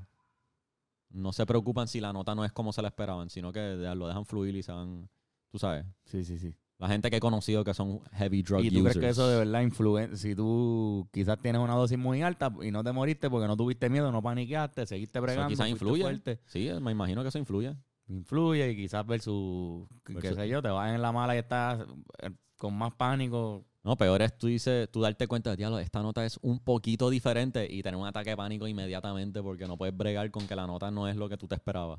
No 1.10 1.32
se 1.32 1.44
preocupan 1.44 1.88
si 1.88 2.00
la 2.00 2.12
nota 2.12 2.34
no 2.34 2.44
es 2.44 2.52
como 2.52 2.72
se 2.72 2.80
la 2.82 2.88
esperaban, 2.88 3.28
sino 3.30 3.52
que 3.52 3.76
lo 3.94 4.06
dejan 4.06 4.24
fluir 4.24 4.56
y 4.56 4.62
se 4.62 4.72
van. 4.72 5.08
Tú 5.50 5.58
sabes. 5.58 5.84
Sí, 6.04 6.24
sí, 6.24 6.38
sí. 6.38 6.54
La 6.78 6.88
gente 6.88 7.10
que 7.10 7.16
he 7.18 7.20
conocido 7.20 7.62
que 7.64 7.74
son 7.74 8.00
heavy 8.12 8.42
drug 8.42 8.64
¿Y 8.64 8.70
tú 8.70 8.80
users. 8.80 8.96
crees 8.96 9.06
que 9.06 9.10
eso 9.10 9.28
de 9.28 9.38
verdad 9.38 9.60
influye? 9.60 10.16
Si 10.16 10.34
tú 10.34 11.06
quizás 11.12 11.38
tienes 11.38 11.60
una 11.60 11.74
dosis 11.74 11.96
muy 11.98 12.22
alta 12.22 12.52
y 12.62 12.70
no 12.70 12.82
te 12.82 12.90
moriste 12.92 13.30
porque 13.30 13.46
no 13.46 13.56
tuviste 13.56 13.88
miedo, 13.88 14.10
no 14.10 14.20
paniqueaste, 14.22 14.86
seguiste 14.86 15.18
Eso 15.18 15.22
bregando, 15.22 15.48
quizás 15.50 15.68
fuiste 15.68 15.84
influye. 15.84 16.02
fuerte, 16.02 16.40
Sí, 16.46 16.70
me 16.80 16.90
imagino 16.90 17.22
que 17.22 17.28
eso 17.28 17.38
influye. 17.38 17.76
Influye 18.12 18.70
y 18.70 18.76
quizás 18.76 19.06
versus, 19.06 19.86
qué 20.04 20.12
Versus- 20.14 20.36
sé 20.36 20.48
yo, 20.48 20.62
te 20.62 20.68
vas 20.68 20.92
en 20.94 21.02
la 21.02 21.12
mala 21.12 21.34
y 21.34 21.38
estás 21.38 21.80
eh, 22.22 22.30
con 22.56 22.74
más 22.76 22.92
pánico. 22.94 23.64
No, 23.84 23.96
peor 23.96 24.22
es 24.22 24.38
tú 24.38 24.46
dices, 24.46 24.88
tú 24.92 25.00
darte 25.00 25.26
cuenta 25.26 25.50
de, 25.50 25.56
diablo, 25.56 25.78
esta 25.80 26.02
nota 26.02 26.24
es 26.24 26.38
un 26.42 26.60
poquito 26.60 27.10
diferente 27.10 27.66
y 27.68 27.82
tener 27.82 27.98
un 27.98 28.06
ataque 28.06 28.30
de 28.30 28.36
pánico 28.36 28.68
inmediatamente 28.68 29.42
porque 29.42 29.66
no 29.66 29.76
puedes 29.76 29.96
bregar 29.96 30.30
con 30.30 30.46
que 30.46 30.54
la 30.54 30.66
nota 30.68 30.90
no 30.90 31.08
es 31.08 31.16
lo 31.16 31.28
que 31.28 31.36
tú 31.36 31.48
te 31.48 31.56
esperabas. 31.56 31.98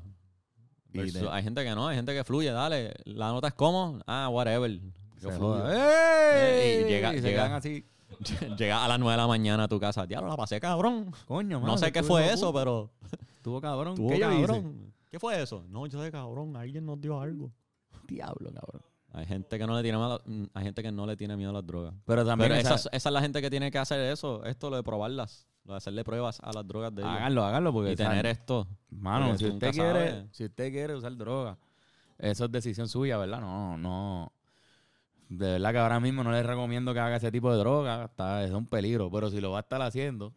Y 0.92 1.10
de- 1.10 1.28
hay 1.30 1.42
gente 1.42 1.62
que 1.64 1.74
no, 1.74 1.88
hay 1.88 1.96
gente 1.96 2.14
que 2.14 2.24
fluye, 2.24 2.50
dale, 2.52 2.94
la 3.04 3.28
nota 3.32 3.48
es 3.48 3.54
como, 3.54 3.98
ah, 4.06 4.28
whatever. 4.30 4.70
Yo 5.20 5.30
fluyo. 5.30 5.68
¡Ey! 5.70 6.84
Y 6.84 6.88
llega- 6.88 7.14
Y 7.14 7.20
se 7.20 7.28
llega- 7.28 7.56
así, 7.56 7.84
Llega 8.58 8.84
a 8.84 8.88
las 8.88 8.98
9 9.00 9.12
de 9.12 9.16
la 9.16 9.26
mañana 9.26 9.64
a 9.64 9.68
tu 9.68 9.80
casa, 9.80 10.06
diablo, 10.06 10.28
la 10.30 10.36
pasé 10.36 10.60
cabrón. 10.60 11.10
coño, 11.26 11.58
No 11.60 11.76
sé 11.76 11.90
qué 11.92 12.02
fue 12.02 12.32
eso, 12.32 12.52
pero 12.52 12.90
Estuvo 13.36 13.60
cabrón. 13.60 13.96
¿Qué 13.96 14.04
hice? 14.14 14.20
cabrón. 14.20 14.92
¿Qué 15.14 15.20
fue 15.20 15.40
eso? 15.40 15.64
No, 15.68 15.86
yo 15.86 16.02
sé 16.02 16.10
cabrón, 16.10 16.56
alguien 16.56 16.84
nos 16.84 17.00
dio 17.00 17.20
algo. 17.20 17.52
Diablo, 18.08 18.50
cabrón. 18.52 18.82
Hay 19.12 19.24
gente 19.26 19.56
que 19.60 19.64
no 19.64 19.76
le 19.76 19.82
tiene 19.84 19.96
miedo, 19.96 20.12
a 20.12 20.18
la- 20.28 20.48
hay 20.54 20.64
gente 20.64 20.82
que 20.82 20.90
no 20.90 21.06
le 21.06 21.16
tiene 21.16 21.36
miedo 21.36 21.50
a 21.50 21.52
las 21.52 21.64
drogas. 21.64 21.94
Pero 22.04 22.26
también 22.26 22.50
Pero 22.50 22.60
esa- 22.60 22.74
esa, 22.74 22.88
esa 22.90 23.08
es 23.10 23.12
la 23.12 23.20
gente 23.20 23.40
que 23.40 23.48
tiene 23.48 23.70
que 23.70 23.78
hacer 23.78 24.00
eso, 24.00 24.44
esto 24.44 24.70
lo 24.70 24.76
de 24.76 24.82
probarlas, 24.82 25.46
lo 25.66 25.74
de 25.74 25.76
hacerle 25.76 26.02
pruebas 26.02 26.40
a 26.42 26.52
las 26.52 26.66
drogas 26.66 26.92
de 26.92 27.02
ellos. 27.02 27.14
háganlo, 27.14 27.44
háganlo 27.44 27.72
porque 27.72 27.92
y 27.92 27.94
tener 27.94 28.26
esto. 28.26 28.66
Mano, 28.90 29.38
si 29.38 29.46
usted 29.46 29.70
quiere, 29.70 30.26
si 30.32 30.46
usted 30.46 30.72
quiere 30.72 30.96
usar 30.96 31.16
droga, 31.16 31.58
eso 32.18 32.46
es 32.46 32.50
decisión 32.50 32.88
suya, 32.88 33.16
¿verdad? 33.16 33.40
No, 33.40 33.78
no. 33.78 34.32
De 35.28 35.46
verdad 35.52 35.70
que 35.70 35.78
ahora 35.78 36.00
mismo 36.00 36.24
no 36.24 36.32
le 36.32 36.42
recomiendo 36.42 36.92
que 36.92 36.98
haga 36.98 37.14
ese 37.18 37.30
tipo 37.30 37.52
de 37.52 37.58
droga, 37.58 38.06
está, 38.06 38.42
es 38.42 38.50
un 38.50 38.66
peligro. 38.66 39.12
Pero 39.12 39.30
si 39.30 39.40
lo 39.40 39.52
va 39.52 39.58
a 39.58 39.60
estar 39.60 39.80
haciendo, 39.80 40.32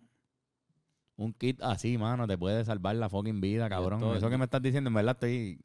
un 1.18 1.34
kit 1.34 1.62
así, 1.62 1.98
mano, 1.98 2.26
te 2.28 2.38
puede 2.38 2.64
salvar 2.64 2.96
la 2.96 3.10
fucking 3.10 3.42
vida, 3.42 3.68
cabrón. 3.70 4.16
Eso 4.16 4.30
que 4.30 4.38
me 4.38 4.46
estás 4.46 4.62
diciendo, 4.62 4.88
en 4.90 4.94
verdad, 4.94 5.16
estoy, 5.16 5.60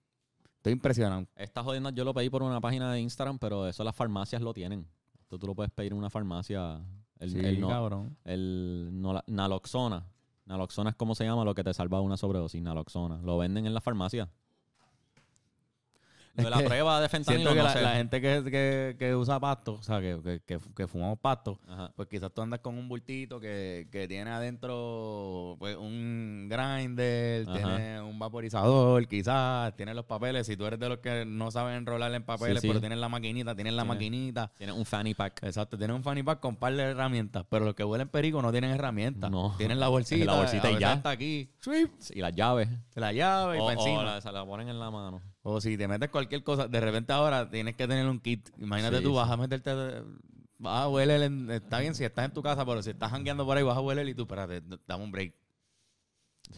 estoy 0.56 0.72
impresionado. 0.72 1.26
Estas 1.36 1.64
jodiendas 1.64 1.94
yo 1.94 2.04
lo 2.04 2.12
pedí 2.14 2.28
por 2.30 2.42
una 2.42 2.60
página 2.60 2.92
de 2.92 3.00
Instagram, 3.00 3.38
pero 3.38 3.66
eso 3.68 3.84
las 3.84 3.94
farmacias 3.94 4.42
lo 4.42 4.52
tienen. 4.54 4.86
Esto 5.20 5.38
tú 5.38 5.46
lo 5.46 5.54
puedes 5.54 5.70
pedir 5.70 5.92
en 5.92 5.98
una 5.98 6.10
farmacia. 6.10 6.80
El, 7.18 7.30
sí, 7.30 7.38
el 7.38 7.60
no- 7.60 7.68
cabrón. 7.68 8.16
el 8.24 8.88
naloxona. 9.28 10.06
Naloxona 10.46 10.90
es 10.90 10.96
como 10.96 11.14
se 11.14 11.24
llama 11.24 11.44
lo 11.44 11.54
que 11.54 11.62
te 11.62 11.72
salva 11.72 12.00
una 12.00 12.16
sobredosis. 12.16 12.60
Naloxona. 12.60 13.18
Lo 13.22 13.38
venden 13.38 13.64
en 13.66 13.74
la 13.74 13.80
farmacia. 13.80 14.28
Lo 16.34 16.44
de 16.44 16.50
la 16.50 16.58
prueba 16.64 17.00
de 17.00 17.08
Siento 17.10 17.32
que 17.50 17.56
no 17.56 17.62
la, 17.64 17.72
sé. 17.74 17.82
la 17.82 17.92
gente 17.92 18.20
que, 18.20 18.42
que, 18.44 18.96
que 18.98 19.14
usa 19.14 19.38
pasto, 19.38 19.74
o 19.74 19.82
sea, 19.82 20.00
que, 20.00 20.18
que, 20.22 20.40
que, 20.40 20.58
que 20.74 20.86
fumamos 20.86 21.18
pasto, 21.18 21.58
Ajá. 21.68 21.92
pues 21.94 22.08
quizás 22.08 22.32
tú 22.32 22.40
andas 22.40 22.60
con 22.60 22.78
un 22.78 22.88
bultito 22.88 23.38
que, 23.38 23.86
que 23.92 24.08
tiene 24.08 24.30
adentro 24.30 25.56
pues, 25.58 25.76
un 25.76 26.48
grinder, 26.48 27.44
Ajá. 27.48 27.58
tiene 27.58 28.00
un 28.00 28.18
vaporizador, 28.18 29.06
quizás, 29.06 29.74
tiene 29.76 29.92
los 29.94 30.04
papeles. 30.06 30.46
Si 30.46 30.56
tú 30.56 30.64
eres 30.66 30.78
de 30.80 30.88
los 30.88 30.98
que 30.98 31.24
no 31.26 31.50
saben 31.50 31.74
enrolar 31.76 32.12
en 32.14 32.22
papeles, 32.22 32.60
Sí, 32.60 32.62
sí. 32.62 32.68
pero 32.68 32.80
tienes 32.80 32.98
la 32.98 33.08
maquinita, 33.08 33.54
tienes 33.54 33.74
la 33.74 33.82
Tiene- 33.82 33.94
maquinita. 33.94 34.52
Tiene 34.56 34.72
un 34.72 34.84
fanny 34.86 35.14
pack. 35.14 35.42
Exacto, 35.42 35.76
tienes 35.76 35.94
un 35.96 36.02
fanny 36.02 36.22
pack 36.22 36.40
con 36.40 36.56
par 36.56 36.74
de 36.74 36.82
herramientas, 36.82 37.44
pero 37.48 37.64
los 37.64 37.74
que 37.74 37.84
huelen 37.84 38.08
perico 38.08 38.40
no 38.42 38.50
tienen 38.52 38.70
herramientas. 38.70 39.30
No. 39.30 39.54
Tienen 39.58 39.78
la 39.80 39.88
bolsita, 39.88 40.24
La 40.24 40.36
bolsita 40.36 40.70
y 40.70 40.78
ya. 40.78 40.94
está 40.94 41.10
aquí. 41.10 41.50
Y 42.14 42.20
las 42.20 42.34
llaves. 42.34 42.68
la 42.94 43.12
llave 43.12 43.58
y 43.58 43.60
para 43.60 43.72
encima. 43.74 44.02
la- 44.04 44.20
se 44.20 44.32
la 44.32 44.44
ponen 44.46 44.68
en 44.68 44.78
la 44.78 44.90
mano. 44.90 45.20
O 45.42 45.60
si 45.60 45.76
te 45.76 45.88
metes 45.88 46.08
cualquier 46.10 46.44
cosa, 46.44 46.68
de 46.68 46.80
repente 46.80 47.12
ahora 47.12 47.50
tienes 47.50 47.74
que 47.76 47.88
tener 47.88 48.06
un 48.06 48.20
kit. 48.20 48.48
Imagínate 48.58 48.98
Sí, 48.98 49.02
tú, 49.02 49.10
sí. 49.10 49.16
vas 49.16 49.30
a 49.30 49.36
meterte, 49.36 49.70
vas 50.58 50.84
a 50.84 50.88
hueler, 50.88 51.22
en- 51.22 51.50
está 51.50 51.80
bien 51.80 51.94
si 51.94 52.04
estás 52.04 52.24
en 52.26 52.32
tu 52.32 52.42
casa, 52.42 52.64
pero 52.64 52.82
si 52.82 52.90
estás 52.90 53.10
jangueando 53.10 53.44
por 53.44 53.56
ahí, 53.56 53.62
vas 53.64 53.76
a 53.76 53.80
hueler 53.80 54.08
y 54.08 54.14
tú, 54.14 54.22
espérate, 54.22 54.62
dame 54.86 55.04
un 55.04 55.10
break. 55.10 55.34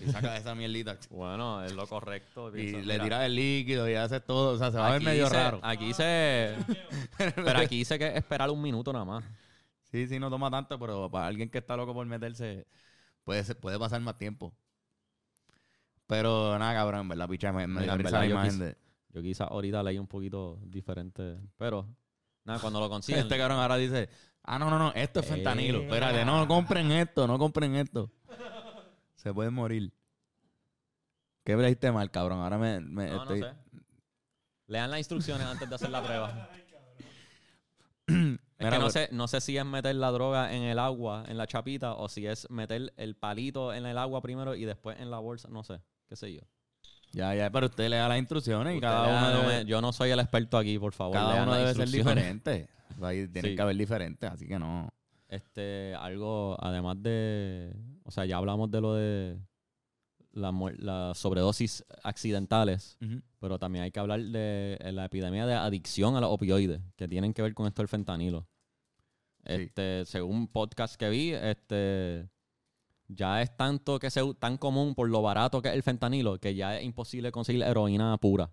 Y 0.00 0.10
sacas 0.10 0.40
esa 0.40 0.54
mierdita. 0.54 0.98
Bueno, 1.10 1.64
es 1.64 1.72
lo 1.72 1.86
correcto. 1.86 2.54
y 2.56 2.72
le 2.82 2.98
tiras 2.98 3.24
el 3.24 3.36
líquido 3.36 3.88
y 3.88 3.94
haces 3.94 4.24
todo. 4.26 4.54
O 4.54 4.58
sea, 4.58 4.70
se 4.70 4.78
va 4.78 4.88
a 4.88 4.92
ver 4.92 5.02
medio 5.02 5.28
raro. 5.28 5.60
Aquí 5.62 5.86
dice... 5.86 6.56
pero 7.16 7.58
aquí 7.60 7.78
dice 7.78 7.98
que 7.98 8.08
es 8.08 8.16
esperar 8.16 8.50
un 8.50 8.60
minuto 8.60 8.92
nada 8.92 9.04
más. 9.04 9.24
Sí, 9.90 10.06
sí, 10.08 10.18
no 10.18 10.28
toma 10.28 10.50
tanto, 10.50 10.78
pero 10.78 11.08
para 11.10 11.26
alguien 11.28 11.48
que 11.48 11.58
está 11.58 11.76
loco 11.76 11.94
por 11.94 12.04
meterse, 12.06 12.66
puede, 13.22 13.54
puede 13.54 13.78
pasar 13.78 14.00
más 14.00 14.18
tiempo. 14.18 14.52
Pero 16.06 16.58
nada, 16.58 16.74
cabrón, 16.74 17.00
en 17.02 17.08
verdad, 17.08 17.28
picha, 17.28 17.52
me, 17.52 17.66
me 17.66 17.86
da 17.86 17.94
en 17.94 17.98
risa 17.98 18.10
la 18.10 18.18
verdad, 18.20 18.28
yo 18.28 18.34
imagen 18.34 18.52
quise- 18.52 18.64
de... 18.64 18.76
Yo 19.10 19.22
quizás 19.22 19.48
ahorita 19.50 19.82
leí 19.82 19.98
un 19.98 20.06
poquito 20.08 20.58
diferente. 20.64 21.38
Pero, 21.56 21.88
nada, 22.44 22.58
cuando 22.60 22.80
lo 22.80 22.88
consiguen... 22.90 23.22
Este 23.22 23.38
cabrón 23.38 23.58
ahora 23.58 23.76
dice, 23.76 24.08
ah, 24.42 24.58
no, 24.58 24.68
no, 24.70 24.78
no, 24.78 24.92
esto 24.94 25.20
es 25.20 25.26
fentanilo. 25.26 25.78
Eh. 25.80 25.84
Espérate, 25.84 26.24
no, 26.24 26.38
no 26.38 26.48
compren 26.48 26.90
esto, 26.92 27.26
no 27.26 27.38
compren 27.38 27.74
esto. 27.76 28.10
Se 29.14 29.32
pueden 29.32 29.54
morir. 29.54 29.92
¿Qué 31.44 31.56
leíste 31.56 31.92
mal, 31.92 32.10
cabrón? 32.10 32.40
Ahora 32.40 32.58
me... 32.58 32.80
me 32.80 33.08
no, 33.10 33.22
estoy- 33.22 33.40
no 33.40 33.46
sé. 33.48 33.54
Lean 34.66 34.90
las 34.90 34.98
instrucciones 34.98 35.46
antes 35.46 35.68
de 35.68 35.74
hacer 35.74 35.90
la 35.90 36.02
prueba. 36.02 36.48
Es 38.56 38.66
Mira, 38.66 38.70
que 38.78 38.78
no 38.78 38.90
sé, 38.90 39.08
no 39.12 39.26
sé 39.28 39.40
si 39.40 39.56
es 39.58 39.64
meter 39.64 39.94
la 39.96 40.10
droga 40.12 40.54
en 40.54 40.62
el 40.62 40.78
agua, 40.78 41.24
en 41.26 41.36
la 41.36 41.46
chapita, 41.46 41.94
o 41.94 42.08
si 42.08 42.26
es 42.26 42.48
meter 42.50 42.92
el 42.96 43.16
palito 43.16 43.74
en 43.74 43.84
el 43.84 43.98
agua 43.98 44.22
primero 44.22 44.54
y 44.54 44.64
después 44.64 45.00
en 45.00 45.10
la 45.10 45.18
bolsa. 45.18 45.48
No 45.50 45.64
sé, 45.64 45.80
qué 46.08 46.16
sé 46.16 46.32
yo. 46.32 46.40
Ya, 47.12 47.34
ya, 47.34 47.50
pero 47.50 47.66
usted 47.66 47.88
le 47.88 47.96
da 47.96 48.08
las 48.08 48.18
instrucciones 48.18 48.72
y 48.74 48.76
Usted 48.76 48.88
cada 48.88 49.08
uno 49.08 49.30
no 49.42 49.48
debe, 49.48 49.64
me- 49.64 49.70
yo 49.70 49.80
no 49.80 49.92
soy 49.92 50.10
el 50.10 50.18
experto 50.20 50.58
aquí, 50.58 50.78
por 50.78 50.92
favor. 50.92 51.14
cada 51.14 51.42
uno 51.44 51.54
debe 51.54 51.74
ser 51.74 51.88
diferente. 51.88 52.68
Ahí 53.00 53.28
tienen 53.32 53.52
Sí. 53.52 53.56
que 53.56 53.62
haber 53.62 53.76
diferentes, 53.76 54.30
así 54.30 54.46
que 54.48 54.58
no. 54.58 54.88
Este, 55.28 55.94
algo, 55.96 56.56
además 56.60 56.96
de, 57.02 57.74
o 58.04 58.10
sea, 58.10 58.24
ya 58.24 58.36
hablamos 58.36 58.70
de 58.70 58.80
lo 58.80 58.94
de 58.94 59.38
la 60.32 60.52
las 60.78 61.16
sobredosis 61.18 61.84
accidentales, 62.02 62.98
pero 63.38 63.58
también 63.58 63.84
hay 63.84 63.92
que 63.92 64.00
hablar 64.00 64.20
de 64.20 64.76
eh, 64.80 64.90
la 64.92 65.04
epidemia 65.04 65.46
de 65.46 65.54
adicción 65.54 66.16
a 66.16 66.20
los 66.20 66.30
opioides, 66.30 66.80
que 66.96 67.06
tienen 67.08 67.32
que 67.32 67.42
ver 67.42 67.54
con 67.54 67.66
esto 67.68 67.82
del 67.82 67.88
fentanilo. 67.88 68.48
Sí. 69.46 69.52
Este, 69.54 70.04
según 70.06 70.36
un 70.36 70.48
podcast 70.48 70.96
que 70.96 71.08
vi, 71.10 71.32
este, 71.32 72.28
ya 73.08 73.42
es 73.42 73.56
tanto 73.56 73.98
que 73.98 74.10
se, 74.10 74.22
tan 74.34 74.56
común 74.58 74.94
por 74.94 75.08
lo 75.08 75.22
barato 75.22 75.60
que 75.62 75.68
es 75.68 75.74
el 75.74 75.82
fentanilo, 75.82 76.38
que 76.38 76.54
ya 76.54 76.76
es 76.78 76.84
imposible 76.84 77.30
conseguir 77.32 77.62
heroína 77.62 78.16
pura. 78.18 78.50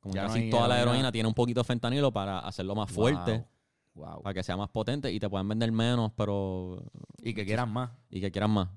Como 0.00 0.14
Ya 0.14 0.22
no 0.22 0.28
casi 0.28 0.40
hay 0.40 0.50
toda 0.50 0.68
la 0.68 0.74
heroína. 0.76 0.90
heroína 0.92 1.12
tiene 1.12 1.28
un 1.28 1.34
poquito 1.34 1.60
de 1.60 1.64
fentanilo 1.64 2.12
para 2.12 2.38
hacerlo 2.40 2.74
más 2.74 2.90
fuerte 2.90 3.44
Wow. 3.94 4.06
wow. 4.12 4.22
para 4.22 4.34
que 4.34 4.42
sea 4.42 4.56
más 4.56 4.68
potente 4.68 5.10
y 5.12 5.18
te 5.18 5.28
puedan 5.28 5.48
vender 5.48 5.72
menos, 5.72 6.12
pero. 6.16 6.82
Y 7.18 7.32
que 7.34 7.44
quieran 7.46 7.70
más. 7.72 7.90
y 8.10 8.20
que 8.20 8.30
quieran 8.30 8.50
más. 8.50 8.68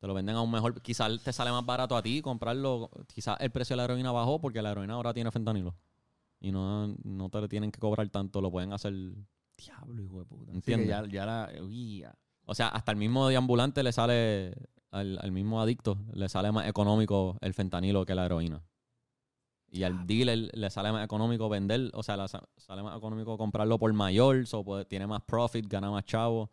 Te 0.00 0.06
lo 0.06 0.14
venden 0.14 0.36
a 0.36 0.42
un 0.42 0.50
mejor. 0.50 0.80
Quizás 0.82 1.22
te 1.22 1.32
sale 1.32 1.50
más 1.50 1.64
barato 1.64 1.96
a 1.96 2.02
ti 2.02 2.20
comprarlo. 2.22 2.90
Quizás 3.06 3.36
el 3.40 3.50
precio 3.50 3.74
de 3.74 3.78
la 3.78 3.84
heroína 3.84 4.12
bajó 4.12 4.40
porque 4.40 4.60
la 4.62 4.70
heroína 4.72 4.94
ahora 4.94 5.12
tiene 5.14 5.30
fentanilo. 5.30 5.74
Y 6.40 6.52
no, 6.52 6.94
no 7.02 7.28
te 7.30 7.40
le 7.40 7.48
tienen 7.48 7.72
que 7.72 7.80
cobrar 7.80 8.08
tanto, 8.10 8.40
lo 8.40 8.50
pueden 8.50 8.72
hacer. 8.72 8.92
Diablo, 9.56 10.02
hijo 10.02 10.18
de 10.20 10.24
puta. 10.26 10.52
Entiende. 10.52 10.84
Sí, 10.84 11.02
que 11.02 11.08
ya, 11.08 11.24
ya 11.24 11.26
la... 11.26 11.50
uy, 11.64 11.98
ya. 12.00 12.14
O 12.50 12.54
sea, 12.54 12.68
hasta 12.68 12.92
el 12.92 12.96
mismo 12.98 13.28
deambulante 13.28 13.82
le 13.82 13.92
sale. 13.92 14.54
Al, 14.90 15.18
al 15.20 15.32
mismo 15.32 15.60
adicto 15.60 15.98
le 16.14 16.30
sale 16.30 16.50
más 16.50 16.66
económico 16.66 17.36
el 17.42 17.52
fentanilo 17.52 18.06
que 18.06 18.14
la 18.14 18.24
heroína. 18.24 18.62
Y 19.70 19.82
al 19.82 20.06
dealer 20.06 20.50
le 20.54 20.70
sale 20.70 20.90
más 20.92 21.04
económico 21.04 21.50
vender, 21.50 21.90
o 21.92 22.02
sea, 22.02 22.16
le 22.16 22.26
sa- 22.26 22.48
sale 22.56 22.82
más 22.82 22.96
económico 22.96 23.36
comprarlo 23.36 23.78
por 23.78 23.92
mayor, 23.92 24.46
so 24.46 24.64
puede- 24.64 24.86
tiene 24.86 25.06
más 25.06 25.20
profit, 25.24 25.66
gana 25.68 25.90
más 25.90 26.04
chavo. 26.06 26.48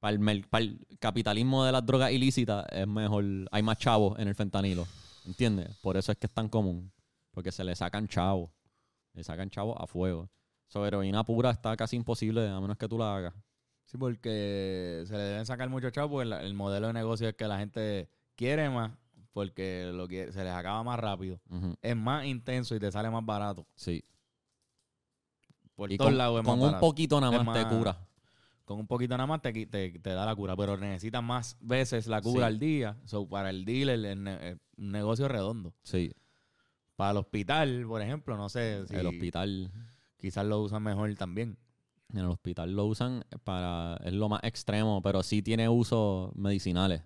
Para 0.00 0.10
el, 0.12 0.18
mer- 0.18 0.48
para 0.48 0.64
el 0.64 0.84
capitalismo 0.98 1.64
de 1.64 1.70
las 1.70 1.86
drogas 1.86 2.10
ilícitas 2.10 2.66
es 2.72 2.86
mejor, 2.88 3.24
hay 3.52 3.62
más 3.62 3.78
chavos 3.78 4.18
en 4.18 4.26
el 4.26 4.34
fentanilo, 4.34 4.86
¿entiendes? 5.24 5.68
Por 5.80 5.96
eso 5.96 6.10
es 6.10 6.18
que 6.18 6.26
es 6.26 6.32
tan 6.34 6.48
común, 6.48 6.90
porque 7.30 7.52
se 7.52 7.62
le 7.62 7.76
sacan 7.76 8.08
chavos, 8.08 8.50
le 9.12 9.22
sacan 9.22 9.50
chavos 9.50 9.76
a 9.78 9.86
fuego. 9.86 10.28
Sobre 10.66 10.88
heroína 10.88 11.22
pura 11.22 11.50
está 11.50 11.76
casi 11.76 11.94
imposible, 11.94 12.48
a 12.48 12.60
menos 12.60 12.76
que 12.76 12.88
tú 12.88 12.98
la 12.98 13.14
hagas. 13.16 13.34
Sí, 13.88 13.96
porque 13.96 15.02
se 15.06 15.12
le 15.14 15.18
deben 15.22 15.46
sacar 15.46 15.68
mucho 15.70 15.88
chavo 15.88 16.10
porque 16.18 16.28
el 16.44 16.52
modelo 16.52 16.88
de 16.88 16.92
negocio 16.92 17.26
es 17.28 17.34
que 17.34 17.48
la 17.48 17.58
gente 17.58 18.10
quiere 18.36 18.68
más 18.68 18.92
porque 19.32 19.90
lo 19.94 20.06
que 20.06 20.30
se 20.30 20.44
les 20.44 20.52
acaba 20.52 20.82
más 20.82 21.00
rápido. 21.00 21.40
Es 21.80 21.96
más 21.96 22.26
intenso 22.26 22.74
y 22.76 22.78
te 22.80 22.92
sale 22.92 23.08
más 23.10 23.24
barato. 23.24 23.66
Sí. 23.76 24.04
Por 25.74 25.90
Y 25.92 25.96
todos 25.96 26.10
con, 26.10 26.18
lados 26.18 26.40
es 26.40 26.44
con 26.46 26.58
más 26.60 26.74
un 26.74 26.80
poquito 26.80 27.20
nada 27.20 27.42
más 27.42 27.56
te 27.70 27.74
cura. 27.76 27.96
Con 28.64 28.78
un 28.80 28.86
poquito 28.86 29.16
nada 29.16 29.26
más 29.26 29.40
te, 29.40 29.52
te, 29.66 29.90
te 29.98 30.10
da 30.10 30.26
la 30.26 30.34
cura, 30.34 30.54
pero 30.54 30.76
necesitas 30.76 31.22
más 31.22 31.56
veces 31.60 32.06
la 32.08 32.20
cura 32.20 32.46
Sí. 32.48 32.52
al 32.52 32.58
día. 32.58 32.96
So, 33.06 33.26
para 33.26 33.48
el 33.48 33.64
dealer 33.64 34.04
es 34.04 34.16
ne- 34.18 34.50
es 34.50 34.56
un 34.76 34.92
negocio 34.92 35.28
redondo. 35.28 35.72
Sí, 35.82 36.12
Para 36.96 37.12
el 37.12 37.16
hospital, 37.18 37.86
por 37.88 38.02
ejemplo, 38.02 38.36
no 38.36 38.48
sé 38.50 38.86
si 38.86 38.96
el 38.96 39.06
hospital. 39.06 39.70
quizás 40.18 40.44
lo 40.44 40.60
usan 40.60 40.82
mejor 40.82 41.14
también. 41.14 41.56
En 42.12 42.20
el 42.20 42.26
hospital 42.26 42.74
lo 42.74 42.86
usan 42.86 43.24
para. 43.44 43.96
Es 44.04 44.12
lo 44.12 44.28
más 44.28 44.42
extremo, 44.44 45.02
pero 45.02 45.22
sí 45.22 45.42
tiene 45.42 45.68
usos 45.68 46.34
medicinales. 46.34 47.02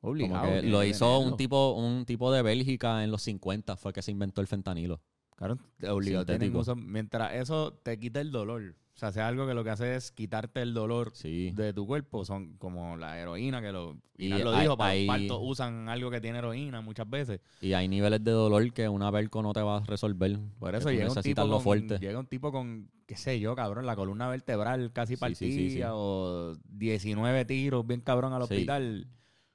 Obligado. 0.00 0.46
que 0.46 0.62
lo 0.62 0.84
hizo 0.84 1.18
un 1.18 1.36
tipo, 1.36 1.72
un 1.72 2.04
tipo 2.04 2.30
de 2.30 2.42
Bélgica 2.42 3.02
en 3.02 3.10
los 3.10 3.22
50, 3.22 3.76
fue 3.76 3.92
que 3.92 4.02
se 4.02 4.10
inventó 4.10 4.42
el 4.42 4.46
fentanilo. 4.46 5.00
Claro, 5.34 5.58
obligado. 5.88 6.76
mientras 6.76 7.34
eso 7.34 7.72
te 7.82 7.98
quita 7.98 8.20
el 8.20 8.30
dolor. 8.30 8.76
O 8.94 8.96
sea, 8.96 9.10
sea 9.10 9.26
algo 9.26 9.44
que 9.46 9.54
lo 9.54 9.64
que 9.64 9.70
hace 9.70 9.96
es 9.96 10.12
quitarte 10.12 10.62
el 10.62 10.72
dolor 10.72 11.10
Sí. 11.14 11.50
de 11.50 11.72
tu 11.72 11.84
cuerpo. 11.84 12.24
Son 12.24 12.56
como 12.58 12.96
la 12.96 13.18
heroína, 13.18 13.60
que 13.60 13.72
lo, 13.72 13.96
Y 14.16 14.28
lo 14.28 14.52
hay- 14.54 14.62
dijo, 14.62 14.76
para 14.76 14.90
hay- 14.90 15.28
usan 15.40 15.88
algo 15.88 16.12
que 16.12 16.20
tiene 16.20 16.38
heroína 16.38 16.80
muchas 16.80 17.10
veces. 17.10 17.40
Y 17.60 17.72
hay 17.72 17.88
niveles 17.88 18.22
de 18.22 18.30
dolor 18.30 18.72
que 18.72 18.88
una 18.88 19.10
Belco 19.10 19.42
no 19.42 19.52
te 19.52 19.62
va 19.62 19.78
a 19.78 19.84
resolver. 19.84 20.38
Por 20.60 20.76
eso 20.76 20.90
llega 20.90 21.02
un, 21.04 21.08
necesitas 21.08 21.42
tipo 21.42 21.48
lo 21.48 21.54
con, 21.54 21.62
fuerte. 21.64 21.98
llega 21.98 22.20
un 22.20 22.26
tipo 22.26 22.52
con, 22.52 22.88
qué 23.06 23.16
sé 23.16 23.40
yo, 23.40 23.56
cabrón, 23.56 23.84
la 23.84 23.96
columna 23.96 24.28
vertebral 24.28 24.92
casi 24.92 25.16
partida 25.16 25.38
sí, 25.38 25.52
sí, 25.52 25.70
sí. 25.70 25.82
o 25.84 26.54
19 26.68 27.44
tiros 27.46 27.84
bien 27.84 28.00
cabrón 28.00 28.32
al 28.32 28.42
hospital. 28.42 29.08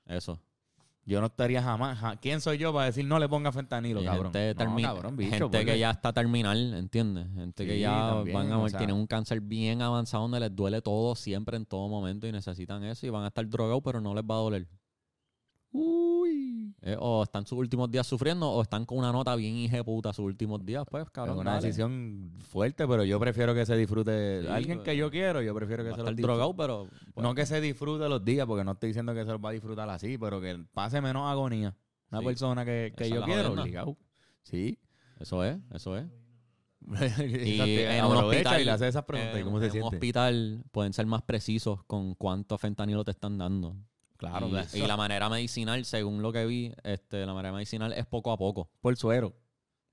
Eso. 0.06 0.42
Yo 1.10 1.20
no 1.22 1.26
estaría 1.28 1.62
jamás. 1.64 1.98
ja- 1.98 2.16
¿Quién 2.18 2.40
soy 2.40 2.60
yo 2.60 2.72
para 2.72 2.86
decir 2.86 3.04
no 3.04 3.18
le 3.18 3.28
ponga 3.28 3.52
fentanilo, 3.52 4.02
Y 4.02 4.06
cabrón? 4.06 4.32
gente, 4.32 4.54
No, 4.54 4.62
termi- 4.72 4.82
cabrón, 4.84 5.18
bicho, 5.18 5.32
gente 5.50 5.66
que 5.66 5.80
ya 5.80 5.90
está 5.90 6.14
terminal, 6.14 6.74
¿entiendes? 6.76 7.28
Gente 7.34 7.66
que 7.66 7.80
ya 7.80 8.10
también, 8.12 8.38
van 8.38 8.52
a 8.52 8.58
o 8.58 8.60
morir, 8.60 8.72
sea. 8.72 8.78
tienen 8.78 8.96
un 8.96 9.08
cáncer 9.08 9.42
bien 9.42 9.82
avanzado 9.82 10.22
donde 10.24 10.40
les 10.40 10.56
duele 10.56 10.82
todo 10.84 11.16
siempre 11.16 11.58
en 11.58 11.66
todo 11.66 11.90
momento 11.90 12.28
y 12.28 12.32
necesitan 12.32 12.84
eso 12.84 13.08
y 13.08 13.10
van 13.10 13.24
a 13.24 13.28
estar 13.30 13.48
drogados 13.50 13.82
pero 13.84 14.00
no 14.02 14.14
les 14.14 14.24
va 14.24 14.36
a 14.36 14.38
doler. 14.38 14.68
Uy. 15.72 16.09
Eh, 16.82 16.96
o 17.00 17.24
están 17.24 17.46
sus 17.46 17.58
últimos 17.60 17.90
días 17.92 18.06
sufriendo 18.08 18.50
o 18.50 18.62
están 18.62 18.86
con 18.86 18.98
una 18.98 19.12
nota 19.12 19.36
bien 19.36 19.56
hija 19.56 19.84
puta 19.84 20.14
sus 20.14 20.26
últimos 20.26 20.66
días, 20.66 20.84
pues 20.90 21.04
Es 21.06 21.10
cabrón. 21.12 21.38
una 21.40 21.52
dale. 21.56 21.66
decisión 21.68 22.32
fuerte, 22.50 22.88
pero 22.88 23.04
yo 23.04 23.20
prefiero 23.20 23.54
que 23.54 23.66
se 23.66 23.76
disfrute. 23.78 24.42
Sí, 24.42 24.48
Alguien 24.48 24.78
pues, 24.80 24.86
que 24.86 24.98
yo 24.98 25.10
quiero, 25.12 25.42
yo 25.42 25.54
prefiero 25.56 25.84
que 25.84 25.92
se 25.94 25.98
lo 26.04 26.12
drogado, 26.14 26.56
pero 26.56 26.88
pues, 27.14 27.24
No 27.24 27.34
que 27.36 27.46
se 27.46 27.60
disfrute 27.62 28.08
los 28.10 28.24
días, 28.24 28.46
porque 28.48 28.64
no 28.64 28.72
estoy 28.74 28.90
diciendo 28.90 29.14
que 29.14 29.26
se 29.26 29.32
los 29.32 29.40
va 29.44 29.50
a 29.50 29.54
disfrutar 29.54 29.90
así, 29.90 30.18
pero 30.18 30.40
que 30.42 30.64
pase 30.74 31.02
menos 31.02 31.30
agonía. 31.30 31.76
Una 32.12 32.20
Sí. 32.22 32.26
persona 32.26 32.66
que, 32.66 32.94
que 32.98 33.10
yo 33.10 33.20
es 33.20 33.26
quiero, 33.26 33.54
obligado. 33.54 33.98
Sí. 34.44 34.80
eso 35.20 35.44
es, 35.44 35.58
eso 35.74 35.98
es. 35.98 36.06
y 37.20 37.60
en 37.60 38.06
un 38.06 38.16
hospital, 38.18 38.62
y 38.62 38.66
le 38.66 38.72
hace 38.72 38.88
esas 38.88 39.04
preguntas. 39.04 39.36
¿y 39.36 39.40
en- 39.40 39.46
¿Cómo 39.46 39.60
se 39.60 39.68
en 39.68 39.84
un 39.84 39.84
hospital 39.94 40.64
pueden 40.72 40.94
ser 40.94 41.06
más 41.06 41.22
precisos 41.24 41.84
con 41.84 42.16
cuánto 42.16 42.58
fentanilo 42.58 43.04
te 43.04 43.12
están 43.12 43.38
dando. 43.38 43.76
Claro, 44.20 44.50
y, 44.50 44.78
y 44.78 44.86
la 44.86 44.98
manera 44.98 45.30
medicinal, 45.30 45.86
según 45.86 46.22
lo 46.22 46.34
que 46.34 46.46
vi, 46.46 46.74
este, 46.84 47.26
la 47.26 47.34
manera 47.34 47.54
medicinal 47.54 47.94
es 47.94 48.06
poco 48.06 48.32
a 48.32 48.38
poco. 48.38 48.70
por 48.82 48.96
suero. 48.98 49.34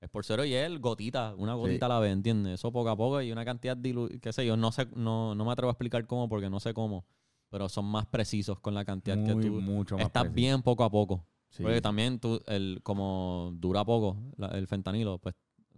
Es 0.01 0.09
por 0.09 0.23
cero 0.25 0.45
y 0.45 0.53
es 0.53 0.79
gotita, 0.79 1.33
una 1.37 1.55
gotita 1.55 1.87
a 1.87 1.89
la 1.89 1.99
vez, 1.99 2.11
¿entiendes? 2.13 2.55
Eso 2.55 2.71
poco 2.71 2.89
a 2.89 2.95
poco 2.95 3.19
y 3.21 3.31
una 3.31 3.43
cantidad 3.45 3.75
dilu 3.75 4.07
qué 4.21 4.31
sé 4.31 4.45
yo, 4.45 4.55
no 4.55 4.71
sé, 4.71 4.85
no, 4.95 5.33
no 5.33 5.43
me 5.45 5.51
atrevo 5.51 5.69
a 5.69 5.73
explicar 5.73 6.05
cómo 6.05 6.29
porque 6.29 6.49
no 6.51 6.59
sé 6.59 6.73
cómo. 6.73 7.05
pero 7.49 7.67
son 7.69 7.85
más 7.85 8.05
precisos 8.05 8.59
con 8.59 8.73
la 8.75 8.83
cantidad 8.85 9.15
Muy, 9.17 9.43
que 9.43 9.47
tú 9.49 9.61
mucho 9.61 9.97
más 9.97 10.07
estás 10.07 10.23
preciso. 10.25 10.35
bien 10.35 10.61
poco 10.61 10.83
a 10.83 10.91
poco. 10.91 11.25
Sí, 11.49 11.63
Porque 11.63 11.81
también 11.81 12.19
tú, 12.19 12.39
el, 12.45 12.81
como 12.83 13.51
dura 13.55 13.83
poco 13.85 14.17
la- 14.35 14.49
el 14.49 14.67
fentanilo, 14.67 15.17
pues 15.17 15.33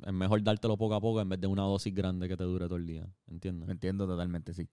es 0.06 0.12
mejor 0.14 0.41
dártelo 0.43 0.76
poco 0.76 0.95
a 0.95 1.00
poco 1.00 1.22
en 1.22 1.30
vez 1.30 1.39
de 1.39 1.45
una 1.47 1.62
dosis 1.62 1.93
grande 1.93 2.28
que 2.28 2.36
te 2.36 2.43
dure 2.43 2.66
todo 2.66 2.78
el 2.78 2.88
día. 2.88 3.08
¿Entiendes? 3.28 3.70
Entiendo 3.70 4.08
totalmente, 4.08 4.54
sí. 4.54 4.68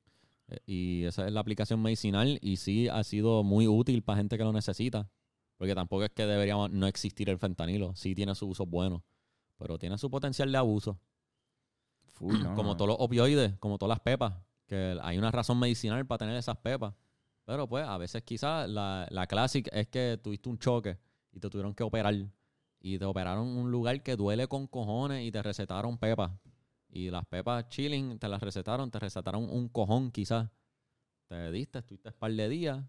Eh, 0.48 0.58
Y 0.66 1.04
esa 1.04 1.26
es 1.26 1.32
la 1.32 1.40
aplicación 1.40 1.80
medicinal 1.82 2.38
y 2.40 2.56
sí 2.56 2.88
ha 2.88 3.02
sido 3.04 3.42
muy 3.42 3.66
útil 3.68 4.02
para 4.02 4.18
gente 4.18 4.36
que 4.38 4.44
lo 4.44 4.52
necesita. 4.52 5.10
Porque 5.56 5.74
tampoco 5.74 6.04
es 6.04 6.10
que 6.10 6.26
debería 6.26 6.54
no 6.68 6.86
existir 6.86 7.30
el 7.30 7.38
fentanilo. 7.38 7.94
Sí 7.96 8.14
tiene 8.14 8.34
su 8.34 8.46
uso 8.46 8.66
bueno, 8.66 9.02
pero 9.56 9.78
tiene 9.78 9.96
su 9.96 10.10
potencial 10.10 10.52
de 10.52 10.58
abuso. 10.58 10.98
Full, 12.12 12.34
no, 12.42 12.54
como 12.54 12.76
todos 12.76 12.88
los 12.88 12.96
opioides, 13.00 13.56
como 13.58 13.78
todas 13.78 13.90
las 13.96 14.00
pepas. 14.00 14.34
Que 14.66 14.98
hay 15.00 15.16
una 15.16 15.30
razón 15.30 15.58
medicinal 15.58 16.04
para 16.06 16.18
tener 16.18 16.36
esas 16.36 16.56
pepas. 16.58 16.94
Pero 17.44 17.68
pues 17.68 17.86
a 17.86 17.96
veces 17.96 18.22
quizás 18.24 18.68
la, 18.68 19.06
la 19.10 19.26
clásica 19.26 19.70
es 19.72 19.86
que 19.88 20.18
tuviste 20.22 20.48
un 20.48 20.58
choque 20.58 20.98
y 21.32 21.38
te 21.38 21.48
tuvieron 21.48 21.74
que 21.74 21.84
operar. 21.84 22.14
Y 22.80 22.98
te 22.98 23.04
operaron 23.04 23.48
en 23.48 23.56
un 23.56 23.70
lugar 23.70 24.02
que 24.02 24.16
duele 24.16 24.46
con 24.48 24.66
cojones 24.66 25.24
y 25.24 25.30
te 25.32 25.42
recetaron 25.42 25.96
pepas. 25.96 26.32
Y 26.96 27.10
las 27.10 27.26
pepas 27.26 27.68
chilling 27.68 28.18
te 28.18 28.26
las 28.26 28.40
recetaron, 28.40 28.90
te 28.90 28.98
recetaron 28.98 29.50
un 29.50 29.68
cojón 29.68 30.10
quizás. 30.10 30.48
Te 31.28 31.52
diste, 31.52 31.80
estuviste 31.80 32.08
un 32.08 32.14
par 32.14 32.32
de 32.32 32.48
días. 32.48 32.82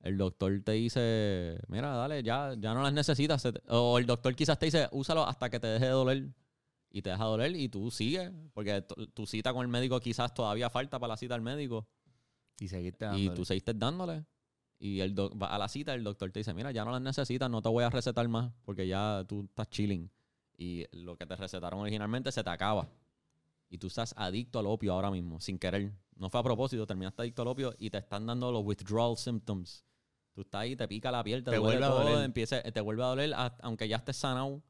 El 0.00 0.16
doctor 0.16 0.62
te 0.64 0.72
dice, 0.72 1.58
mira, 1.68 1.90
dale, 1.94 2.22
ya, 2.22 2.54
ya 2.58 2.72
no 2.72 2.82
las 2.82 2.94
necesitas. 2.94 3.46
O 3.68 3.98
el 3.98 4.06
doctor 4.06 4.34
quizás 4.34 4.58
te 4.58 4.64
dice, 4.64 4.88
úsalo 4.92 5.26
hasta 5.26 5.50
que 5.50 5.60
te 5.60 5.66
deje 5.66 5.84
de 5.84 5.90
doler. 5.90 6.30
Y 6.90 7.02
te 7.02 7.10
deja 7.10 7.22
doler 7.24 7.54
y 7.54 7.68
tú 7.68 7.90
sigues. 7.90 8.32
Porque 8.54 8.80
tu, 8.80 9.26
cita 9.26 9.52
con 9.52 9.60
el 9.60 9.68
médico 9.68 10.00
quizás 10.00 10.32
todavía 10.32 10.70
falta 10.70 10.98
para 10.98 11.12
la 11.12 11.16
cita 11.18 11.34
al 11.34 11.42
médico. 11.42 11.86
Y 12.58 12.68
seguiste 12.68 13.04
Y 13.04 13.08
dándole. 13.08 13.36
tú 13.36 13.44
seguiste 13.44 13.74
dándole. 13.74 14.24
Y 14.78 15.00
el 15.00 15.14
doc- 15.14 15.34
va 15.40 15.48
a 15.48 15.58
la 15.58 15.68
cita, 15.68 15.92
el 15.92 16.02
doctor 16.02 16.32
te 16.32 16.40
dice, 16.40 16.54
mira, 16.54 16.72
ya 16.72 16.86
no 16.86 16.92
las 16.92 17.02
necesitas, 17.02 17.50
no 17.50 17.60
te 17.60 17.68
voy 17.68 17.84
a 17.84 17.90
recetar 17.90 18.26
más 18.26 18.54
porque 18.64 18.88
ya 18.88 19.22
tú 19.28 19.44
estás 19.44 19.68
chilling. 19.68 20.10
Y 20.56 20.86
lo 20.92 21.14
que 21.18 21.26
te 21.26 21.36
recetaron 21.36 21.80
originalmente 21.80 22.32
se 22.32 22.42
te 22.42 22.48
acaba. 22.48 22.88
Y 23.70 23.78
tú 23.78 23.86
estás 23.86 24.12
adicto 24.16 24.58
al 24.58 24.66
opio 24.66 24.92
ahora 24.92 25.10
mismo, 25.10 25.40
sin 25.40 25.58
querer. 25.58 25.92
No 26.16 26.28
fue 26.28 26.40
a 26.40 26.42
propósito, 26.42 26.86
terminaste 26.86 27.22
adicto 27.22 27.42
al 27.42 27.48
opio 27.48 27.72
y 27.78 27.88
te 27.88 27.98
están 27.98 28.26
dando 28.26 28.50
los 28.52 28.62
withdrawal 28.64 29.16
symptoms. 29.16 29.84
Tú 30.32 30.42
estás 30.42 30.62
ahí, 30.62 30.76
te 30.76 30.86
pica 30.88 31.10
la 31.10 31.22
piel, 31.24 31.42
te, 31.44 31.52
Te 31.52 31.56
duele 31.56 31.78
vuelve 31.78 31.84
a 31.84 31.88
todo, 31.88 32.10
doler. 32.10 32.24
empieza- 32.24 32.62
te 32.62 32.80
vuelve 32.80 33.02
a 33.02 33.06
doler, 33.06 33.32
a- 33.34 33.56
aunque 33.62 33.88
ya 33.88 33.96
estés 33.96 34.16
sanado. 34.16 34.60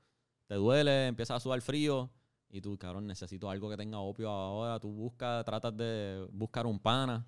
Te 0.47 0.55
duele, 0.55 1.07
empiezas 1.09 1.39
a 1.39 1.41
sudar 1.41 1.61
frío. 1.63 2.11
Y 2.51 2.61
tú, 2.61 2.77
cabrón, 2.79 3.07
necesito 3.07 3.49
algo 3.49 3.71
que 3.71 3.77
tenga 3.77 3.99
opio 3.99 4.29
ahora. 4.29 4.79
Tú 4.79 4.93
buscas, 4.93 5.45
tratas 5.45 5.77
de 5.77 6.29
buscar 6.33 6.67
un 6.67 6.79
pana 6.79 7.27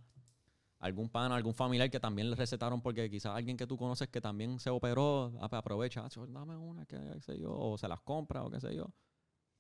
algún 0.78 1.08
pana, 1.08 1.36
algún 1.36 1.54
familiar 1.54 1.88
que 1.88 2.00
también 2.00 2.28
le 2.28 2.34
recetaron 2.34 2.80
porque 2.82 3.08
quizás 3.08 3.36
alguien 3.36 3.56
que 3.56 3.68
tú 3.68 3.76
conoces 3.76 4.08
que 4.08 4.20
también 4.20 4.58
se 4.58 4.68
operó, 4.68 5.32
ah, 5.40 5.48
pues 5.48 5.60
aprovecha, 5.60 6.04
"Acho, 6.04 6.26
dame 6.26 6.56
una, 6.56 6.84
que 6.86 6.96
qué 6.98 7.20
sé 7.20 7.38
yo, 7.38 7.52
o 7.56 7.78
se 7.78 7.86
las 7.86 8.00
compra 8.00 8.42
o 8.42 8.50
qué 8.50 8.58
sé 8.60 8.74
yo. 8.74 8.90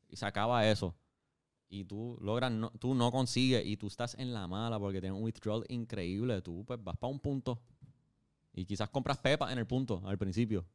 Y 0.08 0.16
se 0.16 0.26
acaba 0.26 0.68
eso. 0.68 0.96
Y 1.72 1.84
tú 1.84 2.18
logras, 2.20 2.52
no, 2.52 2.70
tú 2.78 2.94
no 2.94 3.10
consigues 3.10 3.64
y 3.64 3.78
tú 3.78 3.86
estás 3.86 4.14
en 4.18 4.34
la 4.34 4.46
mala 4.46 4.78
porque 4.78 5.00
tienes 5.00 5.16
un 5.16 5.24
withdrawal 5.24 5.64
increíble. 5.70 6.42
Tú 6.42 6.66
pues 6.66 6.78
vas 6.84 6.98
para 6.98 7.10
un 7.10 7.18
punto 7.18 7.62
y 8.52 8.66
quizás 8.66 8.90
compras 8.90 9.16
pepas 9.16 9.50
en 9.52 9.58
el 9.58 9.66
punto 9.66 10.02
al 10.04 10.18
principio. 10.18 10.66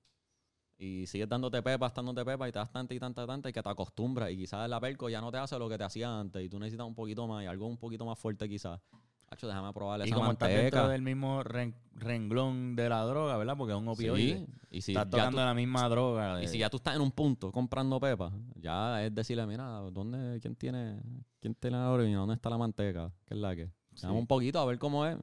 Y 0.75 1.05
sigues 1.05 1.29
dándote 1.29 1.61
pepas, 1.61 1.93
dándote 1.93 2.25
pepas 2.25 2.49
y 2.49 2.51
te 2.51 2.57
das 2.57 2.71
tanta 2.71 2.95
y 2.95 2.99
tanta, 2.99 3.27
tanta 3.27 3.47
y 3.47 3.53
que 3.53 3.61
te 3.61 3.69
acostumbras. 3.69 4.31
Y 4.31 4.37
quizás 4.37 4.67
la 4.67 4.79
perco 4.79 5.07
ya 5.07 5.21
no 5.21 5.31
te 5.31 5.37
hace 5.37 5.59
lo 5.59 5.69
que 5.69 5.77
te 5.77 5.83
hacía 5.83 6.19
antes 6.19 6.43
y 6.43 6.49
tú 6.49 6.57
necesitas 6.57 6.87
un 6.87 6.95
poquito 6.95 7.27
más 7.27 7.43
y 7.43 7.45
algo 7.45 7.67
un 7.67 7.77
poquito 7.77 8.03
más 8.03 8.17
fuerte 8.17 8.49
quizás. 8.49 8.81
Hacho, 9.29 9.47
déjame 9.47 9.73
probar 9.73 9.99
Y 10.01 10.03
esa 10.03 10.15
como 10.15 10.31
estás 10.31 10.47
dentro 10.49 10.63
manteca. 10.79 10.87
del 10.87 11.01
mismo 11.01 11.43
ren- 11.43 11.75
renglón 11.95 12.75
de 12.77 12.87
la 12.89 13.01
droga, 13.03 13.35
¿verdad? 13.37 13.57
Porque 13.57 13.73
es 13.73 13.79
un 13.79 13.87
opioide. 13.89 14.37
Sí, 14.37 14.45
y 14.71 14.81
si, 14.81 14.91
estás 14.93 15.09
tocando 15.09 15.31
tú, 15.39 15.45
la 15.45 15.53
misma 15.53 15.89
droga. 15.89 16.41
y 16.41 16.47
si 16.47 16.57
ya 16.57 16.69
tú 16.69 16.77
estás 16.77 16.95
en 16.95 17.01
un 17.01 17.11
punto 17.11 17.51
comprando 17.51 17.99
pepas, 17.99 18.31
ya 18.55 19.03
es 19.03 19.13
decirle, 19.13 19.45
mira, 19.45 19.65
¿dónde, 19.91 20.39
quién 20.39 20.55
tiene, 20.55 21.01
quién 21.41 21.55
tiene 21.55 21.77
la 21.77 21.91
orina? 21.91 22.19
¿Dónde 22.19 22.35
está 22.35 22.49
la 22.49 22.57
manteca? 22.57 23.11
¿Qué 23.25 23.33
es 23.33 23.39
la 23.39 23.55
que? 23.55 23.69
Sí. 23.95 24.07
Un 24.07 24.27
poquito 24.27 24.59
a 24.59 24.65
ver 24.65 24.79
cómo 24.79 25.05
es. 25.05 25.17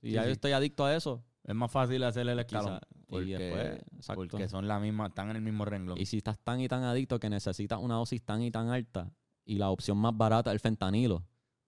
Si 0.00 0.08
Sí, 0.08 0.12
ya 0.14 0.24
yo 0.24 0.30
estoy 0.32 0.52
adicto 0.52 0.84
a 0.84 0.94
eso, 0.94 1.22
Es 1.44 1.54
más 1.54 1.70
fácil 1.70 2.02
hacerle 2.04 2.32
el 2.32 2.38
escalón. 2.40 2.78
quizá. 2.80 2.80
Y 2.98 3.04
Porque, 3.10 3.38
después, 3.38 3.66
exacto. 3.96 4.14
porque 4.30 4.48
son 4.48 4.66
la 4.66 4.80
misma, 4.80 5.06
están 5.08 5.30
en 5.30 5.36
el 5.36 5.42
mismo 5.42 5.64
renglón. 5.64 5.96
Y 5.98 6.06
si 6.06 6.16
estás 6.16 6.38
tan 6.40 6.60
y 6.60 6.66
tan 6.68 6.82
adicto 6.84 7.20
que 7.20 7.28
necesitas 7.30 7.78
una 7.80 7.94
dosis 7.96 8.22
tan 8.24 8.42
y 8.42 8.50
tan 8.50 8.68
alta 8.70 9.10
y 9.44 9.56
la 9.58 9.70
opción 9.70 9.96
más 9.98 10.16
barata 10.16 10.50
es 10.50 10.54
el 10.54 10.60
fentanilo, 10.60 11.22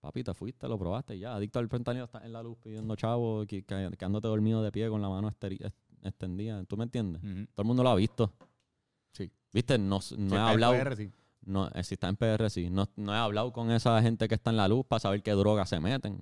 papi, 0.08 0.24
te 0.24 0.32
fuiste, 0.34 0.66
lo 0.68 0.78
probaste 0.78 1.14
y 1.16 1.20
ya. 1.20 1.34
Adicto 1.34 1.58
al 1.58 1.68
fentanilo, 1.68 2.06
estás 2.06 2.24
en 2.24 2.32
la 2.32 2.42
luz 2.42 2.56
pidiendo 2.58 2.96
chavo, 2.96 3.44
que- 3.46 3.62
que- 3.64 3.90
quedándote 3.98 4.26
dormido 4.28 4.62
de 4.62 4.72
pie 4.72 4.88
con 4.88 5.02
la 5.02 5.08
mano 5.10 5.28
extendida. 6.02 6.64
¿Tú 6.64 6.76
me 6.76 6.84
entiendes? 6.84 7.20
Todo 7.22 7.62
el 7.62 7.66
mundo 7.66 7.82
lo 7.82 7.90
ha 7.90 7.94
visto. 7.94 8.32
Sí. 9.12 9.30
¿Viste? 9.52 9.78
No, 9.78 9.96
no 9.96 10.00
Si 10.00 10.14
he 10.14 10.24
está 10.24 10.34
en 10.36 10.40
hablado. 10.48 10.72
PR, 10.72 10.96
sí. 10.96 11.10
No, 11.42 11.68
eh, 11.68 11.84
si 11.84 11.94
está 11.94 12.08
en 12.08 12.16
PR, 12.16 12.48
sí. 12.50 12.68
No, 12.70 12.88
no 12.96 13.14
he 13.14 13.18
hablado 13.18 13.52
con 13.52 13.70
esa 13.70 14.00
gente 14.02 14.28
que 14.28 14.34
está 14.36 14.50
en 14.50 14.56
la 14.56 14.68
luz 14.68 14.84
para 14.86 15.00
saber 15.00 15.22
qué 15.22 15.32
drogas 15.32 15.68
se 15.68 15.78
meten. 15.80 16.18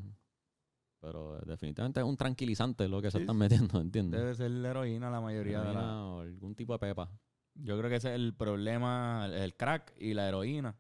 Pero 1.00 1.38
eh, 1.38 1.42
definitivamente 1.46 2.00
es 2.00 2.06
un 2.06 2.16
tranquilizante 2.16 2.88
lo 2.88 3.00
que 3.00 3.10
se 3.10 3.18
Sí, 3.18 3.22
están 3.22 3.36
metiendo, 3.36 3.80
¿entiendes? 3.80 4.20
Debe 4.20 4.34
ser 4.34 4.50
la 4.50 4.70
heroína 4.70 5.10
la 5.10 5.20
mayoría 5.20 5.60
de 5.62 5.74
la... 5.74 6.04
O 6.04 6.20
algún 6.22 6.54
tipo 6.54 6.72
de 6.72 6.78
pepa. 6.80 7.08
Yo 7.54 7.78
creo 7.78 7.88
que 7.88 7.96
ese 7.96 8.08
es 8.10 8.14
el 8.16 8.34
problema, 8.34 9.26
el 9.32 9.54
crack 9.54 9.94
y 10.00 10.14
la 10.14 10.28
heroína. 10.28 10.74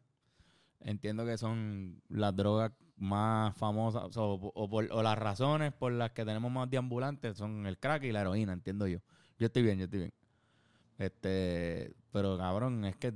Entiendo 0.80 1.24
que 1.24 1.38
son 1.38 2.02
las 2.08 2.34
drogas 2.36 2.72
más 2.98 3.54
famosas 3.56 4.04
o, 4.04 4.12
sea, 4.12 4.22
o 4.22 4.52
o 4.54 4.68
por- 4.70 4.88
o 4.90 5.02
las 5.02 5.18
razones 5.18 5.72
por 5.72 5.92
las 5.92 6.12
que 6.12 6.24
tenemos 6.24 6.50
más 6.50 6.70
deambulantes 6.70 7.36
son 7.36 7.66
el 7.66 7.78
crack 7.78 8.04
y 8.04 8.12
la 8.12 8.22
heroína, 8.22 8.52
entiendo 8.54 8.86
yo. 8.86 8.98
Yo 9.38 9.46
estoy 9.46 9.62
bien, 9.62 9.78
yo 9.78 9.84
estoy 9.84 9.98
bien. 10.00 10.12
Este, 10.98 11.94
pero 12.10 12.38
cabrón, 12.38 12.84
es 12.84 12.96
que 12.96 13.12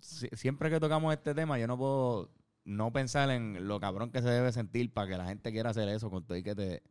si- 0.00 0.28
siempre 0.32 0.70
que 0.70 0.80
tocamos 0.80 1.12
este 1.12 1.34
tema 1.34 1.58
yo 1.58 1.66
no 1.66 1.76
puedo 1.76 2.30
no 2.64 2.92
pensar 2.92 3.28
en 3.30 3.68
lo 3.68 3.78
cabrón 3.78 4.10
que 4.10 4.22
se 4.22 4.28
debe 4.30 4.50
sentir 4.52 4.90
para 4.92 5.08
que 5.08 5.18
la 5.18 5.26
gente 5.26 5.52
quiera 5.52 5.70
hacer 5.70 5.86
eso 5.90 6.08
con 6.10 6.24
todo 6.24 6.36
y 6.38 6.42
que 6.42 6.54
te 6.54 6.82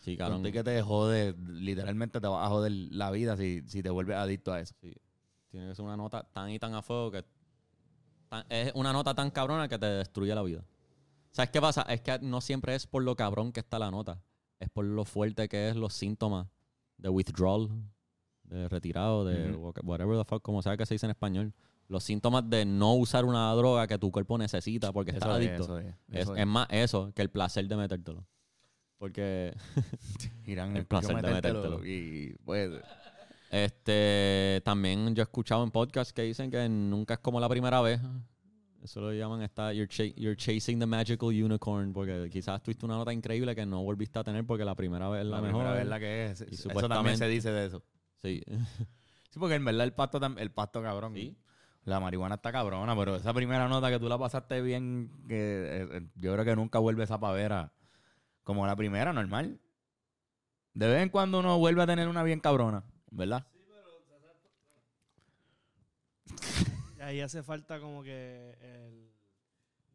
Sí, 0.00 0.16
con 0.16 0.24
cabrón. 0.24 0.38
todo 0.42 0.48
y 0.48 0.52
que 0.52 0.64
te 0.64 0.80
jode, 0.80 1.34
literalmente 1.46 2.22
te 2.22 2.26
va 2.26 2.46
a 2.46 2.48
joder 2.48 2.72
la 2.72 3.10
vida 3.10 3.36
si, 3.36 3.62
si 3.66 3.82
te 3.82 3.90
vuelves 3.90 4.16
adicto 4.16 4.50
a 4.52 4.60
eso. 4.60 4.74
Sí. 4.80 4.94
Tiene 5.50 5.68
que 5.68 5.74
ser 5.74 5.84
una 5.84 5.96
nota 5.98 6.22
tan 6.32 6.48
y 6.48 6.58
tan 6.58 6.72
a 6.74 6.80
fuego 6.80 7.10
que 7.10 7.22
tan- 8.30 8.46
es 8.48 8.72
una 8.74 8.94
nota 8.94 9.14
tan 9.14 9.30
cabrona 9.30 9.68
que 9.68 9.78
te 9.78 9.84
destruye 9.86 10.34
la 10.34 10.42
vida. 10.42 10.64
¿Sabes 11.30 11.50
qué 11.50 11.60
pasa? 11.60 11.82
Es 11.82 12.00
que 12.00 12.18
no 12.20 12.40
siempre 12.40 12.74
es 12.74 12.86
por 12.86 13.02
lo 13.02 13.14
cabrón 13.16 13.52
que 13.52 13.60
está 13.60 13.78
la 13.78 13.90
nota. 13.90 14.20
Es 14.58 14.68
por 14.68 14.84
lo 14.84 15.04
fuerte 15.04 15.48
que 15.48 15.68
es 15.68 15.76
los 15.76 15.94
síntomas 15.94 16.48
de 16.98 17.08
withdrawal, 17.08 17.70
de 18.44 18.68
retirado, 18.68 19.24
de 19.24 19.52
whatever 19.82 20.18
the 20.18 20.24
fuck, 20.24 20.42
como 20.42 20.60
sea 20.62 20.76
que 20.76 20.86
se 20.86 20.94
dice 20.94 21.06
en 21.06 21.10
español. 21.10 21.54
Los 21.88 22.04
síntomas 22.04 22.48
de 22.48 22.64
no 22.64 22.94
usar 22.94 23.24
una 23.24 23.52
droga 23.54 23.86
que 23.86 23.98
tu 23.98 24.12
cuerpo 24.12 24.38
necesita 24.38 24.92
porque 24.92 25.12
estás 25.12 25.28
Eso 25.28 25.38
es, 25.38 25.48
adicto. 25.48 25.78
eso 26.12 26.36
es, 26.36 26.46
más 26.46 26.66
eso 26.70 27.12
que 27.14 27.22
el 27.22 27.30
placer 27.30 27.66
de 27.66 27.76
metértelo. 27.76 28.26
Porque 28.98 29.56
Irán, 30.46 30.76
el 30.76 30.86
placer 30.86 31.16
de 31.16 31.22
metértelo 31.22 31.78
metértelo. 31.78 31.86
Y 31.86 32.36
pues, 32.44 32.70
Este, 33.50 34.60
también 34.64 35.14
yo 35.14 35.22
he 35.22 35.24
escuchado 35.24 35.64
en 35.64 35.70
podcasts 35.70 36.12
que 36.12 36.22
dicen 36.22 36.50
que 36.50 36.68
nunca 36.68 37.14
es 37.14 37.20
como 37.20 37.40
la 37.40 37.48
primera 37.48 37.80
vez. 37.80 38.00
Eso 38.82 39.00
lo 39.00 39.12
llaman 39.12 39.42
está 39.42 39.72
you're, 39.74 39.88
you're 40.16 40.36
chasing 40.36 40.78
the 40.78 40.86
magical 40.86 41.28
unicorn 41.28 41.92
porque 41.92 42.30
quizás 42.32 42.62
tuviste 42.62 42.86
una 42.86 42.96
nota 42.96 43.12
increíble 43.12 43.54
que 43.54 43.66
no 43.66 43.82
volviste 43.82 44.18
a 44.18 44.24
tener 44.24 44.46
porque 44.46 44.64
la 44.64 44.74
primera 44.74 45.08
vez 45.10 45.20
es 45.22 45.26
la, 45.26 45.36
la, 45.36 45.42
mejor. 45.42 45.60
primera 45.60 45.78
vez 45.78 45.86
la 45.86 46.00
que 46.00 46.26
es. 46.30 46.40
Y 46.40 46.54
Eso 46.54 46.62
supuestamente- 46.64 46.94
también 46.94 47.18
se 47.18 47.28
dice 47.28 47.50
de 47.50 47.66
eso. 47.66 47.82
Sí. 48.22 48.42
Sí, 49.32 49.38
porque 49.38 49.54
en 49.54 49.64
verdad 49.64 49.84
el 49.84 49.92
pasto, 49.92 50.18
el 50.38 50.50
pasto 50.50 50.82
cabrón. 50.82 51.14
Sí. 51.14 51.36
La 51.84 52.00
marihuana 52.00 52.34
está 52.34 52.50
cabrona, 52.50 52.96
pero 52.96 53.14
esa 53.14 53.32
primera 53.32 53.68
nota 53.68 53.88
que 53.88 54.00
tú 54.00 54.08
la 54.08 54.18
pasaste 54.18 54.60
bien, 54.60 55.08
que 55.28 55.36
eh, 55.36 55.88
eh, 55.92 56.06
yo 56.16 56.32
creo 56.32 56.44
que 56.44 56.56
nunca 56.56 56.80
vuelve 56.80 57.04
esa 57.04 57.20
pavera 57.20 57.72
como 58.42 58.66
la 58.66 58.74
primera, 58.74 59.12
normal. 59.12 59.60
De 60.74 60.88
vez 60.88 61.00
en 61.02 61.10
cuando 61.10 61.38
uno 61.38 61.58
vuelve 61.58 61.80
a 61.80 61.86
tener 61.86 62.08
una 62.08 62.24
bien 62.24 62.40
cabrona, 62.40 62.82
¿verdad? 63.12 63.46
Y 66.26 66.30
ahí 67.00 67.20
hace 67.20 67.42
falta 67.42 67.80
como 67.80 68.02
que 68.02 68.56
el 68.60 69.10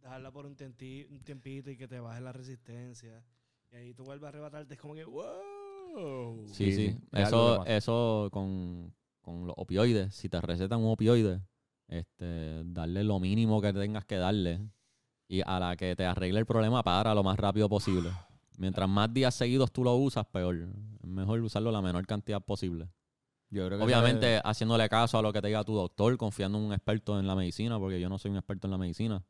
dejarla 0.02 0.32
por 0.32 0.46
un, 0.46 0.56
tiempito 0.56 1.72
y 1.72 1.78
que 1.78 1.88
te 1.88 2.00
baje 2.00 2.22
la 2.22 2.32
resistencia. 2.32 3.24
Y 3.72 3.76
ahí 3.76 3.94
tú 3.94 4.04
vuelves 4.04 4.26
a 4.26 4.30
arrebatarte. 4.30 4.76
Es 4.76 4.80
como 4.80 4.94
que, 4.94 5.04
wow. 5.04 6.48
Sí, 6.48 6.72
sí. 6.72 6.98
Eso, 7.12 7.66
eso 7.66 8.30
con, 8.32 8.94
con 9.22 9.48
los 9.48 9.56
opioides, 9.58 10.14
si 10.14 10.30
te 10.30 10.40
recetan 10.42 10.80
un 10.80 10.92
opioide, 10.92 11.42
este, 11.88 12.64
darle 12.66 13.04
lo 13.04 13.20
mínimo 13.20 13.62
que 13.62 13.74
tengas 13.74 14.06
que 14.06 14.16
darle 14.16 14.62
y 15.28 15.42
a 15.42 15.60
la 15.60 15.76
que 15.76 15.96
te 15.96 16.06
arregle 16.06 16.40
el 16.40 16.46
problema, 16.46 16.84
para 16.84 17.16
lo 17.16 17.24
más 17.24 17.38
rápido 17.38 17.68
posible. 17.68 18.12
Mientras 18.58 18.88
más 18.88 19.12
días 19.12 19.34
seguidos 19.34 19.72
tú 19.72 19.84
lo 19.84 19.96
usas, 19.96 20.26
peor. 20.28 20.56
Es 21.02 21.10
mejor 21.10 21.42
usarlo 21.42 21.72
la 21.72 21.82
menor 21.82 22.06
cantidad 22.06 22.42
posible. 22.42 22.88
Yo 23.56 23.66
creo 23.68 23.80
que 23.80 23.86
Obviamente 23.86 24.42
haciéndole 24.44 24.90
caso 24.90 25.18
a 25.18 25.22
lo 25.22 25.32
que 25.32 25.42
te 25.42 25.48
diga 25.48 25.64
tu 25.64 25.74
doctor, 25.76 26.18
confiando 26.18 26.58
en 26.58 26.66
un 26.66 26.74
experto 26.74 27.18
en 27.18 27.26
la 27.26 27.36
medicina, 27.36 27.80
porque 27.80 28.02
yo 28.02 28.10
no 28.10 28.18
soy 28.18 28.32
un 28.32 28.38
experto 28.38 28.68
en 28.68 28.72
la 28.72 28.78
medicina. 28.78 29.24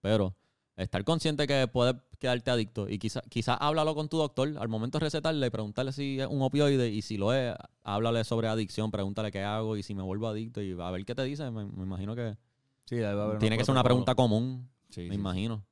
Pero 0.00 0.34
estar 0.76 1.04
consciente 1.04 1.46
que 1.46 1.68
puedes 1.68 1.94
quedarte 2.18 2.50
adicto 2.50 2.88
y 2.88 2.98
quizás 2.98 3.22
quizá 3.28 3.54
háblalo 3.54 3.94
con 3.94 4.08
tu 4.08 4.16
doctor 4.16 4.50
al 4.58 4.68
momento 4.68 4.98
de 4.98 5.04
recetarle, 5.04 5.50
preguntarle 5.50 5.92
si 5.92 6.18
es 6.18 6.26
un 6.26 6.40
opioide 6.40 6.88
y 6.88 7.02
si 7.02 7.18
lo 7.18 7.34
es, 7.34 7.54
háblale 7.82 8.24
sobre 8.24 8.48
adicción, 8.48 8.90
pregúntale 8.90 9.30
qué 9.30 9.42
hago 9.42 9.76
y 9.76 9.82
si 9.82 9.94
me 9.94 10.02
vuelvo 10.02 10.26
adicto 10.28 10.62
y 10.62 10.72
a 10.80 10.90
ver 10.90 11.04
qué 11.04 11.14
te 11.14 11.24
dice. 11.24 11.50
Me, 11.50 11.66
me 11.66 11.82
imagino 11.82 12.16
que 12.16 12.38
Sí, 12.86 12.96
tiene 13.40 13.58
que 13.58 13.64
ser 13.64 13.72
una 13.72 13.82
pregunta 13.82 14.14
común, 14.14 14.70
Sí, 14.88 15.02
me 15.02 15.16
sí, 15.16 15.20
imagino. 15.20 15.66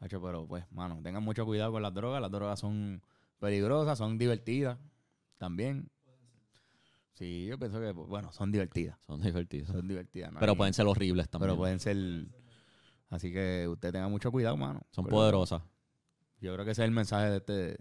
Pero 0.00 0.46
pues, 0.48 0.64
mano, 0.72 0.98
tengan 1.04 1.22
mucho 1.22 1.44
cuidado 1.44 1.70
con 1.70 1.82
las 1.82 1.92
drogas. 1.94 2.20
Las 2.20 2.30
drogas 2.30 2.58
son 2.58 3.00
peligrosas, 3.38 3.98
son 3.98 4.18
divertidas 4.18 4.78
también. 5.36 5.90
Sí, 7.20 7.44
yo 7.44 7.58
pienso 7.58 7.78
que, 7.78 7.92
bueno, 7.92 8.32
son 8.32 8.50
divertidas. 8.50 8.98
Son 9.06 9.20
divertidos. 9.20 9.68
Son 9.68 9.86
divertidas. 9.86 10.32
¿no? 10.32 10.40
Pero 10.40 10.56
pueden 10.56 10.72
ser 10.72 10.86
horribles 10.86 11.28
también. 11.28 11.50
pero 11.50 11.58
pueden 11.58 11.78
ser. 11.78 11.94
Así 13.10 13.30
que 13.30 13.68
usted 13.68 13.92
tenga 13.92 14.08
mucho 14.08 14.32
cuidado, 14.32 14.56
mano. 14.56 14.80
Son 14.90 15.04
Pero 15.04 15.16
poderosas. 15.16 15.60
Yo 16.40 16.54
creo 16.54 16.64
que 16.64 16.70
ese 16.70 16.80
es 16.80 16.86
el 16.88 16.92
mensaje 16.94 17.28
de 17.28 17.36
este, 17.36 17.78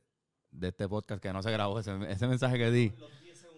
de 0.51 0.67
este 0.67 0.89
podcast 0.89 1.21
que 1.23 1.31
no 1.31 1.41
se 1.41 1.51
grabó. 1.51 1.79
Ese, 1.79 1.97
ese 2.09 2.27
mensaje 2.27 2.57
que 2.57 2.69
di. 2.69 2.91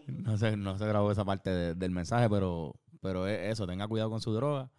No 0.06 0.38
se, 0.38 0.56
no 0.56 0.78
se 0.78 0.86
grabó 0.86 1.12
esa 1.12 1.26
parte 1.26 1.50
de- 1.50 1.74
del 1.74 1.90
mensaje, 1.90 2.30
pero, 2.30 2.76
pero 3.02 3.26
es 3.26 3.54
eso, 3.54 3.66
tenga 3.66 3.88
cuidado 3.88 4.12
con 4.12 4.22
su 4.22 4.34
droga. 4.34 4.70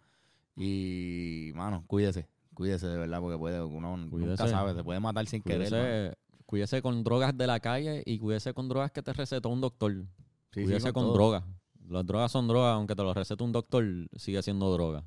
Y, 0.55 1.51
mano, 1.53 1.83
cuídese. 1.85 2.29
Cuídese 2.53 2.87
de 2.87 2.97
verdad, 2.97 3.19
porque 3.19 3.37
puede, 3.37 3.61
uno 3.61 3.97
nunca 3.97 4.47
sabe, 4.47 4.73
se 4.73 4.85
puede 4.85 5.01
matar 5.01 5.25
sin 5.25 5.41
querer. 5.41 6.17
cuídese 6.45 6.81
con 6.81 7.03
drogas 7.03 7.37
de 7.37 7.45
la 7.47 7.59
calle 7.59 8.03
y 8.05 8.19
cuídese 8.19 8.53
con 8.53 8.69
drogas 8.69 8.89
que 8.91 9.01
te 9.01 9.11
recetó 9.11 9.49
un 9.49 9.59
doctor. 9.59 10.05
Sí, 10.53 10.61
sí, 10.61 10.65
cuídese 10.65 10.93
con 10.93 11.03
todo. 11.05 11.13
drogas. 11.13 11.43
Las 11.89 12.05
drogas 12.05 12.31
son 12.31 12.47
drogas, 12.47 12.73
aunque 12.75 12.95
te 12.95 13.03
lo 13.03 13.13
recete 13.13 13.43
un 13.43 13.51
doctor, 13.51 13.83
sigue 14.15 14.41
siendo 14.41 14.71
droga. 14.71 15.03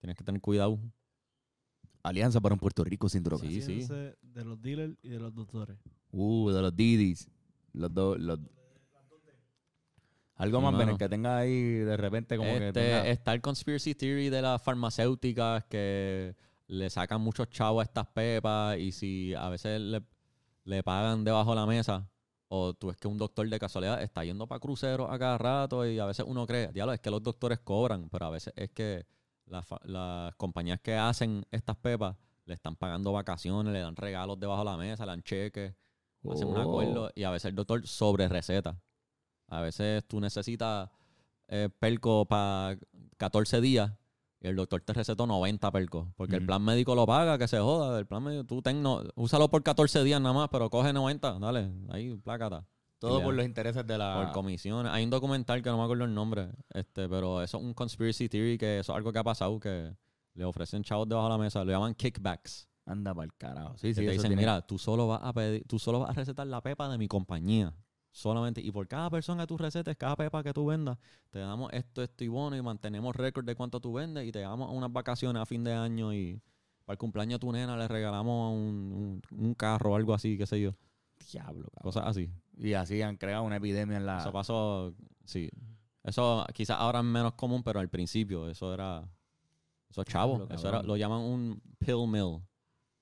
Tienes 0.00 0.16
que 0.16 0.24
tener 0.24 0.40
cuidado. 0.40 0.78
Alianza 2.02 2.40
para 2.40 2.54
un 2.54 2.58
Puerto 2.60 2.82
Rico 2.84 3.08
sin 3.08 3.22
drogas. 3.22 3.46
Sí, 3.46 3.60
sí. 3.60 3.86
De 4.22 4.44
los 4.44 4.60
dealers 4.62 4.96
y 5.02 5.08
de 5.10 5.18
los 5.18 5.34
doctores. 5.34 5.76
Uh, 6.12 6.50
de 6.50 6.62
los 6.62 6.74
Didis. 6.74 7.28
Los 7.72 7.92
dos. 7.92 8.18
Los... 8.18 8.38
Algo 10.36 10.58
Sí, 10.58 10.64
más. 10.64 10.78
Benet, 10.78 10.96
que 10.96 11.08
tenga 11.08 11.36
ahí 11.38 11.60
de 11.60 11.96
repente 11.98 12.36
como 12.38 12.48
que. 12.50 12.68
Este, 12.68 12.80
tenga- 12.80 13.06
está 13.08 13.34
el 13.34 13.42
conspiracy 13.42 13.94
theory 13.94 14.30
de 14.30 14.40
las 14.40 14.62
farmacéuticas 14.62 15.64
que 15.66 16.34
le 16.68 16.88
sacan 16.88 17.20
muchos 17.20 17.50
chavos 17.50 17.80
a 17.82 17.84
estas 17.84 18.06
pepas 18.06 18.78
y 18.78 18.92
si 18.92 19.34
a 19.34 19.48
veces 19.50 19.80
le, 19.80 20.02
le 20.64 20.82
pagan 20.82 21.24
debajo 21.24 21.50
de 21.50 21.56
la 21.56 21.66
mesa 21.66 22.08
o 22.52 22.74
tú 22.74 22.88
ves 22.88 22.96
que 22.96 23.06
un 23.06 23.16
doctor 23.16 23.48
de 23.48 23.58
casualidad 23.60 24.02
está 24.02 24.24
yendo 24.24 24.46
para 24.48 24.58
cruceros 24.58 25.08
a 25.08 25.16
cada 25.20 25.38
rato 25.38 25.86
y 25.86 26.00
a 26.00 26.04
veces 26.04 26.24
uno 26.28 26.46
cree, 26.46 26.72
diablo, 26.72 26.92
es 26.92 27.00
que 27.00 27.10
los 27.10 27.22
doctores 27.22 27.60
cobran, 27.60 28.08
pero 28.10 28.26
a 28.26 28.30
veces 28.30 28.52
es 28.56 28.70
que 28.70 29.06
las 29.46 29.64
las 29.84 30.34
compañías 30.34 30.80
que 30.80 30.96
hacen 30.96 31.46
estas 31.52 31.76
pepas 31.76 32.16
le 32.46 32.54
están 32.54 32.74
pagando 32.74 33.12
vacaciones, 33.12 33.72
le 33.72 33.78
dan 33.78 33.94
regalos 33.94 34.38
debajo 34.40 34.64
de 34.64 34.70
la 34.70 34.76
mesa, 34.76 35.06
le 35.06 35.12
dan 35.12 35.22
cheques, 35.22 35.74
hacen 36.28 36.48
un 36.48 36.56
Oh. 36.56 36.62
acuerdo 36.62 37.12
y 37.14 37.22
a 37.22 37.30
veces 37.30 37.50
el 37.50 37.54
doctor 37.54 37.86
sobre 37.86 38.28
receta. 38.28 38.80
A 39.46 39.60
veces 39.60 40.04
tú 40.08 40.20
necesitas 40.20 40.90
eh, 41.46 41.68
perco 41.78 42.26
para 42.26 42.76
14 43.16 43.60
días 43.60 43.92
y 44.40 44.46
el 44.48 44.56
doctor 44.56 44.80
te 44.80 44.92
recetó 44.92 45.26
90 45.26 45.70
percos. 45.70 46.08
Porque 46.16 46.36
el 46.36 46.46
plan 46.46 46.62
médico 46.62 46.94
lo 46.94 47.06
paga, 47.06 47.36
que 47.38 47.46
se 47.46 47.58
joda. 47.58 47.98
El 47.98 48.06
plan 48.06 48.22
médico, 48.22 48.44
tú 48.44 48.62
ten, 48.62 48.82
no, 48.82 49.02
úsalo 49.14 49.48
por 49.50 49.62
14 49.62 50.02
días 50.02 50.20
nada 50.20 50.34
más, 50.34 50.48
pero 50.50 50.70
coge 50.70 50.92
90, 50.92 51.38
dale, 51.38 51.70
ahí, 51.90 52.14
plácata. 52.16 52.66
Todo 52.98 53.22
por 53.22 53.34
los 53.34 53.44
intereses 53.46 53.86
de 53.86 53.96
la. 53.96 54.22
Por 54.24 54.32
comisiones. 54.32 54.92
Hay 54.92 55.04
un 55.04 55.10
documental 55.10 55.62
que 55.62 55.70
no 55.70 55.78
me 55.78 55.84
acuerdo 55.84 56.04
el 56.04 56.12
nombre, 56.14 56.48
este, 56.74 57.08
pero 57.08 57.40
eso 57.42 57.56
es 57.58 57.64
un 57.64 57.72
conspiracy 57.72 58.28
theory 58.28 58.58
que 58.58 58.80
eso 58.80 58.92
es 58.92 58.96
algo 58.96 59.10
que 59.12 59.18
ha 59.18 59.24
pasado, 59.24 59.58
que 59.58 59.94
le 60.34 60.44
ofrecen 60.44 60.82
chavos 60.82 61.08
debajo 61.08 61.26
de 61.28 61.32
la 61.32 61.38
mesa, 61.38 61.64
lo 61.64 61.72
llaman 61.72 61.94
kickbacks. 61.94 62.68
Anda 62.86 63.14
para 63.14 63.24
el 63.26 63.34
carajo. 63.34 63.74
Sí, 63.78 63.94
sí, 63.94 64.00
te 64.04 64.10
dicen, 64.10 64.22
tiene- 64.28 64.36
mira, 64.36 64.60
tú 64.66 64.78
solo 64.78 65.06
vas 65.06 65.20
a 65.22 65.32
pedir, 65.32 65.64
tú 65.66 65.78
solo 65.78 66.00
vas 66.00 66.10
a 66.10 66.12
recetar 66.12 66.46
la 66.46 66.60
pepa 66.60 66.88
de 66.88 66.98
mi 66.98 67.08
compañía. 67.08 67.72
Solamente, 68.12 68.60
y 68.60 68.72
por 68.72 68.88
cada 68.88 69.08
persona 69.08 69.42
que 69.42 69.46
tú 69.46 69.56
recetes, 69.56 69.96
cada 69.96 70.16
pepa 70.16 70.42
que 70.42 70.52
tú 70.52 70.66
vendas, 70.66 70.98
te 71.30 71.38
damos 71.38 71.72
esto, 71.72 72.02
esto 72.02 72.24
y 72.24 72.28
bono, 72.28 72.56
y 72.56 72.62
mantenemos 72.62 73.14
récord 73.14 73.44
de 73.44 73.54
cuánto 73.54 73.80
tú 73.80 73.92
vendes, 73.92 74.26
y 74.26 74.32
te 74.32 74.40
damos 74.40 74.70
unas 74.72 74.92
vacaciones 74.92 75.40
a 75.40 75.46
fin 75.46 75.62
de 75.62 75.72
año, 75.72 76.12
y 76.12 76.40
para 76.84 76.94
el 76.94 76.98
cumpleaños 76.98 77.38
de 77.38 77.46
tu 77.46 77.52
nena 77.52 77.76
le 77.76 77.86
regalamos 77.86 78.52
un, 78.52 79.22
un, 79.30 79.38
un 79.38 79.54
carro 79.54 79.92
o 79.92 79.96
algo 79.96 80.12
así, 80.12 80.36
qué 80.36 80.46
sé 80.46 80.60
yo. 80.60 80.74
Diablo, 81.32 81.68
cabrón. 81.70 81.82
Cosas 81.82 82.04
así. 82.06 82.30
Y 82.56 82.72
así 82.74 83.00
han 83.02 83.16
creado 83.16 83.44
una 83.44 83.56
epidemia 83.56 83.96
en 83.96 84.06
la. 84.06 84.18
Eso 84.18 84.32
pasó, 84.32 84.94
sí. 85.24 85.48
Eso 86.02 86.44
quizás 86.54 86.78
ahora 86.78 87.00
es 87.00 87.04
menos 87.04 87.34
común, 87.34 87.62
pero 87.62 87.78
al 87.78 87.88
principio 87.88 88.48
eso 88.48 88.72
era, 88.72 89.08
eso 89.88 90.00
es 90.00 90.06
chavo. 90.06 90.36
Diablo, 90.36 90.54
Eso 90.54 90.68
era, 90.68 90.82
lo 90.82 90.96
llaman 90.96 91.20
un 91.20 91.62
pill 91.78 92.08
mill, 92.08 92.40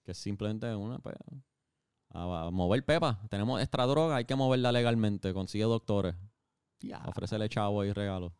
que 0.04 0.12
es 0.12 0.18
simplemente 0.18 0.74
una, 0.74 0.98
pues, 0.98 1.16
a, 2.18 2.50
mover 2.50 2.84
pepa. 2.84 3.20
Tenemos 3.30 3.60
extra 3.60 3.86
droga, 3.86 4.16
hay 4.16 4.24
que 4.24 4.34
moverla 4.34 4.72
legalmente, 4.72 5.32
consigue 5.32 5.64
doctores, 5.64 6.14
Diablo. 6.80 7.10
ofrécele 7.10 7.48
chavo 7.48 7.84
y 7.84 7.92
regalos. 7.92 8.32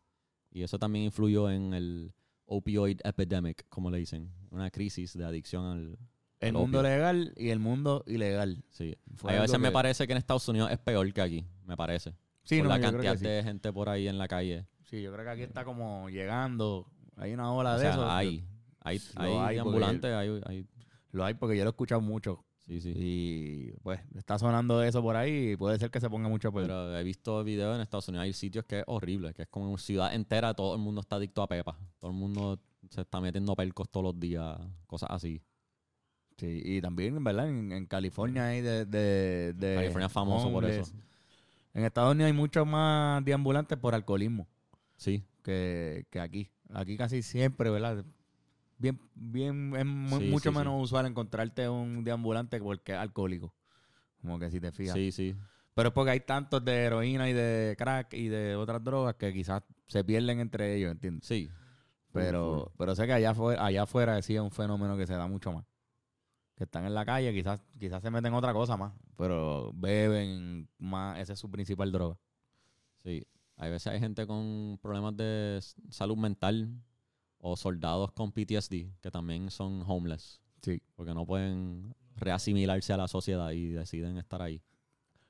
Y 0.51 0.63
eso 0.63 0.79
también 0.79 1.05
influyó 1.05 1.49
en 1.49 1.73
el 1.73 2.13
opioid 2.45 2.99
epidemic, 3.03 3.67
como 3.69 3.91
le 3.91 3.99
dicen, 3.99 4.31
una 4.49 4.71
crisis 4.71 5.17
de 5.17 5.25
adicción 5.25 5.65
al... 5.65 5.97
El 6.39 6.49
al 6.49 6.53
mundo 6.53 6.79
opio. 6.79 6.89
legal 6.89 7.33
y 7.35 7.49
el 7.49 7.59
mundo 7.59 8.03
ilegal. 8.07 8.63
Sí. 8.69 8.95
Fue 9.15 9.37
a 9.37 9.41
veces 9.41 9.59
me 9.59 9.71
parece 9.71 10.07
que 10.07 10.13
en 10.13 10.17
Estados 10.17 10.47
Unidos 10.47 10.71
es 10.71 10.77
peor 10.79 11.11
que 11.11 11.21
aquí, 11.21 11.45
me 11.65 11.75
parece. 11.75 12.15
Sí, 12.43 12.59
por 12.59 12.69
no, 12.69 12.77
la 12.77 12.81
cantidad 12.81 13.17
sí. 13.17 13.25
de 13.25 13.43
gente 13.43 13.73
por 13.73 13.89
ahí 13.89 14.07
en 14.07 14.17
la 14.17 14.27
calle. 14.29 14.65
Sí, 14.85 15.01
yo 15.01 15.11
creo 15.11 15.25
que 15.25 15.31
aquí 15.31 15.41
está 15.43 15.65
como 15.65 16.09
llegando. 16.09 16.87
Hay 17.17 17.33
una 17.33 17.51
ola 17.51 17.73
O 17.73 17.77
de 17.77 17.81
sea, 17.81 17.91
eso. 17.91 18.09
hay, 18.09 18.45
hay, 18.79 19.01
hay, 19.17 19.57
ambulantes, 19.57 20.11
hay, 20.13 20.41
hay- 20.45 20.65
Lo 21.11 21.25
hay 21.25 21.33
porque 21.33 21.57
yo 21.57 21.65
lo 21.65 21.69
he 21.69 21.71
escuchado 21.71 21.99
mucho. 21.99 22.45
Sí, 22.69 22.79
sí. 22.81 22.93
Y 22.95 23.71
pues 23.81 23.99
está 24.15 24.37
sonando 24.37 24.81
eso 24.83 25.01
por 25.01 25.15
ahí 25.15 25.51
y 25.51 25.57
puede 25.57 25.77
ser 25.79 25.89
que 25.91 25.99
se 25.99 26.09
ponga 26.09 26.29
mucho 26.29 26.51
peor. 26.51 26.67
Pero 26.67 26.97
he 26.97 27.03
visto 27.03 27.43
videos 27.43 27.75
en 27.75 27.81
Estados 27.81 28.07
Unidos, 28.07 28.23
hay 28.23 28.33
sitios 28.33 28.65
que 28.65 28.79
es 28.79 28.83
horrible, 28.87 29.33
que 29.33 29.41
es 29.41 29.47
como 29.49 29.67
una 29.67 29.77
ciudad 29.77 30.13
entera, 30.13 30.53
todo 30.53 30.75
el 30.75 30.81
mundo 30.81 31.01
está 31.01 31.17
adicto 31.17 31.41
a 31.41 31.47
pepa. 31.47 31.77
Todo 31.99 32.11
el 32.11 32.17
mundo 32.17 32.59
se 32.89 33.01
está 33.01 33.19
metiendo 33.19 33.55
percos 33.55 33.89
todos 33.89 34.03
los 34.03 34.19
días, 34.19 34.57
cosas 34.87 35.09
así. 35.11 35.41
Sí, 36.37 36.61
y 36.63 36.81
también, 36.81 37.21
¿verdad? 37.23 37.49
En, 37.49 37.71
en 37.71 37.85
California 37.85 38.45
hay 38.47 38.61
de, 38.61 38.85
de, 38.85 39.53
de 39.53 39.75
California 39.75 40.07
es 40.07 40.13
famoso 40.13 40.51
por 40.51 40.63
eso. 40.63 40.93
En 41.73 41.83
Estados 41.83 42.11
Unidos 42.13 42.27
hay 42.27 42.33
muchos 42.37 42.65
más 42.65 43.23
deambulantes 43.25 43.77
por 43.77 43.93
alcoholismo 43.93 44.47
Sí, 44.95 45.23
que, 45.43 46.05
que 46.09 46.19
aquí. 46.19 46.49
Aquí 46.73 46.97
casi 46.97 47.21
siempre, 47.21 47.69
¿verdad? 47.69 48.05
Bien, 48.79 48.97
bien, 49.13 49.75
es 49.75 49.83
Sí, 50.19 50.29
mucho 50.29 50.51
sí, 50.51 50.57
menos 50.57 50.81
usual 50.81 51.05
encontrarte 51.05 51.67
un 51.69 52.03
deambulante 52.03 52.59
porque 52.59 52.93
es 52.93 52.97
alcohólico. 52.97 53.53
Como 54.21 54.39
que 54.39 54.49
si 54.49 54.59
te 54.59 54.71
fijas. 54.71 54.95
sí, 54.95 55.11
sí. 55.11 55.35
Pero 55.75 55.89
es 55.89 55.93
porque 55.93 56.11
hay 56.11 56.19
tantos 56.21 56.63
de 56.65 56.73
heroína 56.75 57.29
y 57.29 57.33
de 57.33 57.75
crack 57.77 58.13
y 58.13 58.27
de 58.27 58.55
otras 58.55 58.83
drogas 58.83 59.15
que 59.15 59.31
quizás 59.31 59.63
se 59.87 60.03
pierden 60.03 60.39
entre 60.39 60.75
ellos, 60.75 60.91
¿entiendes? 60.91 61.25
Sí. 61.25 61.49
Pero, 62.11 62.71
pero 62.77 62.95
sé 62.95 63.05
que 63.05 63.13
allá 63.13 63.31
afuera, 63.31 63.63
allá 63.65 63.83
afuera 63.83 64.21
sí 64.21 64.35
es 64.35 64.41
un 64.41 64.51
fenómeno 64.51 64.97
que 64.97 65.05
se 65.05 65.13
da 65.13 65.27
mucho 65.27 65.51
más. 65.53 65.65
Que 66.55 66.63
están 66.63 66.85
en 66.85 66.93
la 66.93 67.05
calle, 67.05 67.31
quizás, 67.33 67.61
quizás 67.79 68.01
se 68.01 68.11
meten 68.11 68.33
otra 68.33 68.51
cosa 68.51 68.75
más, 68.75 68.93
pero 69.15 69.71
beben 69.73 70.67
más, 70.79 71.19
esa 71.19 71.33
es 71.33 71.39
su 71.39 71.49
principal 71.49 71.91
droga. 71.91 72.17
Sí. 73.03 73.25
Hay 73.55 73.69
veces 73.71 73.87
hay 73.87 73.99
gente 73.99 74.25
con 74.25 74.79
problemas 74.81 75.15
de 75.15 75.59
salud 75.89 76.17
mental 76.17 76.73
o 77.39 77.55
soldados 77.57 78.11
con 78.11 78.31
PTSD 78.31 78.91
que 79.01 79.11
también 79.11 79.49
son 79.49 79.83
homeless 79.87 80.41
Sí. 80.61 80.81
porque 80.95 81.13
no 81.13 81.25
pueden 81.25 81.95
reasimilarse 82.17 82.91
a 82.93 82.97
la 82.97 83.07
sociedad 83.07 83.51
y 83.51 83.67
deciden 83.67 84.17
estar 84.17 84.41
ahí. 84.41 84.61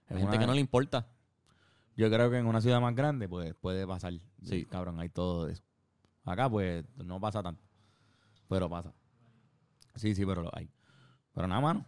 Hay 0.08 0.18
gente 0.18 0.30
una- 0.36 0.40
que 0.40 0.48
no 0.48 0.54
le 0.54 0.60
importa. 0.60 1.08
Yo 1.96 2.10
creo 2.10 2.32
que 2.32 2.38
en 2.38 2.48
una 2.48 2.62
ciudad 2.62 2.82
más 2.82 2.96
grande, 2.96 3.28
pues 3.30 3.54
puede 3.56 3.86
pasar. 3.86 4.14
Sí. 4.44 4.66
Cabrón, 4.66 5.00
hay 5.00 5.10
todo 5.10 5.48
eso. 5.48 5.62
Acá, 6.24 6.50
pues, 6.50 6.84
no 7.04 7.20
pasa 7.20 7.44
tanto. 7.44 7.64
Pero 8.48 8.70
pasa. 8.70 8.94
Sí, 9.96 10.16
sí, 10.16 10.26
pero 10.26 10.42
lo 10.44 10.50
hay. 10.56 10.70
Pero 11.34 11.48
nada, 11.48 11.62
mano. 11.62 11.86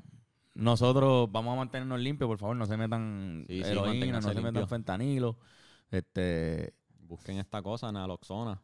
Nosotros 0.53 1.31
vamos 1.31 1.53
a 1.53 1.55
mantenernos 1.57 1.99
limpios, 1.99 2.27
por 2.27 2.37
favor, 2.37 2.55
no 2.57 2.65
se 2.65 2.75
metan 2.77 3.45
Sí, 3.47 3.63
sí, 3.63 3.69
heroína, 3.71 4.19
no 4.19 4.33
se 4.33 4.41
metan 4.41 4.67
fentanilo. 4.67 5.37
Este, 5.89 6.73
Busquen 6.99 7.37
esta 7.39 7.61
cosa, 7.61 7.91
naloxona. 7.91 8.61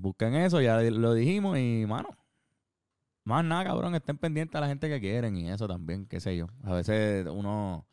Busquen 0.00 0.34
eso, 0.34 0.60
ya 0.60 0.80
lo 0.80 1.14
dijimos 1.14 1.58
y, 1.58 1.84
mano. 1.86 2.08
Más 3.24 3.44
nada, 3.44 3.64
cabrón, 3.64 3.94
estén 3.94 4.18
pendientes 4.18 4.54
a 4.56 4.60
la 4.60 4.68
gente 4.68 4.88
que 4.88 5.00
quieren 5.00 5.36
y 5.36 5.50
eso 5.50 5.66
también, 5.66 6.06
qué 6.06 6.20
sé 6.20 6.36
yo. 6.36 6.46
A 6.62 6.74
veces 6.74 7.26
uno, 7.26 7.86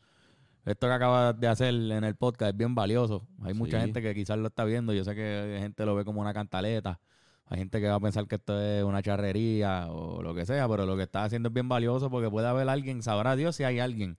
esto 0.66 0.86
que 0.86 0.92
acabas 0.92 1.38
de 1.40 1.48
hacer 1.48 1.74
en 1.74 2.04
el 2.04 2.14
podcast 2.16 2.52
es 2.52 2.56
bien 2.56 2.74
valioso. 2.74 3.26
Hay 3.42 3.54
mucha 3.54 3.80
gente 3.80 4.02
que 4.02 4.14
quizás 4.14 4.36
lo 4.36 4.48
está 4.48 4.64
viendo. 4.64 4.92
Yo 4.92 5.04
sé 5.04 5.14
que 5.14 5.54
hay 5.54 5.60
gente 5.60 5.86
lo 5.86 5.94
ve 5.94 6.04
como 6.04 6.20
una 6.20 6.34
cantaleta. 6.34 7.00
Hay 7.46 7.58
gente 7.58 7.80
que 7.80 7.88
va 7.88 7.94
a 7.94 8.00
pensar 8.00 8.26
que 8.26 8.36
esto 8.36 8.60
es 8.60 8.84
una 8.84 9.02
charrería 9.02 9.86
o 9.90 10.22
lo 10.22 10.34
que 10.34 10.44
sea, 10.44 10.68
pero 10.68 10.84
lo 10.86 10.96
que 10.96 11.02
está 11.04 11.24
haciendo 11.24 11.48
es 11.48 11.54
bien 11.54 11.68
valioso 11.68 12.10
porque 12.10 12.30
puede 12.30 12.46
haber 12.46 12.68
alguien, 12.68 13.02
sabrá 13.02 13.36
Dios 13.36 13.56
si 13.56 13.64
hay 13.64 13.78
alguien 13.78 14.18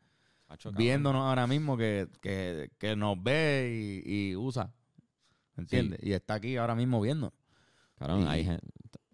viéndonos 0.76 1.24
ahora 1.24 1.48
mismo 1.48 1.78
que, 1.78 2.08
que, 2.22 2.70
que 2.78 2.96
nos 2.96 3.22
ve 3.22 4.02
y, 4.06 4.32
y 4.32 4.36
usa. 4.36 4.74
¿Entiendes? 5.56 6.00
Y 6.02 6.14
está 6.14 6.36
aquí 6.36 6.58
ahora 6.58 6.76
mismo 6.76 7.00
viendo. 7.02 7.34
Cabrón, 7.98 8.24
Y- 8.24 8.28
hay 8.28 8.44
gen- 8.46 8.60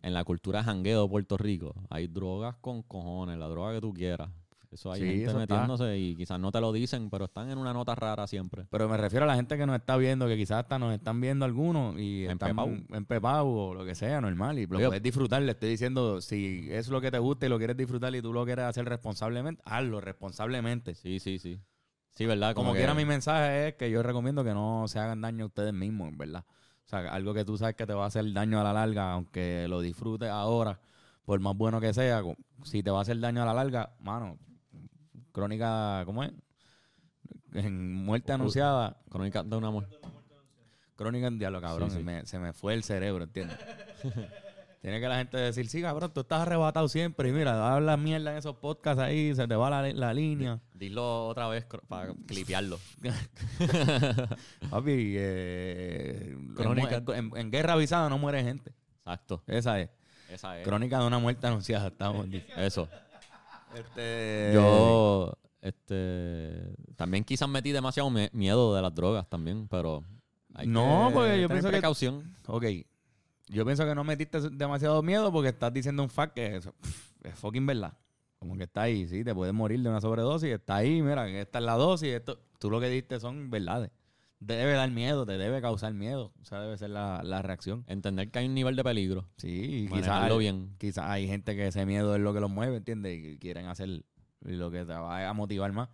en 0.02 0.14
la 0.14 0.24
cultura 0.24 0.64
jangueo 0.64 1.04
de 1.04 1.10
Puerto 1.10 1.38
Rico, 1.38 1.76
hay 1.90 2.08
drogas 2.08 2.56
con 2.62 2.84
cojones, 2.84 3.38
la 3.38 3.48
droga 3.48 3.74
que 3.74 3.82
tú 3.82 3.94
quieras. 3.94 4.30
Eso 4.72 4.92
hay 4.92 5.02
Sí, 5.02 5.08
gente 5.08 5.24
eso 5.24 5.42
está. 5.42 5.56
metiéndose 5.56 5.98
y 5.98 6.16
quizás 6.16 6.40
no 6.40 6.52
te 6.52 6.62
lo 6.62 6.72
dicen, 6.72 7.10
pero 7.10 7.26
están 7.26 7.50
en 7.50 7.58
una 7.58 7.74
nota 7.74 7.96
rara 7.96 8.28
siempre. 8.28 8.68
Pero 8.70 8.88
me 8.88 8.98
refiero 8.98 9.26
a 9.26 9.28
la 9.28 9.34
gente 9.36 9.58
que 9.58 9.66
nos 9.66 9.76
está 9.76 9.98
viendo, 9.98 10.28
que 10.28 10.38
quizás 10.38 10.60
hasta 10.60 10.78
nos 10.78 10.94
están 10.94 11.20
viendo 11.20 11.44
algunos 11.44 12.00
y 12.00 12.26
están 12.28 12.56
empepados 12.94 13.48
o 13.50 13.74
lo 13.74 13.84
que 13.84 13.96
sea, 13.96 14.22
normal. 14.22 14.60
Y 14.60 14.68
lo 14.68 14.78
Oye. 14.78 14.86
puedes 14.88 15.02
disfrutar. 15.02 15.42
Le 15.42 15.54
estoy 15.54 15.70
diciendo, 15.72 16.22
si 16.22 16.68
es 16.70 16.88
lo 16.90 17.02
que 17.02 17.10
te 17.10 17.18
gusta 17.18 17.48
y 17.48 17.50
lo 17.50 17.58
quieres 17.58 17.78
disfrutar 17.78 18.14
y 18.16 18.22
tú 18.22 18.32
lo 18.32 18.46
quieres 18.46 18.66
hacer 18.66 18.86
responsablemente, 18.86 19.60
hazlo 19.66 20.02
responsablemente. 20.02 20.94
Sí, 20.94 21.20
sí, 21.20 21.40
sí. 21.40 21.60
Sí, 22.12 22.28
¿verdad? 22.28 22.54
Como, 22.54 22.74
que- 22.74 22.78
quiera, 22.80 22.94
mi 22.94 23.06
mensaje 23.06 23.70
es 23.70 23.74
que 23.74 23.90
yo 23.90 24.04
recomiendo 24.04 24.44
que 24.44 24.54
no 24.54 24.88
se 24.88 25.00
hagan 25.00 25.22
daño 25.22 25.46
a 25.46 25.48
ustedes 25.48 25.74
mismos, 25.74 26.16
¿verdad? 26.16 26.46
O 26.90 26.92
sea, 26.92 27.14
algo 27.14 27.36
que 27.36 27.46
tú 27.46 27.56
sabes 27.56 27.76
que 27.76 27.86
te 27.86 27.94
va 27.94 28.06
a 28.06 28.08
hacer 28.08 28.34
daño 28.34 28.60
a 28.60 28.64
la 28.64 28.74
larga, 28.74 29.14
aunque 29.14 29.68
lo 29.70 29.80
disfrutes 29.80 30.28
ahora, 30.28 30.80
por 31.24 31.40
más 31.40 31.56
bueno 31.56 31.80
que 31.80 31.94
sea, 31.94 32.24
si 32.64 32.82
te 32.82 32.90
va 32.90 32.98
a 32.98 33.02
hacer 33.04 33.20
daño 33.20 33.44
a 33.44 33.46
la 33.46 33.54
larga, 33.54 33.92
mano, 34.00 34.40
crónica, 35.32 36.02
¿cómo 36.08 36.24
es? 36.24 36.32
En 37.54 37.94
muerte 37.94 38.34
anunciada, 38.34 38.98
Crónica 39.08 39.44
de 39.44 39.56
un 39.56 39.66
amor. 39.66 39.88
crónica 40.96 41.28
en 41.28 41.38
diablo, 41.38 41.62
cabrón, 41.62 41.92
Sí, 41.92 41.98
sí. 41.98 42.04
me- 42.04 42.26
se 42.26 42.40
me 42.40 42.54
fue 42.54 42.74
el 42.74 42.84
cerebro, 42.84 43.24
¿entiendes? 43.26 43.60
Tiene 44.82 45.02
que 45.02 45.08
la 45.10 45.18
gente 45.18 45.36
decir, 45.38 45.68
sí, 45.68 45.82
cabrón, 45.82 46.12
tú 46.14 46.22
estás 46.22 46.42
arrebatado 46.42 46.88
siempre 46.88 47.28
y 47.28 47.32
mira, 47.34 47.74
hablas 47.76 48.00
mierda 48.00 48.32
en 48.32 48.38
esos 48.38 48.56
podcasts 48.56 49.02
ahí, 49.02 49.36
se 49.36 49.46
te 49.46 49.56
va 49.56 49.70
la, 49.70 49.92
la 49.92 50.14
línea. 50.14 50.62
Dilo 50.74 51.28
otra 51.28 51.50
vez 51.50 51.66
para 51.90 52.14
clipearlo. 52.26 52.80
Papi, 54.70 55.16
eh, 55.18 56.36
en, 56.58 57.16
en- 57.16 57.32
en 57.38 57.52
guerra 57.52 57.74
avisada 57.74 58.10
no 58.10 58.18
muere 58.18 58.44
gente. 58.44 58.74
Exacto. 59.00 59.44
Esa 59.48 59.80
es. 59.82 59.90
Esa 60.30 60.60
es. 60.60 60.66
Crónica 60.66 61.00
de 61.00 61.08
una 61.08 61.20
muerte 61.20 61.46
anunciada, 61.48 61.88
estamos. 61.88 62.28
Eso. 62.58 62.88
Este, 63.76 64.52
Yo, 64.54 65.34
este, 65.62 66.74
también 66.96 67.24
quizás 67.24 67.50
metí 67.50 67.72
demasiado 67.72 68.10
miedo 68.32 68.76
de 68.76 68.82
las 68.82 68.94
drogas 68.96 69.28
también, 69.30 69.68
pero 69.68 70.04
hay 70.54 70.68
No, 70.68 71.08
que 71.10 71.14
porque 71.14 71.30
yo 71.42 71.48
tener 71.48 71.48
pienso 71.50 71.68
que- 71.68 71.72
precaución. 71.74 72.34
Ok. 72.48 72.64
Yo 73.50 73.66
pienso 73.66 73.86
que 73.86 73.96
no 73.96 74.04
metiste 74.04 74.40
demasiado 74.52 75.02
miedo 75.02 75.32
porque 75.32 75.50
estás 75.50 75.74
diciendo 75.74 76.04
un 76.04 76.10
fact 76.10 76.36
que 76.36 76.62
pff, 76.62 77.26
es 77.26 77.36
fucking 77.36 77.66
verdad. 77.66 77.98
Como 78.38 78.56
que 78.56 78.64
está 78.64 78.84
ahí, 78.84 79.06
sí, 79.08 79.24
te 79.24 79.36
puedes 79.36 79.54
morir 79.54 79.82
de 79.82 79.90
una 79.90 80.00
sobredosis, 80.00 80.50
está 80.50 80.78
ahí, 80.78 81.02
mira, 81.02 81.28
esta 81.28 81.60
es 81.60 81.66
la 81.66 81.74
dosis, 81.74 82.10
esto, 82.10 82.40
tú 82.58 82.70
lo 82.70 82.80
que 82.80 82.88
diste 82.88 83.20
son 83.20 83.50
verdades. 83.50 83.92
Debe 84.40 84.72
dar 84.72 84.90
miedo, 84.90 85.26
te 85.26 85.38
debe 85.38 85.62
causar 85.62 85.94
miedo. 85.94 86.32
O 86.42 86.46
sea, 86.46 86.62
debe 86.62 86.78
ser 86.78 86.92
la, 86.92 87.22
la 87.24 87.42
reacción. 87.42 87.84
Entender 87.88 88.32
que 88.32 88.40
hay 88.40 88.46
un 88.46 88.54
nivel 88.54 88.78
de 88.78 88.86
peligro. 88.86 89.28
Sí, 89.36 89.88
y 89.90 89.94
quizás 89.94 90.38
bien. 90.38 90.76
quizás 90.78 91.10
hay 91.10 91.28
gente 91.28 91.58
que 91.58 91.68
ese 91.68 91.86
miedo 91.86 92.16
es 92.16 92.22
lo 92.22 92.34
que 92.34 92.40
los 92.40 92.50
mueve, 92.50 92.78
¿entiendes? 92.78 93.20
Y 93.22 93.38
quieren 93.38 93.66
hacer 93.66 94.06
lo 94.40 94.72
que 94.72 94.86
te 94.86 94.94
va 94.94 95.28
a 95.28 95.34
motivar 95.34 95.74
más. 95.74 95.90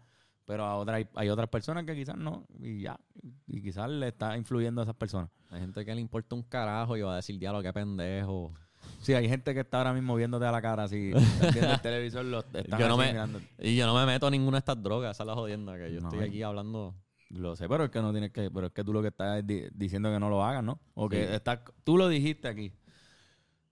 Pero 0.45 0.63
a 0.63 0.75
otra, 0.75 0.95
hay, 0.97 1.07
hay 1.15 1.29
otras 1.29 1.49
personas 1.49 1.85
que 1.85 1.95
quizás 1.95 2.15
no, 2.17 2.45
y 2.59 2.81
ya. 2.81 2.99
Y 3.47 3.61
quizás 3.61 3.89
le 3.89 4.09
está 4.09 4.37
influyendo 4.37 4.81
a 4.81 4.83
esas 4.83 4.95
personas. 4.95 5.29
Hay 5.49 5.59
gente 5.61 5.83
que 5.83 5.95
le 5.95 6.01
importa 6.01 6.35
un 6.35 6.43
carajo 6.43 6.95
y 6.97 7.01
va 7.01 7.13
a 7.13 7.15
decir, 7.17 7.37
diablo, 7.39 7.63
qué 7.63 7.73
pendejo. 7.73 8.53
Sí, 9.01 9.13
hay 9.13 9.27
gente 9.27 9.53
que 9.55 9.61
está 9.61 9.79
ahora 9.79 9.93
mismo 9.93 10.15
viéndote 10.15 10.45
a 10.45 10.51
la 10.51 10.61
cara 10.61 10.83
así, 10.83 11.11
viendo 11.53 11.71
el 11.73 11.81
televisor, 11.81 12.23
lo 12.25 12.39
están 12.39 12.79
Yo 12.79 12.87
no 12.87 12.95
me-. 12.97 13.15
Y 13.59 13.75
yo 13.75 13.87
no 13.87 13.95
me 13.95 14.05
meto 14.05 14.27
a 14.27 14.31
ninguna 14.31 14.57
de 14.57 14.59
estas 14.59 14.81
drogas, 14.83 15.15
esa 15.15 15.23
es 15.23 15.27
la 15.27 15.33
jodienda, 15.33 15.75
que 15.77 15.91
yo 15.91 15.99
No, 16.01 16.09
estoy 16.09 16.27
aquí 16.27 16.43
hablando. 16.43 16.93
Lo 17.31 17.55
sé, 17.55 17.67
pero 17.67 17.85
es 17.85 17.89
que 17.89 17.99
no 18.01 18.11
tienes 18.11 18.29
que, 18.31 18.51
pero 18.51 18.67
es 18.67 18.73
que 18.73 18.83
tú 18.83 18.93
lo 18.93 19.01
que 19.01 19.07
estás 19.07 19.39
es 19.39 19.47
di- 19.47 19.63
diciendo 19.73 20.11
que 20.11 20.19
no 20.19 20.29
lo 20.29 20.43
hagas, 20.45 20.63
¿no? 20.63 20.79
O 20.93 21.09
que 21.09 21.25
Sí. 21.27 21.33
estás, 21.33 21.59
tú 21.83 21.97
lo 21.97 22.07
dijiste 22.07 22.47
aquí. 22.47 22.71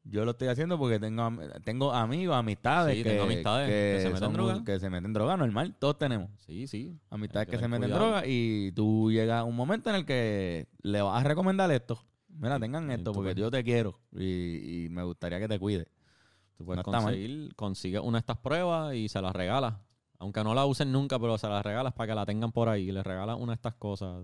Yo 0.05 0.25
lo 0.25 0.31
estoy 0.31 0.49
haciendo 0.49 0.77
porque 0.77 0.99
tengo, 0.99 1.29
tengo 1.63 1.93
amigos, 1.93 2.35
amistades, 2.35 2.97
Sí, 2.97 3.03
que, 3.03 3.09
tengo 3.11 3.23
amistades 3.23 3.69
que 3.69 3.99
se 4.01 4.05
meten 4.09 4.19
son 4.19 4.33
droga. 4.33 4.63
que 4.65 4.79
se 4.79 4.89
meten 4.89 5.13
droga, 5.13 5.37
normal, 5.37 5.75
todos 5.79 5.97
tenemos. 5.97 6.29
Sí, 6.45 6.67
sí. 6.67 6.99
Amistades 7.09 7.47
que, 7.47 7.51
que 7.51 7.57
se 7.59 7.67
meten 7.69 7.89
cuidado. 7.89 8.05
droga 8.05 8.23
y 8.27 8.71
tú 8.73 9.11
llegas 9.11 9.39
a 9.39 9.43
un 9.45 9.55
momento 9.55 9.89
en 9.89 9.95
el 9.95 10.05
que 10.05 10.67
le 10.81 11.01
vas 11.01 11.21
a 11.21 11.27
recomendar 11.27 11.71
esto. 11.71 12.03
Mira, 12.27 12.59
tengan 12.59 12.91
esto 12.91 13.11
tú 13.11 13.13
porque 13.13 13.29
puedes- 13.33 13.41
yo 13.41 13.49
te 13.51 13.63
quiero 13.63 13.99
y, 14.11 14.85
y 14.85 14.89
me 14.89 15.03
gustaría 15.03 15.39
que 15.39 15.47
te 15.47 15.57
cuides. 15.57 15.87
Tú 16.57 16.65
puedes 16.65 16.85
No 16.85 16.91
conseguir, 16.91 17.55
consigues 17.55 18.01
una 18.01 18.17
de 18.17 18.19
estas 18.19 18.37
pruebas 18.37 18.93
y 18.95 19.07
se 19.07 19.21
las 19.21 19.33
regalas. 19.33 19.75
Aunque 20.19 20.43
no 20.43 20.53
la 20.53 20.65
usen 20.65 20.91
nunca, 20.91 21.17
pero 21.19 21.37
se 21.37 21.47
las 21.47 21.63
regalas 21.65 21.93
para 21.93 22.07
que 22.07 22.15
la 22.15 22.25
tengan 22.25 22.51
por 22.51 22.67
ahí. 22.69 22.91
Les 22.91 23.03
regalas 23.05 23.37
una 23.39 23.53
de 23.53 23.55
estas 23.55 23.75
cosas, 23.75 24.23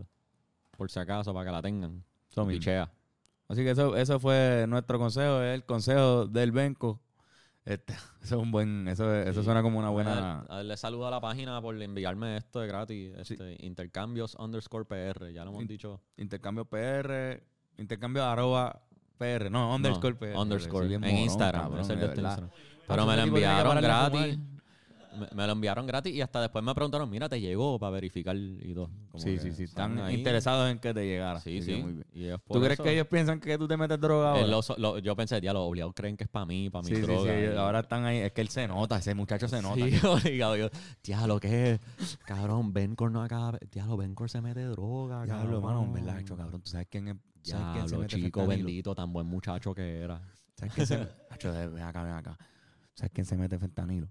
por 0.77 0.91
si 0.91 0.99
acaso, 0.99 1.33
para 1.33 1.45
que 1.45 1.51
la 1.51 1.61
tengan. 1.61 2.03
Mismo. 2.57 2.61
Así 3.49 3.63
que 3.63 3.71
eso, 3.71 3.95
eso 3.97 4.19
fue 4.19 4.65
nuestro 4.69 4.97
consejo, 4.99 5.41
es 5.41 5.55
el 5.55 5.65
consejo 5.65 6.27
del 6.27 6.51
Benco. 6.51 7.01
Este, 7.65 7.93
eso 8.23 8.35
es 8.37 8.41
un 8.41 8.51
buen, 8.51 8.87
eso, 8.87 9.13
eso 9.13 9.43
suena 9.43 9.61
como 9.61 9.79
una 9.79 9.89
buena. 9.89 10.39
A- 10.47 10.59
a- 10.59 10.63
Le 10.63 10.77
saludo 10.77 11.07
a 11.07 11.11
la 11.11 11.19
página 11.19 11.61
por 11.61 11.79
enviarme 11.81 12.37
esto 12.37 12.59
de 12.61 12.67
gratis. 12.67 13.13
Este, 13.17 13.57
Intercambios 13.65 14.35
underscore 14.39 14.85
PR. 14.85 15.31
Ya 15.33 15.43
lo 15.43 15.49
hemos 15.51 15.63
In- 15.63 15.67
dicho. 15.67 15.99
Intercambio 16.17 16.65
PR, 16.65 17.43
intercambio 17.77 18.23
arroba 18.23 18.81
PR, 19.17 19.49
no, 19.51 19.75
underscore 19.75 20.13
No, 20.13 20.19
PR. 20.19 20.37
underscore. 20.37 20.87
Sí, 20.87 20.93
en 20.93 21.03
Instagram. 21.17 21.61
cabrón. 21.63 21.79
Instagram. 21.79 22.49
Pero 22.87 23.05
me 23.05 23.15
lo 23.17 23.21
enviaron 23.23 23.81
gratis. 23.81 24.39
Me, 25.17 25.27
me 25.33 25.45
lo 25.47 25.53
enviaron 25.53 25.87
gratis 25.87 26.13
y 26.13 26.21
hasta 26.21 26.39
después 26.41 26.63
me 26.63 26.73
preguntaron, 26.75 27.09
mira, 27.09 27.27
te 27.27 27.41
llegó 27.41 27.79
para 27.79 27.91
verificar 27.91 28.35
y 28.35 28.73
todo. 28.73 28.89
Como 29.11 29.23
Sí, 29.23 29.39
sí, 29.39 29.51
sí, 29.51 29.63
están 29.63 29.97
ahí. 29.99 30.15
interesados 30.15 30.69
en 30.69 30.77
que 30.79 30.93
te 30.93 31.05
llegara. 31.05 31.39
Sí, 31.39 31.61
sí. 31.61 31.75
muy 31.81 31.93
bien. 31.93 32.05
Y 32.13 32.29
¿Tú 32.51 32.59
crees 32.59 32.73
eso- 32.73 32.83
que 32.83 32.93
ellos 32.93 33.07
piensan 33.07 33.39
que 33.39 33.57
tú 33.57 33.67
te 33.67 33.75
metes 33.75 33.99
droga 33.99 34.35
lo- 34.45 34.99
yo 34.99 35.15
pensé, 35.15 35.41
diablo, 35.41 35.63
obligados 35.63 35.93
creen 35.95 36.15
que 36.15 36.25
es 36.25 36.29
para 36.29 36.45
mí, 36.45 36.69
para 36.69 36.83
mi 36.83 36.89
sí, 36.89 36.95
sí, 36.97 37.01
droga. 37.01 37.33
sí, 37.33 37.39
y- 37.53 37.57
ahora 37.57 37.79
están 37.79 38.05
ahí. 38.05 38.17
Es 38.17 38.31
que 38.33 38.41
él 38.41 38.49
se 38.49 38.67
nota, 38.67 38.97
ese 38.97 39.15
muchacho 39.15 39.47
se 39.47 39.61
nota. 39.61 39.75
Sí, 39.75 39.81
obligado. 40.05 40.55
Yo, 40.55 40.69
diablo, 41.03 41.39
¿qué 41.39 41.71
es? 41.73 42.17
Cabrón, 42.25 42.71
Bencor 42.73 43.11
no 43.11 43.23
acaba. 43.23 43.57
Diablo, 43.71 43.97
Bencor 43.97 44.29
se 44.29 44.41
mete 44.41 44.63
droga. 44.63 45.23
Diablo, 45.25 45.59
cabrón. 45.59 45.63
mano, 45.63 45.83
en 45.85 45.93
verdad, 45.93 46.19
hecho, 46.19 46.37
cabrón. 46.37 46.61
¿Tú 46.61 46.69
sabes 46.69 46.87
quién 46.89 47.07
es? 47.07 47.15
¿Sabes 47.41 47.65
quién 47.71 47.87
se 47.87 47.95
Diablo, 47.95 48.07
chico 48.07 48.45
bendito, 48.45 48.93
tan 48.93 49.11
buen 49.11 49.25
muchacho 49.25 49.73
que 49.73 50.01
era. 50.01 50.21
¿Sabes 50.55 50.73
quién 50.73 50.85
se 50.87 51.07
Hacho, 51.29 51.51
ven 51.51 51.81
acá, 51.83 52.03
ven 52.03 52.13
acá. 52.13 52.37
¿Sabes 52.93 53.11
quién 53.13 53.25
se 53.25 53.37
mete 53.37 53.57
fentanilo? 53.57 54.09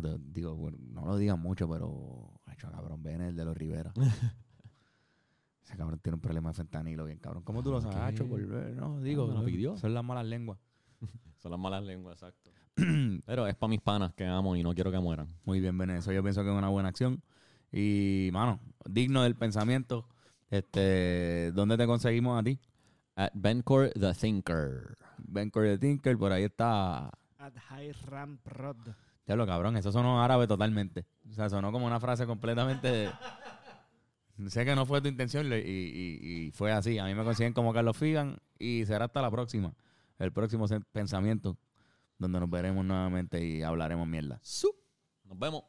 Te 0.00 0.18
digo, 0.18 0.54
bueno, 0.56 0.78
no 0.80 1.06
lo 1.06 1.16
digan 1.16 1.40
mucho, 1.40 1.68
pero. 1.68 2.40
Hacho, 2.46 2.70
cabrón, 2.70 3.02
ven 3.02 3.20
el 3.20 3.36
de 3.36 3.44
los 3.44 3.56
Rivera. 3.56 3.92
Ese 5.62 5.76
cabrón 5.76 6.00
tiene 6.00 6.14
un 6.14 6.20
problema 6.20 6.50
de 6.50 6.54
fentanilo, 6.54 7.04
bien 7.04 7.18
cabrón. 7.18 7.42
¿Cómo 7.44 7.62
tú 7.62 7.70
lo 7.70 7.80
sabes, 7.80 7.96
Ok. 7.96 8.02
Hacho? 8.02 8.24
No, 8.74 9.00
digo, 9.00 9.26
lo 9.26 9.44
pidió. 9.44 9.76
son 9.76 9.94
las 9.94 10.04
malas 10.04 10.26
lenguas. 10.26 10.58
Son 11.38 11.50
las 11.50 11.58
malas 11.58 11.82
lenguas, 11.82 12.22
exacto. 12.22 12.52
Pero 13.26 13.48
es 13.48 13.56
para 13.56 13.68
mis 13.68 13.80
panas 13.80 14.14
que 14.14 14.24
amo 14.24 14.54
y 14.54 14.62
no 14.62 14.72
quiero 14.74 14.92
que 14.92 15.00
mueran. 15.00 15.26
Muy 15.44 15.58
bien, 15.58 15.76
Ben. 15.76 15.90
Eso 15.90 16.12
yo 16.12 16.22
pienso 16.22 16.44
que 16.44 16.50
es 16.50 16.56
una 16.56 16.68
buena 16.68 16.88
acción. 16.88 17.20
Y, 17.72 18.30
mano, 18.32 18.60
digno 18.88 19.24
del 19.24 19.34
pensamiento. 19.34 20.06
Este, 20.50 21.50
¿Dónde 21.52 21.76
te 21.76 21.86
conseguimos 21.86 22.38
a 22.38 22.44
ti? 22.44 22.60
At 23.16 23.32
Bencor 23.34 23.90
the 23.94 24.14
Thinker. 24.14 24.96
Ben 25.18 25.50
Corey 25.50 25.72
the 25.72 25.78
Tinker, 25.78 26.16
por 26.16 26.30
ahí 26.30 26.44
está. 26.44 27.06
At 27.38 27.56
High 27.70 27.92
Ramp 28.06 28.46
Rod. 28.46 28.76
Diablo, 29.32 29.46
cabrón, 29.46 29.76
eso 29.78 29.90
sonó 29.90 30.22
árabe 30.22 30.46
totalmente. 30.46 31.06
O 31.30 31.32
sea, 31.32 31.48
sonó 31.48 31.72
como 31.72 31.86
una 31.86 31.98
frase 31.98 32.26
completamente. 32.26 33.10
sé 34.48 34.64
que 34.66 34.74
no 34.74 34.84
fue 34.84 35.00
tu 35.00 35.08
intención 35.08 35.46
y, 35.50 35.56
y- 35.56 36.46
y 36.48 36.50
fue 36.50 36.70
así. 36.70 36.98
A 36.98 37.06
mí 37.06 37.14
me 37.14 37.24
consiguen 37.24 37.54
como 37.54 37.72
Carlos 37.72 37.96
Figan 37.96 38.38
y 38.58 38.84
será 38.84 39.06
hasta 39.06 39.22
la 39.22 39.30
próxima. 39.30 39.72
El 40.18 40.32
próximo 40.32 40.66
pensamiento, 40.92 41.56
donde 42.18 42.40
nos 42.40 42.50
veremos 42.50 42.84
nuevamente 42.84 43.42
y 43.42 43.62
hablaremos 43.62 44.06
mierda. 44.06 44.38
Nos 45.24 45.38
vemos. 45.38 45.64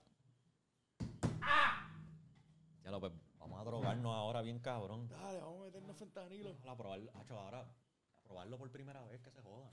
Ya 2.83 2.91
lo, 2.91 2.99
pues, 2.99 3.13
vamos 3.39 3.61
a 3.61 3.63
drogarnos 3.63 4.13
ahora 4.13 4.41
bien 4.41 4.59
cabrón. 4.59 5.07
Dale, 5.07 5.39
vamos 5.39 5.61
a 5.61 5.65
meternos 5.67 5.95
fentanilo. 5.95 6.53
A 6.67 6.75
probarlo, 6.75 7.11
ahora, 7.29 7.61
a 7.61 8.23
probarlo 8.25 8.57
por 8.57 8.69
primera 8.71 9.01
vez, 9.05 9.21
que 9.21 9.31
se 9.31 9.41
joda. 9.41 9.69